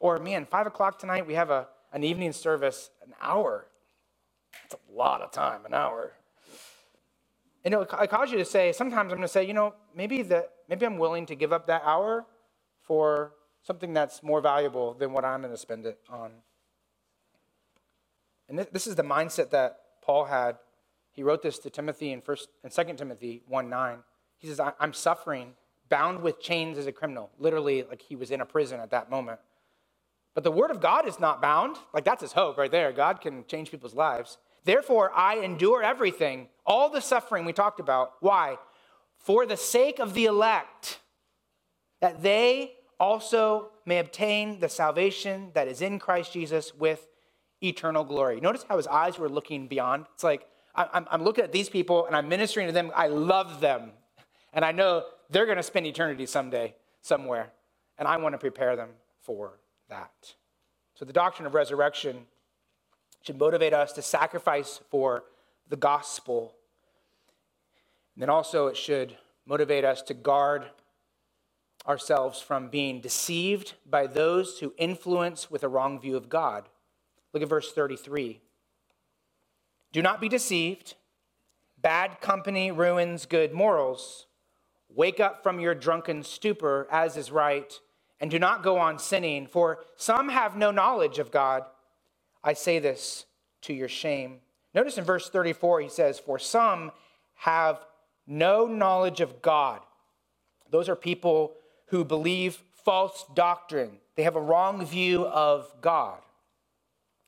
Or, 0.00 0.18
man, 0.18 0.46
five 0.46 0.66
o'clock 0.66 0.98
tonight, 0.98 1.26
we 1.26 1.34
have 1.34 1.50
a, 1.50 1.68
an 1.92 2.04
evening 2.04 2.32
service, 2.32 2.90
an 3.04 3.14
hour. 3.20 3.66
That's 4.62 4.74
a 4.74 4.96
lot 4.96 5.22
of 5.22 5.30
time, 5.30 5.64
an 5.66 5.74
hour. 5.74 6.12
And 7.64 7.74
it, 7.74 7.80
it 7.80 8.10
cause 8.10 8.30
you 8.30 8.38
to 8.38 8.44
say, 8.44 8.72
sometimes 8.72 9.12
I'm 9.12 9.18
going 9.18 9.22
to 9.22 9.28
say, 9.28 9.44
you 9.44 9.54
know, 9.54 9.74
maybe, 9.94 10.22
the, 10.22 10.48
maybe 10.68 10.86
I'm 10.86 10.98
willing 10.98 11.26
to 11.26 11.34
give 11.34 11.52
up 11.52 11.66
that 11.66 11.82
hour 11.84 12.26
for 12.82 13.32
something 13.62 13.92
that's 13.92 14.22
more 14.22 14.40
valuable 14.40 14.94
than 14.94 15.12
what 15.12 15.24
I'm 15.24 15.40
going 15.40 15.52
to 15.52 15.58
spend 15.58 15.84
it 15.84 15.98
on. 16.08 16.30
And 18.48 18.58
this 18.58 18.86
is 18.86 18.94
the 18.94 19.02
mindset 19.02 19.50
that 19.50 19.80
Paul 20.00 20.24
had 20.24 20.56
he 21.18 21.24
wrote 21.24 21.42
this 21.42 21.58
to 21.58 21.68
Timothy 21.68 22.12
in 22.12 22.20
first 22.20 22.48
and 22.62 22.72
second 22.72 22.94
Timothy 22.94 23.42
1 23.48 23.68
9. 23.68 23.98
He 24.36 24.46
says, 24.46 24.60
I'm 24.78 24.92
suffering, 24.92 25.54
bound 25.88 26.22
with 26.22 26.38
chains 26.38 26.78
as 26.78 26.86
a 26.86 26.92
criminal. 26.92 27.28
Literally, 27.40 27.82
like 27.82 28.00
he 28.00 28.14
was 28.14 28.30
in 28.30 28.40
a 28.40 28.46
prison 28.46 28.78
at 28.78 28.92
that 28.92 29.10
moment. 29.10 29.40
But 30.36 30.44
the 30.44 30.52
word 30.52 30.70
of 30.70 30.80
God 30.80 31.08
is 31.08 31.18
not 31.18 31.42
bound. 31.42 31.76
Like 31.92 32.04
that's 32.04 32.22
his 32.22 32.30
hope 32.30 32.56
right 32.56 32.70
there. 32.70 32.92
God 32.92 33.20
can 33.20 33.44
change 33.48 33.72
people's 33.72 33.96
lives. 33.96 34.38
Therefore, 34.62 35.10
I 35.12 35.38
endure 35.38 35.82
everything, 35.82 36.46
all 36.64 36.88
the 36.88 37.00
suffering 37.00 37.44
we 37.44 37.52
talked 37.52 37.80
about. 37.80 38.12
Why? 38.20 38.56
For 39.16 39.44
the 39.44 39.56
sake 39.56 39.98
of 39.98 40.14
the 40.14 40.26
elect, 40.26 41.00
that 42.00 42.22
they 42.22 42.74
also 43.00 43.70
may 43.84 43.98
obtain 43.98 44.60
the 44.60 44.68
salvation 44.68 45.50
that 45.54 45.66
is 45.66 45.82
in 45.82 45.98
Christ 45.98 46.32
Jesus 46.32 46.72
with 46.76 47.08
eternal 47.60 48.04
glory. 48.04 48.40
Notice 48.40 48.64
how 48.68 48.76
his 48.76 48.86
eyes 48.86 49.18
were 49.18 49.28
looking 49.28 49.66
beyond. 49.66 50.06
It's 50.14 50.22
like, 50.22 50.46
I'm, 50.78 51.06
I'm 51.10 51.22
looking 51.24 51.44
at 51.44 51.52
these 51.52 51.68
people 51.68 52.06
and 52.06 52.14
I'm 52.14 52.28
ministering 52.28 52.66
to 52.68 52.72
them. 52.72 52.92
I 52.94 53.08
love 53.08 53.60
them. 53.60 53.90
And 54.52 54.64
I 54.64 54.72
know 54.72 55.04
they're 55.30 55.46
going 55.46 55.56
to 55.56 55.62
spend 55.62 55.86
eternity 55.86 56.26
someday, 56.26 56.74
somewhere. 57.02 57.50
And 57.98 58.06
I 58.06 58.16
want 58.16 58.34
to 58.34 58.38
prepare 58.38 58.76
them 58.76 58.90
for 59.20 59.58
that. 59.88 60.34
So 60.94 61.04
the 61.04 61.12
doctrine 61.12 61.46
of 61.46 61.54
resurrection 61.54 62.26
should 63.22 63.38
motivate 63.38 63.74
us 63.74 63.92
to 63.94 64.02
sacrifice 64.02 64.80
for 64.90 65.24
the 65.68 65.76
gospel. 65.76 66.54
And 68.14 68.22
then 68.22 68.30
also, 68.30 68.68
it 68.68 68.76
should 68.76 69.16
motivate 69.46 69.84
us 69.84 70.02
to 70.02 70.14
guard 70.14 70.66
ourselves 71.86 72.40
from 72.40 72.68
being 72.68 73.00
deceived 73.00 73.74
by 73.88 74.06
those 74.06 74.58
who 74.58 74.74
influence 74.76 75.50
with 75.50 75.64
a 75.64 75.68
wrong 75.68 76.00
view 76.00 76.16
of 76.16 76.28
God. 76.28 76.68
Look 77.32 77.42
at 77.42 77.48
verse 77.48 77.72
33. 77.72 78.40
Do 79.92 80.02
not 80.02 80.20
be 80.20 80.28
deceived. 80.28 80.94
Bad 81.80 82.20
company 82.20 82.70
ruins 82.70 83.26
good 83.26 83.52
morals. 83.52 84.26
Wake 84.88 85.20
up 85.20 85.42
from 85.42 85.60
your 85.60 85.74
drunken 85.74 86.22
stupor, 86.22 86.86
as 86.90 87.16
is 87.16 87.30
right, 87.30 87.72
and 88.20 88.30
do 88.30 88.38
not 88.38 88.62
go 88.62 88.78
on 88.78 88.98
sinning, 88.98 89.46
for 89.46 89.84
some 89.96 90.28
have 90.28 90.56
no 90.56 90.70
knowledge 90.70 91.18
of 91.18 91.30
God. 91.30 91.64
I 92.42 92.54
say 92.54 92.78
this 92.78 93.26
to 93.62 93.72
your 93.72 93.88
shame. 93.88 94.40
Notice 94.74 94.98
in 94.98 95.04
verse 95.04 95.30
34, 95.30 95.82
he 95.82 95.88
says, 95.88 96.18
For 96.18 96.38
some 96.38 96.90
have 97.36 97.84
no 98.26 98.66
knowledge 98.66 99.20
of 99.20 99.40
God. 99.40 99.80
Those 100.70 100.88
are 100.88 100.96
people 100.96 101.54
who 101.86 102.04
believe 102.04 102.62
false 102.84 103.24
doctrine, 103.34 103.98
they 104.16 104.22
have 104.22 104.36
a 104.36 104.40
wrong 104.40 104.84
view 104.84 105.26
of 105.26 105.70
God. 105.80 106.20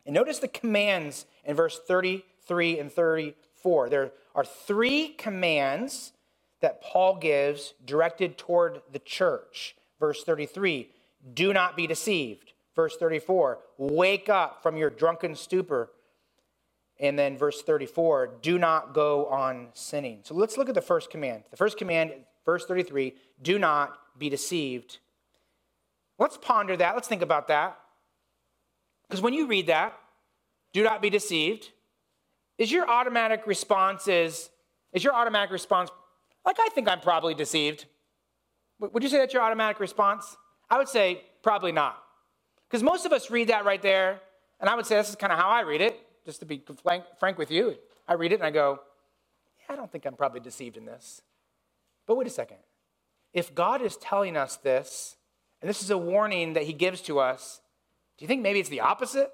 And 0.06 0.14
notice 0.14 0.38
the 0.38 0.48
commands 0.48 1.26
in 1.44 1.54
verse 1.54 1.78
30 1.86 2.24
33 2.50 2.80
and 2.80 2.92
34. 2.92 3.88
There 3.88 4.10
are 4.34 4.44
three 4.44 5.10
commands 5.10 6.12
that 6.60 6.82
Paul 6.82 7.16
gives 7.16 7.74
directed 7.84 8.36
toward 8.36 8.82
the 8.92 8.98
church. 8.98 9.76
Verse 10.00 10.24
33 10.24 10.90
do 11.34 11.52
not 11.52 11.76
be 11.76 11.86
deceived. 11.86 12.54
Verse 12.74 12.96
34 12.96 13.58
wake 13.78 14.28
up 14.28 14.62
from 14.62 14.76
your 14.76 14.90
drunken 14.90 15.36
stupor. 15.36 15.90
And 16.98 17.18
then 17.18 17.38
verse 17.38 17.62
34 17.62 18.38
do 18.42 18.58
not 18.58 18.94
go 18.94 19.26
on 19.26 19.68
sinning. 19.72 20.20
So 20.24 20.34
let's 20.34 20.58
look 20.58 20.68
at 20.68 20.74
the 20.74 20.82
first 20.82 21.08
command. 21.08 21.44
The 21.52 21.56
first 21.56 21.78
command, 21.78 22.12
verse 22.44 22.66
33 22.66 23.14
do 23.40 23.58
not 23.60 23.96
be 24.18 24.28
deceived. 24.28 24.98
Let's 26.18 26.36
ponder 26.36 26.76
that. 26.76 26.94
Let's 26.96 27.08
think 27.08 27.22
about 27.22 27.48
that. 27.48 27.78
Because 29.08 29.22
when 29.22 29.34
you 29.34 29.46
read 29.46 29.68
that, 29.68 29.96
do 30.72 30.82
not 30.82 31.00
be 31.00 31.10
deceived, 31.10 31.70
is 32.60 32.70
your 32.70 32.88
automatic 32.88 33.46
response 33.46 34.06
is, 34.06 34.50
is 34.92 35.02
your 35.02 35.14
automatic 35.14 35.50
response, 35.50 35.88
like 36.44 36.58
I 36.60 36.68
think 36.68 36.88
I'm 36.88 37.00
probably 37.00 37.32
deceived? 37.32 37.86
Would 38.78 39.02
you 39.02 39.08
say 39.08 39.16
that's 39.16 39.32
your 39.32 39.42
automatic 39.42 39.80
response? 39.80 40.36
I 40.68 40.76
would 40.76 40.88
say 40.88 41.22
probably 41.42 41.72
not. 41.72 41.96
Because 42.68 42.82
most 42.82 43.06
of 43.06 43.12
us 43.12 43.30
read 43.30 43.48
that 43.48 43.64
right 43.64 43.80
there, 43.80 44.20
and 44.60 44.68
I 44.68 44.74
would 44.74 44.84
say 44.84 44.96
this 44.96 45.08
is 45.08 45.16
kind 45.16 45.32
of 45.32 45.38
how 45.38 45.48
I 45.48 45.62
read 45.62 45.80
it, 45.80 45.98
just 46.26 46.40
to 46.40 46.46
be 46.46 46.62
frank 47.18 47.38
with 47.38 47.50
you. 47.50 47.76
I 48.06 48.12
read 48.12 48.32
it 48.32 48.36
and 48.36 48.44
I 48.44 48.50
go, 48.50 48.80
yeah, 49.58 49.72
I 49.72 49.76
don't 49.76 49.90
think 49.90 50.04
I'm 50.04 50.14
probably 50.14 50.40
deceived 50.40 50.76
in 50.76 50.84
this. 50.84 51.22
But 52.06 52.16
wait 52.16 52.26
a 52.26 52.30
second. 52.30 52.58
If 53.32 53.54
God 53.54 53.80
is 53.80 53.96
telling 53.96 54.36
us 54.36 54.56
this, 54.56 55.16
and 55.62 55.70
this 55.70 55.82
is 55.82 55.90
a 55.90 55.96
warning 55.96 56.52
that 56.52 56.64
he 56.64 56.74
gives 56.74 57.00
to 57.02 57.20
us, 57.20 57.62
do 58.18 58.24
you 58.24 58.28
think 58.28 58.42
maybe 58.42 58.60
it's 58.60 58.68
the 58.68 58.80
opposite? 58.80 59.30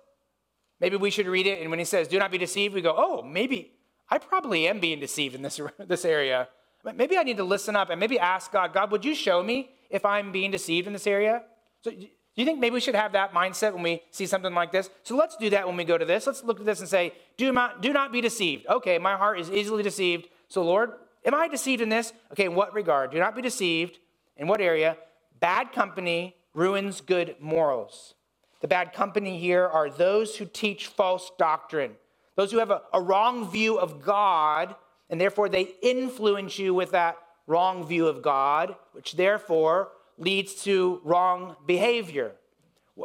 Maybe 0.80 0.96
we 0.96 1.10
should 1.10 1.26
read 1.26 1.46
it, 1.46 1.60
and 1.60 1.70
when 1.70 1.78
he 1.78 1.84
says, 1.84 2.08
do 2.08 2.18
not 2.18 2.30
be 2.30 2.38
deceived, 2.38 2.74
we 2.74 2.82
go, 2.82 2.94
oh, 2.96 3.22
maybe 3.22 3.72
I 4.10 4.18
probably 4.18 4.68
am 4.68 4.78
being 4.80 5.00
deceived 5.00 5.34
in 5.34 5.42
this, 5.42 5.60
this 5.78 6.04
area. 6.04 6.48
Maybe 6.84 7.16
I 7.16 7.22
need 7.22 7.38
to 7.38 7.44
listen 7.44 7.74
up 7.74 7.90
and 7.90 7.98
maybe 7.98 8.18
ask 8.18 8.52
God, 8.52 8.72
God, 8.72 8.92
would 8.92 9.04
you 9.04 9.14
show 9.14 9.42
me 9.42 9.70
if 9.90 10.04
I'm 10.04 10.30
being 10.32 10.50
deceived 10.50 10.86
in 10.86 10.92
this 10.92 11.06
area? 11.06 11.42
So, 11.82 11.90
do 12.36 12.42
you 12.42 12.44
think 12.44 12.60
maybe 12.60 12.74
we 12.74 12.80
should 12.80 12.94
have 12.94 13.12
that 13.12 13.32
mindset 13.32 13.72
when 13.72 13.82
we 13.82 14.02
see 14.10 14.26
something 14.26 14.52
like 14.52 14.70
this? 14.70 14.90
So 15.04 15.16
let's 15.16 15.36
do 15.36 15.48
that 15.50 15.66
when 15.66 15.74
we 15.74 15.84
go 15.84 15.96
to 15.96 16.04
this. 16.04 16.26
Let's 16.26 16.44
look 16.44 16.60
at 16.60 16.66
this 16.66 16.80
and 16.80 16.88
say, 16.88 17.14
do 17.38 17.50
not, 17.50 17.80
do 17.80 17.94
not 17.94 18.12
be 18.12 18.20
deceived. 18.20 18.66
Okay, 18.66 18.98
my 18.98 19.16
heart 19.16 19.40
is 19.40 19.50
easily 19.50 19.82
deceived. 19.82 20.28
So, 20.48 20.62
Lord, 20.62 20.92
am 21.24 21.34
I 21.34 21.48
deceived 21.48 21.80
in 21.80 21.88
this? 21.88 22.12
Okay, 22.32 22.44
in 22.44 22.54
what 22.54 22.74
regard? 22.74 23.10
Do 23.10 23.18
not 23.18 23.34
be 23.34 23.40
deceived. 23.40 23.98
In 24.36 24.48
what 24.48 24.60
area? 24.60 24.98
Bad 25.40 25.72
company 25.72 26.36
ruins 26.52 27.00
good 27.00 27.36
morals. 27.40 28.15
The 28.66 28.70
bad 28.70 28.92
company 28.92 29.38
here 29.38 29.64
are 29.64 29.88
those 29.88 30.34
who 30.34 30.44
teach 30.44 30.88
false 30.88 31.30
doctrine, 31.38 31.92
those 32.34 32.50
who 32.50 32.58
have 32.58 32.72
a, 32.72 32.82
a 32.92 33.00
wrong 33.00 33.48
view 33.48 33.78
of 33.78 34.02
God, 34.02 34.74
and 35.08 35.20
therefore 35.20 35.48
they 35.48 35.76
influence 35.84 36.58
you 36.58 36.74
with 36.74 36.90
that 36.90 37.16
wrong 37.46 37.86
view 37.86 38.08
of 38.08 38.22
God, 38.22 38.74
which 38.90 39.12
therefore 39.12 39.90
leads 40.18 40.64
to 40.64 41.00
wrong 41.04 41.54
behavior. 41.64 42.32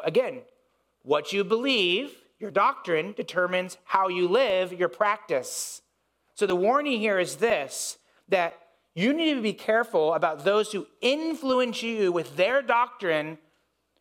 Again, 0.04 0.42
what 1.04 1.32
you 1.32 1.44
believe, 1.44 2.10
your 2.40 2.50
doctrine, 2.50 3.14
determines 3.16 3.78
how 3.84 4.08
you 4.08 4.28
live, 4.28 4.74
your 4.74 4.90
practice. 4.90 5.84
So 6.34 6.48
the 6.48 6.56
warning 6.56 7.00
here 7.00 7.20
is 7.20 7.36
this 7.36 8.00
that 8.30 8.58
you 8.96 9.14
need 9.14 9.36
to 9.36 9.44
be 9.44 9.54
careful 9.54 10.16
about 10.16 10.44
those 10.44 10.72
who 10.72 10.88
influence 11.02 11.84
you 11.84 12.12
with 12.12 12.36
their 12.36 12.64
doctrine, 12.64 13.38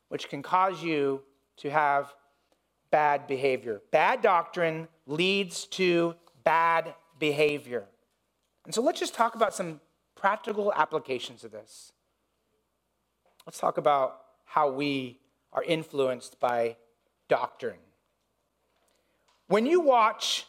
which 0.08 0.30
can 0.30 0.42
cause 0.42 0.82
you 0.82 1.20
to 1.60 1.70
have 1.70 2.14
bad 2.90 3.26
behavior. 3.26 3.80
Bad 3.90 4.20
doctrine 4.22 4.88
leads 5.06 5.66
to 5.66 6.14
bad 6.44 6.94
behavior. 7.18 7.84
And 8.64 8.74
so 8.74 8.82
let's 8.82 9.00
just 9.00 9.14
talk 9.14 9.34
about 9.34 9.54
some 9.54 9.80
practical 10.14 10.72
applications 10.74 11.44
of 11.44 11.52
this. 11.52 11.92
Let's 13.46 13.58
talk 13.58 13.78
about 13.78 14.20
how 14.44 14.70
we 14.70 15.18
are 15.52 15.62
influenced 15.62 16.40
by 16.40 16.76
doctrine. 17.28 17.78
When 19.48 19.66
you 19.66 19.80
watch 19.80 20.46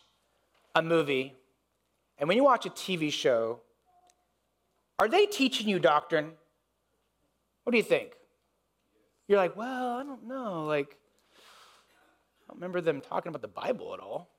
a 0.75 0.81
movie 0.81 1.35
and 2.17 2.27
when 2.27 2.37
you 2.37 2.43
watch 2.43 2.65
a 2.65 2.69
TV 2.69 3.11
show, 3.11 3.61
are 4.99 5.07
they 5.07 5.25
teaching 5.25 5.67
you 5.67 5.79
doctrine? 5.79 6.31
What 7.63 7.71
do 7.71 7.77
you 7.77 7.83
think? 7.83 8.13
You're 9.27 9.39
like, 9.39 9.55
well, 9.55 9.97
I 9.97 10.03
don't 10.03 10.27
know. 10.27 10.65
Like, 10.65 10.97
don't 12.51 12.59
remember 12.59 12.81
them 12.81 12.99
talking 12.99 13.29
about 13.29 13.41
the 13.41 13.47
Bible 13.47 13.93
at 13.93 14.01
all, 14.01 14.29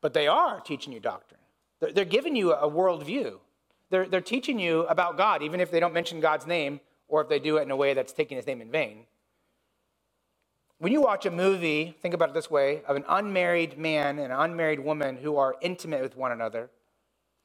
but 0.00 0.12
they 0.12 0.26
are 0.26 0.60
teaching 0.60 0.92
you 0.92 0.98
doctrine. 0.98 1.40
They're, 1.78 1.92
they're 1.92 2.04
giving 2.04 2.34
you 2.34 2.52
a 2.52 2.68
worldview. 2.68 3.38
They're, 3.90 4.06
they're 4.06 4.20
teaching 4.20 4.58
you 4.58 4.80
about 4.86 5.16
God, 5.16 5.40
even 5.40 5.60
if 5.60 5.70
they 5.70 5.78
don't 5.78 5.94
mention 5.94 6.18
God's 6.18 6.48
name 6.48 6.80
or 7.06 7.22
if 7.22 7.28
they 7.28 7.38
do 7.38 7.58
it 7.58 7.62
in 7.62 7.70
a 7.70 7.76
way 7.76 7.94
that's 7.94 8.12
taking 8.12 8.36
his 8.36 8.46
name 8.46 8.60
in 8.60 8.72
vain. 8.72 9.04
When 10.78 10.92
you 10.92 11.00
watch 11.00 11.26
a 11.26 11.30
movie, 11.30 11.96
think 12.02 12.12
about 12.12 12.30
it 12.30 12.34
this 12.34 12.50
way 12.50 12.82
of 12.88 12.96
an 12.96 13.04
unmarried 13.08 13.78
man 13.78 14.18
and 14.18 14.32
an 14.32 14.38
unmarried 14.38 14.80
woman 14.80 15.16
who 15.16 15.36
are 15.36 15.54
intimate 15.60 16.02
with 16.02 16.16
one 16.16 16.32
another, 16.32 16.70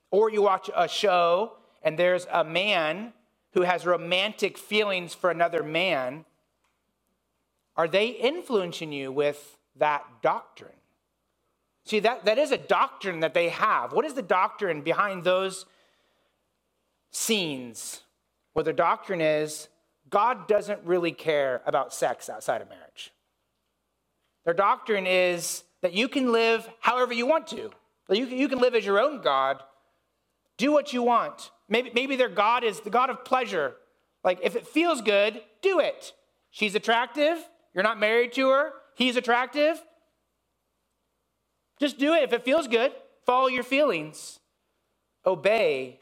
or 0.10 0.32
you 0.32 0.41
watch 0.41 0.72
a 0.76 0.88
show 0.88 1.53
and 1.84 1.99
there's 1.99 2.26
a 2.32 2.43
man 2.43 3.14
who 3.53 3.62
has 3.62 3.86
romantic 3.86 4.57
feelings 4.57 5.14
for 5.14 5.30
another 5.30 5.62
man, 5.62 6.26
are 7.78 7.88
they 7.88 8.07
influencing 8.07 8.91
you 8.91 9.12
with 9.12 9.59
that 9.80 10.05
doctrine. 10.21 10.71
See, 11.86 11.99
that, 12.01 12.25
that 12.25 12.38
is 12.38 12.51
a 12.51 12.57
doctrine 12.57 13.21
that 13.21 13.34
they 13.34 13.49
have. 13.49 13.93
What 13.93 14.05
is 14.05 14.13
the 14.13 14.21
doctrine 14.21 14.82
behind 14.82 15.23
those 15.23 15.65
scenes? 17.11 18.01
Well, 18.53 18.63
the 18.63 18.73
doctrine 18.73 19.21
is 19.21 19.69
God 20.09 20.47
doesn't 20.47 20.82
really 20.84 21.11
care 21.11 21.61
about 21.65 21.93
sex 21.93 22.30
outside 22.30 22.61
of 22.61 22.69
marriage. 22.69 23.11
Their 24.45 24.53
doctrine 24.53 25.07
is 25.07 25.63
that 25.82 25.93
you 25.93 26.07
can 26.07 26.32
live 26.32 26.69
however 26.80 27.13
you 27.13 27.25
want 27.25 27.47
to. 27.47 27.71
You 28.09 28.27
can, 28.27 28.38
you 28.38 28.47
can 28.47 28.59
live 28.59 28.75
as 28.75 28.86
your 28.86 28.99
own 28.99 29.21
God. 29.21 29.61
Do 30.57 30.71
what 30.71 30.93
you 30.93 31.01
want. 31.01 31.51
Maybe, 31.69 31.91
maybe 31.93 32.15
their 32.15 32.30
God 32.30 32.63
is 32.63 32.82
the 32.82 32.89
God 32.89 33.09
of 33.09 33.23
pleasure. 33.23 33.75
Like, 34.23 34.39
if 34.43 34.55
it 34.55 34.67
feels 34.67 35.01
good, 35.01 35.41
do 35.61 35.80
it. 35.80 36.13
She's 36.51 36.75
attractive. 36.75 37.38
You're 37.73 37.84
not 37.84 37.99
married 37.99 38.34
to 38.34 38.49
her 38.49 38.73
he's 39.00 39.16
attractive, 39.16 39.82
just 41.80 41.97
do 41.97 42.14
it. 42.14 42.24
If 42.24 42.34
it 42.34 42.43
feels 42.43 42.68
good, 42.68 42.91
follow 43.26 43.47
your 43.47 43.64
feelings. 43.64 44.39
Obey 45.26 46.00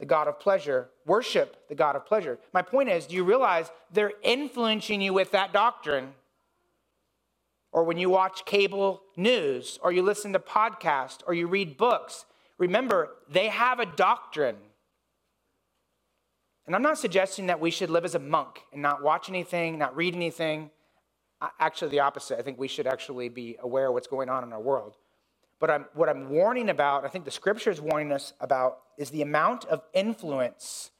the 0.00 0.06
God 0.06 0.26
of 0.26 0.40
pleasure. 0.40 0.88
Worship 1.06 1.68
the 1.68 1.74
God 1.74 1.94
of 1.94 2.06
pleasure. 2.06 2.38
My 2.52 2.62
point 2.62 2.88
is, 2.88 3.06
do 3.06 3.14
you 3.14 3.22
realize 3.22 3.70
they're 3.92 4.14
influencing 4.22 5.00
you 5.00 5.12
with 5.12 5.30
that 5.32 5.52
doctrine? 5.52 6.14
Or 7.70 7.84
when 7.84 7.98
you 7.98 8.10
watch 8.10 8.44
cable 8.44 9.02
news, 9.16 9.78
or 9.82 9.92
you 9.92 10.02
listen 10.02 10.32
to 10.32 10.38
podcasts, 10.38 11.20
or 11.26 11.34
you 11.34 11.46
read 11.46 11.76
books, 11.76 12.24
remember, 12.58 13.10
they 13.30 13.48
have 13.48 13.78
a 13.78 13.86
doctrine. 13.86 14.56
And 16.66 16.74
I'm 16.74 16.82
not 16.82 16.98
suggesting 16.98 17.46
that 17.46 17.60
we 17.60 17.70
should 17.70 17.90
live 17.90 18.04
as 18.04 18.14
a 18.14 18.18
monk 18.18 18.60
and 18.72 18.80
not 18.80 19.02
watch 19.02 19.28
anything, 19.28 19.78
not 19.78 19.96
read 19.96 20.14
anything 20.14 20.70
actually 21.58 21.90
the 21.90 22.00
opposite. 22.00 22.38
I 22.38 22.42
think 22.42 22.58
we 22.58 22.68
should 22.68 22.86
actually 22.86 23.28
be 23.28 23.56
aware 23.60 23.88
of 23.88 23.94
what's 23.94 24.06
going 24.06 24.28
on 24.28 24.44
in 24.44 24.52
our 24.52 24.60
world. 24.60 24.96
But 25.58 25.70
I'm, 25.70 25.86
what 25.94 26.08
I'm 26.08 26.28
warning 26.30 26.68
about, 26.68 27.04
I 27.04 27.08
think 27.08 27.24
the 27.24 27.30
scripture 27.30 27.70
is 27.70 27.80
warning 27.80 28.12
us 28.12 28.32
about, 28.40 28.80
is 28.98 29.10
the 29.10 29.22
amount 29.22 29.64
of 29.66 29.82
influence 29.92 30.90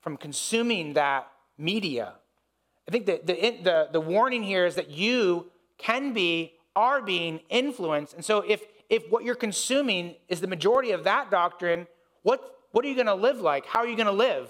from 0.00 0.16
consuming 0.16 0.94
that 0.94 1.28
media. 1.56 2.14
I 2.88 2.90
think 2.90 3.06
that 3.06 3.26
the, 3.26 3.34
the, 3.62 3.88
the 3.92 4.00
warning 4.00 4.42
here 4.42 4.66
is 4.66 4.74
that 4.74 4.90
you 4.90 5.50
can 5.78 6.12
be, 6.12 6.54
are 6.74 7.00
being 7.02 7.40
influenced. 7.48 8.14
And 8.14 8.24
so 8.24 8.40
if, 8.40 8.62
if 8.88 9.04
what 9.10 9.24
you're 9.24 9.34
consuming 9.34 10.16
is 10.28 10.40
the 10.40 10.46
majority 10.46 10.90
of 10.90 11.04
that 11.04 11.30
doctrine, 11.30 11.86
what, 12.22 12.58
what 12.72 12.84
are 12.84 12.88
you 12.88 12.94
going 12.94 13.06
to 13.06 13.14
live 13.14 13.40
like? 13.40 13.66
How 13.66 13.80
are 13.80 13.86
you 13.86 13.96
going 13.96 14.06
to 14.06 14.12
live? 14.12 14.48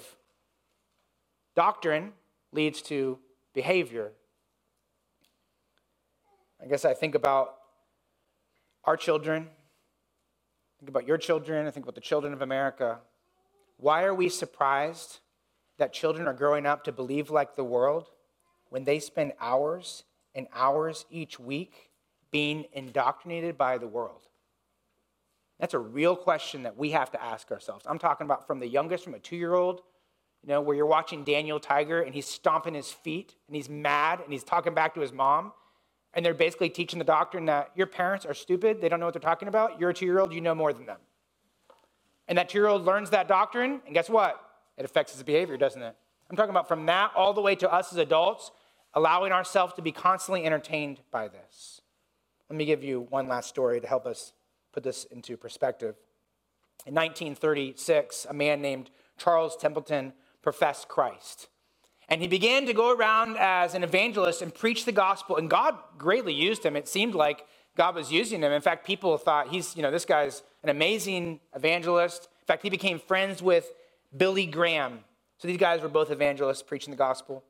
Doctrine 1.54 2.12
leads 2.52 2.82
to 2.82 3.18
behavior 3.54 4.12
I 6.62 6.66
guess 6.66 6.84
I 6.84 6.94
think 6.94 7.14
about 7.14 7.54
our 8.84 8.96
children, 8.96 9.48
think 10.78 10.88
about 10.88 11.06
your 11.06 11.18
children, 11.18 11.66
I 11.66 11.70
think 11.70 11.84
about 11.84 11.94
the 11.94 12.00
children 12.00 12.32
of 12.32 12.42
America. 12.42 12.98
Why 13.76 14.04
are 14.04 14.14
we 14.14 14.28
surprised 14.28 15.18
that 15.78 15.92
children 15.92 16.26
are 16.26 16.32
growing 16.32 16.64
up 16.64 16.84
to 16.84 16.92
believe 16.92 17.30
like 17.30 17.56
the 17.56 17.64
world 17.64 18.08
when 18.70 18.84
they 18.84 18.98
spend 18.98 19.32
hours 19.40 20.04
and 20.34 20.46
hours 20.54 21.04
each 21.10 21.38
week 21.38 21.90
being 22.30 22.64
indoctrinated 22.72 23.58
by 23.58 23.76
the 23.76 23.88
world? 23.88 24.22
That's 25.60 25.74
a 25.74 25.78
real 25.78 26.16
question 26.16 26.62
that 26.64 26.76
we 26.76 26.90
have 26.90 27.10
to 27.12 27.22
ask 27.22 27.50
ourselves. 27.50 27.84
I'm 27.88 27.98
talking 27.98 28.26
about 28.26 28.46
from 28.46 28.60
the 28.60 28.68
youngest, 28.68 29.04
from 29.04 29.14
a 29.14 29.18
two 29.18 29.36
year 29.36 29.54
old, 29.54 29.82
you 30.42 30.48
know, 30.48 30.60
where 30.60 30.76
you're 30.76 30.86
watching 30.86 31.24
Daniel 31.24 31.58
Tiger 31.58 32.00
and 32.02 32.14
he's 32.14 32.26
stomping 32.26 32.74
his 32.74 32.90
feet 32.90 33.34
and 33.46 33.56
he's 33.56 33.68
mad 33.68 34.20
and 34.20 34.32
he's 34.32 34.44
talking 34.44 34.74
back 34.74 34.94
to 34.94 35.00
his 35.00 35.12
mom 35.12 35.52
and 36.16 36.24
they're 36.24 36.34
basically 36.34 36.70
teaching 36.70 36.98
the 36.98 37.04
doctrine 37.04 37.44
that 37.44 37.70
your 37.76 37.86
parents 37.86 38.24
are 38.24 38.32
stupid, 38.32 38.80
they 38.80 38.88
don't 38.88 38.98
know 38.98 39.06
what 39.06 39.12
they're 39.12 39.20
talking 39.20 39.48
about. 39.48 39.78
You're 39.78 39.90
a 39.90 39.94
two 39.94 40.06
year 40.06 40.18
old, 40.18 40.32
you 40.32 40.40
know 40.40 40.54
more 40.54 40.72
than 40.72 40.86
them. 40.86 40.96
And 42.26 42.38
that 42.38 42.48
two 42.48 42.58
year 42.58 42.66
old 42.66 42.86
learns 42.86 43.10
that 43.10 43.28
doctrine, 43.28 43.82
and 43.84 43.94
guess 43.94 44.08
what? 44.08 44.42
It 44.78 44.84
affects 44.86 45.12
his 45.12 45.22
behavior, 45.22 45.58
doesn't 45.58 45.82
it? 45.82 45.94
I'm 46.30 46.36
talking 46.36 46.50
about 46.50 46.68
from 46.68 46.86
that 46.86 47.12
all 47.14 47.34
the 47.34 47.42
way 47.42 47.54
to 47.56 47.70
us 47.70 47.92
as 47.92 47.98
adults, 47.98 48.50
allowing 48.94 49.30
ourselves 49.30 49.74
to 49.74 49.82
be 49.82 49.92
constantly 49.92 50.44
entertained 50.44 51.00
by 51.10 51.28
this. 51.28 51.82
Let 52.48 52.56
me 52.56 52.64
give 52.64 52.82
you 52.82 53.06
one 53.10 53.28
last 53.28 53.50
story 53.50 53.80
to 53.80 53.86
help 53.86 54.06
us 54.06 54.32
put 54.72 54.82
this 54.82 55.04
into 55.04 55.36
perspective. 55.36 55.96
In 56.86 56.94
1936, 56.94 58.26
a 58.28 58.32
man 58.32 58.62
named 58.62 58.90
Charles 59.18 59.54
Templeton 59.56 60.14
professed 60.42 60.88
Christ. 60.88 61.48
And 62.08 62.22
he 62.22 62.28
began 62.28 62.66
to 62.66 62.72
go 62.72 62.94
around 62.94 63.36
as 63.36 63.74
an 63.74 63.82
evangelist 63.82 64.40
and 64.40 64.54
preach 64.54 64.84
the 64.84 64.92
gospel, 64.92 65.36
and 65.36 65.50
God 65.50 65.76
greatly 65.98 66.32
used 66.32 66.64
him. 66.64 66.76
It 66.76 66.88
seemed 66.88 67.14
like 67.14 67.44
God 67.76 67.94
was 67.94 68.12
using 68.12 68.42
him. 68.42 68.52
In 68.52 68.62
fact, 68.62 68.86
people 68.86 69.18
thought 69.18 69.48
he's, 69.48 69.76
you 69.76 69.82
know, 69.82 69.90
this 69.90 70.04
guy's 70.04 70.42
an 70.62 70.68
amazing 70.68 71.40
evangelist. 71.54 72.28
In 72.40 72.46
fact, 72.46 72.62
he 72.62 72.70
became 72.70 72.98
friends 72.98 73.42
with 73.42 73.72
Billy 74.16 74.46
Graham. 74.46 75.00
So 75.38 75.48
these 75.48 75.58
guys 75.58 75.82
were 75.82 75.88
both 75.88 76.10
evangelists 76.10 76.62
preaching 76.62 76.92
the 76.92 76.96
gospel. 76.96 77.44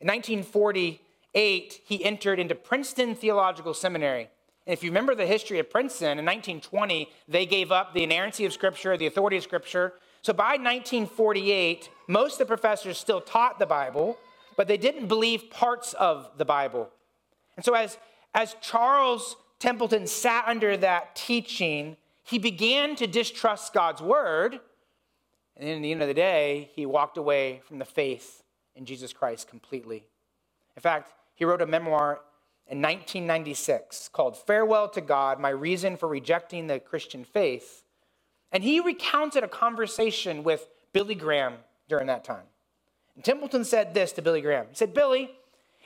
In 0.00 0.06
1948, 0.06 1.80
he 1.84 2.04
entered 2.04 2.38
into 2.38 2.54
Princeton 2.54 3.14
Theological 3.14 3.74
Seminary. 3.74 4.28
And 4.66 4.74
if 4.74 4.84
you 4.84 4.90
remember 4.90 5.14
the 5.14 5.26
history 5.26 5.58
of 5.58 5.68
Princeton, 5.70 6.18
in 6.18 6.24
1920, 6.24 7.08
they 7.26 7.46
gave 7.46 7.72
up 7.72 7.92
the 7.92 8.04
inerrancy 8.04 8.44
of 8.44 8.52
Scripture, 8.52 8.96
the 8.96 9.06
authority 9.06 9.36
of 9.36 9.42
Scripture. 9.42 9.94
So 10.22 10.32
by 10.32 10.58
1948, 10.58 11.88
most 12.10 12.34
of 12.34 12.38
the 12.40 12.46
professors 12.46 12.98
still 12.98 13.20
taught 13.20 13.60
the 13.60 13.66
Bible, 13.66 14.18
but 14.56 14.66
they 14.66 14.76
didn't 14.76 15.06
believe 15.06 15.48
parts 15.48 15.92
of 15.94 16.28
the 16.36 16.44
Bible. 16.44 16.90
And 17.56 17.64
so 17.64 17.72
as, 17.74 17.98
as 18.34 18.56
Charles 18.60 19.36
Templeton 19.60 20.08
sat 20.08 20.44
under 20.48 20.76
that 20.78 21.14
teaching, 21.14 21.96
he 22.24 22.38
began 22.38 22.96
to 22.96 23.06
distrust 23.06 23.72
God's 23.72 24.02
word. 24.02 24.58
And 25.56 25.68
at 25.68 25.80
the 25.80 25.92
end 25.92 26.02
of 26.02 26.08
the 26.08 26.14
day, 26.14 26.70
he 26.74 26.84
walked 26.84 27.16
away 27.16 27.60
from 27.64 27.78
the 27.78 27.84
faith 27.84 28.42
in 28.74 28.86
Jesus 28.86 29.12
Christ 29.12 29.46
completely. 29.48 30.04
In 30.74 30.82
fact, 30.82 31.12
he 31.36 31.44
wrote 31.44 31.62
a 31.62 31.66
memoir 31.66 32.20
in 32.66 32.82
1996 32.82 34.08
called 34.08 34.36
Farewell 34.36 34.88
to 34.88 35.00
God 35.00 35.38
My 35.38 35.50
Reason 35.50 35.96
for 35.96 36.08
Rejecting 36.08 36.66
the 36.66 36.80
Christian 36.80 37.24
Faith. 37.24 37.84
And 38.50 38.64
he 38.64 38.80
recounted 38.80 39.44
a 39.44 39.48
conversation 39.48 40.42
with 40.42 40.66
Billy 40.92 41.14
Graham 41.14 41.54
during 41.90 42.06
that 42.06 42.24
time. 42.24 42.44
And 43.14 43.22
Templeton 43.22 43.64
said 43.64 43.92
this 43.92 44.12
to 44.12 44.22
Billy 44.22 44.40
Graham 44.40 44.66
He 44.70 44.74
said, 44.74 44.94
Billy, 44.94 45.30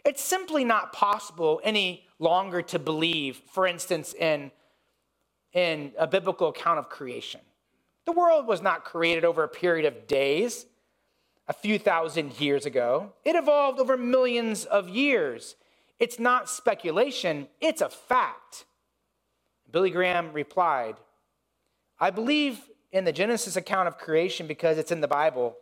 it's 0.04 0.22
simply 0.22 0.64
not 0.64 0.92
possible 0.92 1.60
any 1.64 2.06
longer 2.20 2.62
to 2.62 2.78
believe, 2.78 3.40
for 3.50 3.66
instance, 3.66 4.14
in, 4.14 4.52
in 5.52 5.92
a 5.98 6.06
biblical 6.06 6.48
account 6.48 6.78
of 6.78 6.88
creation. 6.88 7.40
The 8.04 8.12
world 8.12 8.46
was 8.46 8.62
not 8.62 8.84
created 8.84 9.24
over 9.24 9.42
a 9.42 9.48
period 9.48 9.86
of 9.86 10.06
days, 10.06 10.66
a 11.48 11.52
few 11.52 11.78
thousand 11.78 12.38
years 12.40 12.66
ago. 12.66 13.12
It 13.24 13.34
evolved 13.34 13.80
over 13.80 13.96
millions 13.96 14.64
of 14.64 14.88
years. 14.88 15.56
It's 15.98 16.18
not 16.18 16.50
speculation, 16.50 17.48
it's 17.60 17.80
a 17.80 17.88
fact. 17.88 18.66
Billy 19.70 19.90
Graham 19.90 20.32
replied, 20.32 20.96
I 21.98 22.10
believe 22.10 22.60
in 22.92 23.04
the 23.04 23.12
Genesis 23.12 23.56
account 23.56 23.88
of 23.88 23.98
creation 23.98 24.46
because 24.46 24.78
it's 24.78 24.92
in 24.92 25.00
the 25.00 25.08
Bible. 25.08 25.56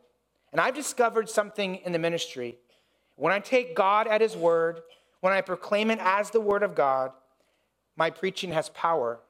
And 0.53 0.61
I've 0.61 0.75
discovered 0.75 1.29
something 1.29 1.77
in 1.77 1.93
the 1.93 1.99
ministry. 1.99 2.59
When 3.17 3.33
I 3.33 3.39
take 3.39 3.75
God 3.75 4.07
at 4.07 4.21
His 4.21 4.37
word, 4.37 4.81
when 5.21 5.33
I 5.33 5.41
proclaim 5.41 5.91
it 5.91 5.99
as 6.01 6.31
the 6.31 6.41
word 6.41 6.63
of 6.63 6.75
God, 6.75 7.13
my 7.97 8.11
preaching 8.11 8.53
has 8.53 8.69
power. 8.71 9.21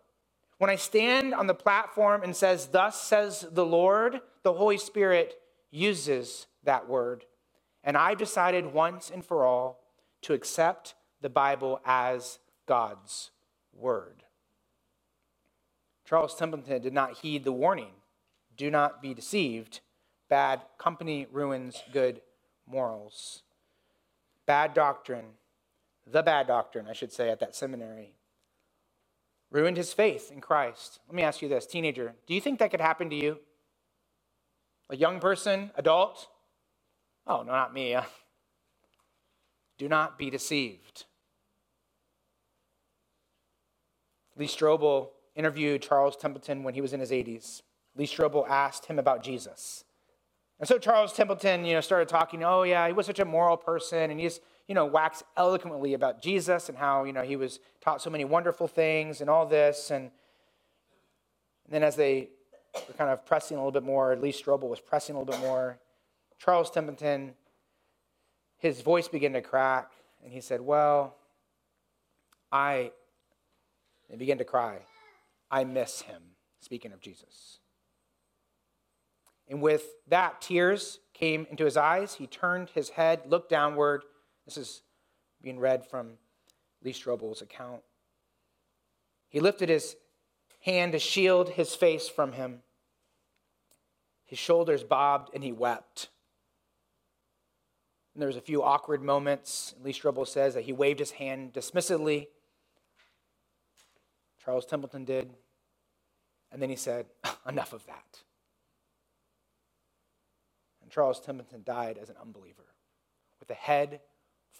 When 0.59 0.71
I 0.71 0.77
stand 0.77 1.35
on 1.35 1.47
the 1.47 1.55
platform 1.55 2.23
and 2.23 2.35
says, 2.35 2.67
Thus 2.67 3.01
says 3.01 3.47
the 3.51 3.67
Lord, 3.67 4.21
the 4.43 4.53
Holy 4.53 4.79
Spirit 4.79 5.35
uses 5.71 6.47
that 6.65 6.89
word. 6.89 7.25
And 7.85 7.97
I've 7.97 8.19
decided 8.19 8.73
once 8.73 9.11
and 9.11 9.25
for 9.25 9.45
all 9.45 9.81
to 10.23 10.35
accept 10.35 10.95
the 11.21 11.29
Bible 11.29 11.81
as 11.85 12.39
God's 12.67 13.31
word. 13.73 14.23
Charles 16.05 16.35
Templeton 16.35 16.81
did 16.83 16.93
not 16.93 17.19
heed 17.19 17.45
the 17.45 17.53
warning 17.53 17.93
do 18.57 18.71
not 18.71 19.03
be 19.03 19.15
deceived. 19.15 19.81
Bad 20.33 20.63
company 20.79 21.27
ruins 21.31 21.83
good 21.93 22.23
morals. 22.67 23.43
Bad 24.47 24.73
doctrine, 24.73 25.27
the 26.11 26.23
bad 26.23 26.47
doctrine, 26.47 26.87
I 26.89 26.95
should 26.95 27.13
say, 27.13 27.29
at 27.29 27.39
that 27.41 27.55
seminary, 27.55 28.15
ruined 29.51 29.77
his 29.77 29.93
faith 29.93 30.33
in 30.33 30.41
Christ. 30.41 31.01
Let 31.07 31.15
me 31.15 31.23
ask 31.23 31.43
you 31.43 31.51
this, 31.51 31.67
teenager, 31.67 32.15
do 32.27 32.33
you 32.33 32.41
think 32.41 32.61
that 32.61 32.71
could 32.71 32.81
happen 32.81 33.11
to 33.11 33.15
you? 33.15 33.41
A 34.89 34.97
young 34.97 35.21
person, 35.21 35.71
adult? 35.77 36.29
Oh, 37.27 37.43
no, 37.43 37.53
not 37.53 37.75
me. 37.75 37.95
Do 39.77 39.87
not 39.87 40.17
be 40.17 40.31
deceived. 40.31 41.05
Lee 44.39 44.47
Strobel 44.47 45.11
interviewed 45.37 45.83
Charles 45.83 46.17
Templeton 46.17 46.63
when 46.63 46.73
he 46.73 46.81
was 46.81 46.95
in 46.95 47.01
his 47.01 47.11
80s. 47.11 47.61
Lee 47.95 48.07
Strobel 48.07 48.49
asked 48.49 48.87
him 48.87 48.99
about 48.99 49.23
Jesus. 49.23 49.85
And 50.63 50.69
so 50.69 50.79
Charles 50.79 51.13
Templeton, 51.13 51.65
you 51.65 51.75
know, 51.75 51.81
started 51.81 52.09
talking, 52.09 52.45
oh 52.45 52.63
yeah, 52.63 52.87
he 52.87 52.93
was 52.93 53.05
such 53.05 53.19
a 53.19 53.25
moral 53.25 53.57
person, 53.57 54.13
and 54.13 54.21
he's, 54.21 54.39
you 54.69 54.77
know, 54.77 54.87
waxed 54.87 55.25
eloquently 55.37 55.95
about 55.95 56.23
Jesus 56.23 56.69
and 56.69 56.79
how, 56.79 57.03
you 57.03 57.13
know, 57.13 57.23
he 57.23 57.35
was 57.35 57.59
taught 57.81 58.01
so 58.01 58.11
many 58.11 58.25
wonderful 58.25 58.69
things 58.69 59.21
and 59.21 59.29
all 59.29 59.45
this. 59.45 59.91
And, 59.91 60.05
and 61.65 61.75
then 61.75 61.83
as 61.83 61.97
they 61.97 62.29
were 62.77 62.95
kind 62.95 63.11
of 63.11 63.27
pressing 63.27 63.57
a 63.57 63.61
little 63.61 63.73
bit 63.73 63.83
more, 63.83 64.13
at 64.13 64.21
least 64.21 64.45
Strobel 64.45 64.69
was 64.69 64.79
pressing 64.79 65.17
a 65.17 65.19
little 65.19 65.35
bit 65.35 65.41
more, 65.41 65.81
Charles 66.39 66.71
Templeton, 66.71 67.35
his 68.59 68.83
voice 68.83 69.09
began 69.09 69.33
to 69.33 69.43
crack, 69.43 69.91
and 70.23 70.33
he 70.33 70.41
said, 70.41 70.61
well, 70.61 71.17
I, 72.53 72.93
and 74.09 74.17
began 74.17 74.39
to 74.39 74.45
cry. 74.45 74.79
I 75.51 75.65
miss 75.65 76.03
him, 76.03 76.23
speaking 76.61 76.93
of 76.93 77.01
Jesus. 77.01 77.59
And 79.53 79.61
with 79.61 79.85
that, 80.09 80.41
tears 80.41 80.99
came 81.13 81.47
into 81.51 81.67
his 81.67 81.77
eyes. 81.77 82.15
He 82.15 82.27
turned 82.27 82.71
his 82.71 82.89
head, 82.89 83.21
looked 83.27 83.51
downward. 83.51 84.03
This 84.47 84.57
is 84.57 84.81
being 85.43 85.61
read 85.61 85.85
from 85.85 86.13
Lee 86.83 86.95
Strobel's 86.95 87.43
account. 87.43 87.83
He 89.29 89.41
lifted 89.41 89.69
his 89.69 89.95
hand 90.63 90.93
to 90.93 90.99
shield 90.99 91.51
his 91.51 91.75
face 91.75 92.09
from 92.09 92.33
him. 92.33 92.61
His 94.25 94.39
shoulders 94.39 94.85
bobbed 94.85 95.35
and 95.35 95.45
he 95.45 95.53
wept. 95.53 96.09
And 98.15 98.23
there 98.23 98.29
was 98.29 98.37
a 98.37 98.41
few 98.41 98.63
awkward 98.63 99.03
moments. 99.03 99.75
Lee 99.85 99.93
Strobel 99.93 100.27
says 100.27 100.55
that 100.55 100.65
he 100.65 100.73
waved 100.73 100.99
his 100.99 101.11
hand 101.11 101.53
dismissively. 101.53 102.29
Charles 104.43 104.65
Templeton 104.65 105.05
did. 105.05 105.35
And 106.51 106.63
then 106.63 106.71
he 106.71 106.77
said, 106.77 107.05
Enough 107.47 107.75
of 107.75 107.85
that. 107.85 108.23
Charles 110.93 111.21
Templeton 111.21 111.63
died 111.65 111.99
as 112.01 112.11
an 112.11 112.17
unbeliever 112.21 112.75
with 113.41 113.51
a 113.51 113.55
head 113.55 114.01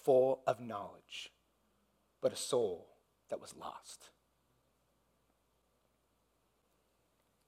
full 0.03 0.41
of 0.47 0.59
knowledge, 0.59 1.31
but 2.21 2.33
a 2.33 2.35
soul 2.35 2.87
that 3.29 3.39
was 3.39 3.53
lost. 3.55 4.09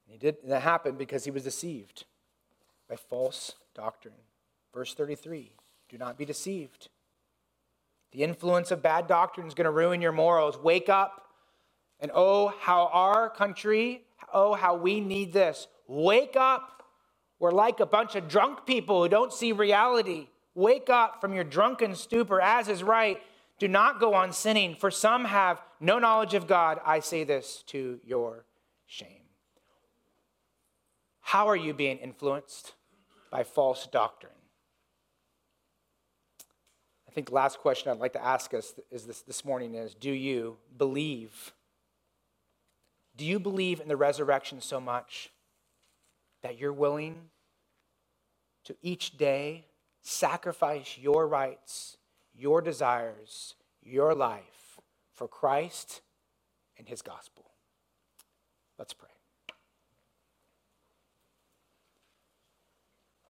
And 0.05 0.13
he 0.13 0.19
did 0.19 0.38
and 0.43 0.51
that 0.51 0.61
happened 0.61 0.97
because 0.97 1.25
he 1.25 1.31
was 1.31 1.43
deceived 1.43 2.05
by 2.88 2.95
false 2.95 3.53
doctrine. 3.73 4.13
Verse 4.73 4.93
33 4.93 5.51
Do 5.89 5.97
not 5.97 6.17
be 6.17 6.25
deceived. 6.25 6.89
The 8.11 8.23
influence 8.23 8.71
of 8.71 8.81
bad 8.81 9.07
doctrine 9.07 9.47
is 9.47 9.53
going 9.53 9.65
to 9.65 9.71
ruin 9.71 10.01
your 10.01 10.11
morals. 10.11 10.57
Wake 10.57 10.89
up. 10.89 11.23
And 11.99 12.11
oh, 12.13 12.53
how 12.59 12.89
our 12.93 13.29
country 13.29 14.05
Oh, 14.33 14.53
how 14.53 14.75
we 14.75 14.99
need 14.99 15.33
this. 15.33 15.67
Wake 15.88 16.36
up. 16.36 16.83
We're 17.39 17.51
like 17.51 17.79
a 17.79 17.86
bunch 17.86 18.15
of 18.15 18.27
drunk 18.27 18.65
people 18.65 19.03
who 19.03 19.09
don't 19.09 19.33
see 19.33 19.51
reality. 19.51 20.27
Wake 20.53 20.89
up 20.89 21.19
from 21.19 21.33
your 21.33 21.43
drunken 21.43 21.95
stupor, 21.95 22.39
as 22.39 22.67
is 22.67 22.81
right. 22.81 23.21
Do 23.59 23.67
not 23.67 23.99
go 23.99 24.13
on 24.13 24.31
sinning, 24.31 24.75
for 24.75 24.91
some 24.91 25.25
have 25.25 25.61
no 25.79 25.99
knowledge 25.99 26.33
of 26.33 26.47
God. 26.47 26.79
I 26.86 26.99
say 26.99 27.23
this 27.23 27.63
to 27.67 27.99
your 28.03 28.45
shame. 28.86 29.23
How 31.21 31.47
are 31.47 31.55
you 31.55 31.73
being 31.73 31.97
influenced 31.97 32.73
by 33.31 33.43
false 33.43 33.88
doctrine? 33.88 34.31
I 37.07 37.11
think 37.11 37.29
the 37.29 37.36
last 37.36 37.59
question 37.59 37.91
I'd 37.91 37.99
like 37.99 38.13
to 38.13 38.23
ask 38.23 38.53
us 38.53 38.73
is 38.91 39.05
this, 39.05 39.21
this 39.21 39.45
morning 39.45 39.75
is 39.75 39.93
Do 39.93 40.11
you 40.11 40.57
believe 40.77 41.53
do 43.17 43.25
you 43.25 43.39
believe 43.39 43.79
in 43.79 43.88
the 43.88 43.95
resurrection 43.95 44.59
so 44.59 44.79
much 44.79 45.31
that 46.46 46.60
you're 46.60 46.72
willing 46.72 47.16
to 48.64 48.76
each 48.84 49.18
day 49.18 49.66
sacrifice 50.04 50.96
your 50.96 51.28
rights, 51.28 51.98
your 52.36 52.62
desires, 52.62 53.56
your 53.82 54.14
life 54.14 54.80
for 55.12 55.28
Christ 55.28 56.02
and 56.78 56.88
his 56.88 57.02
gospel? 57.02 57.46
Let's 58.78 58.93
pray. 58.93 59.14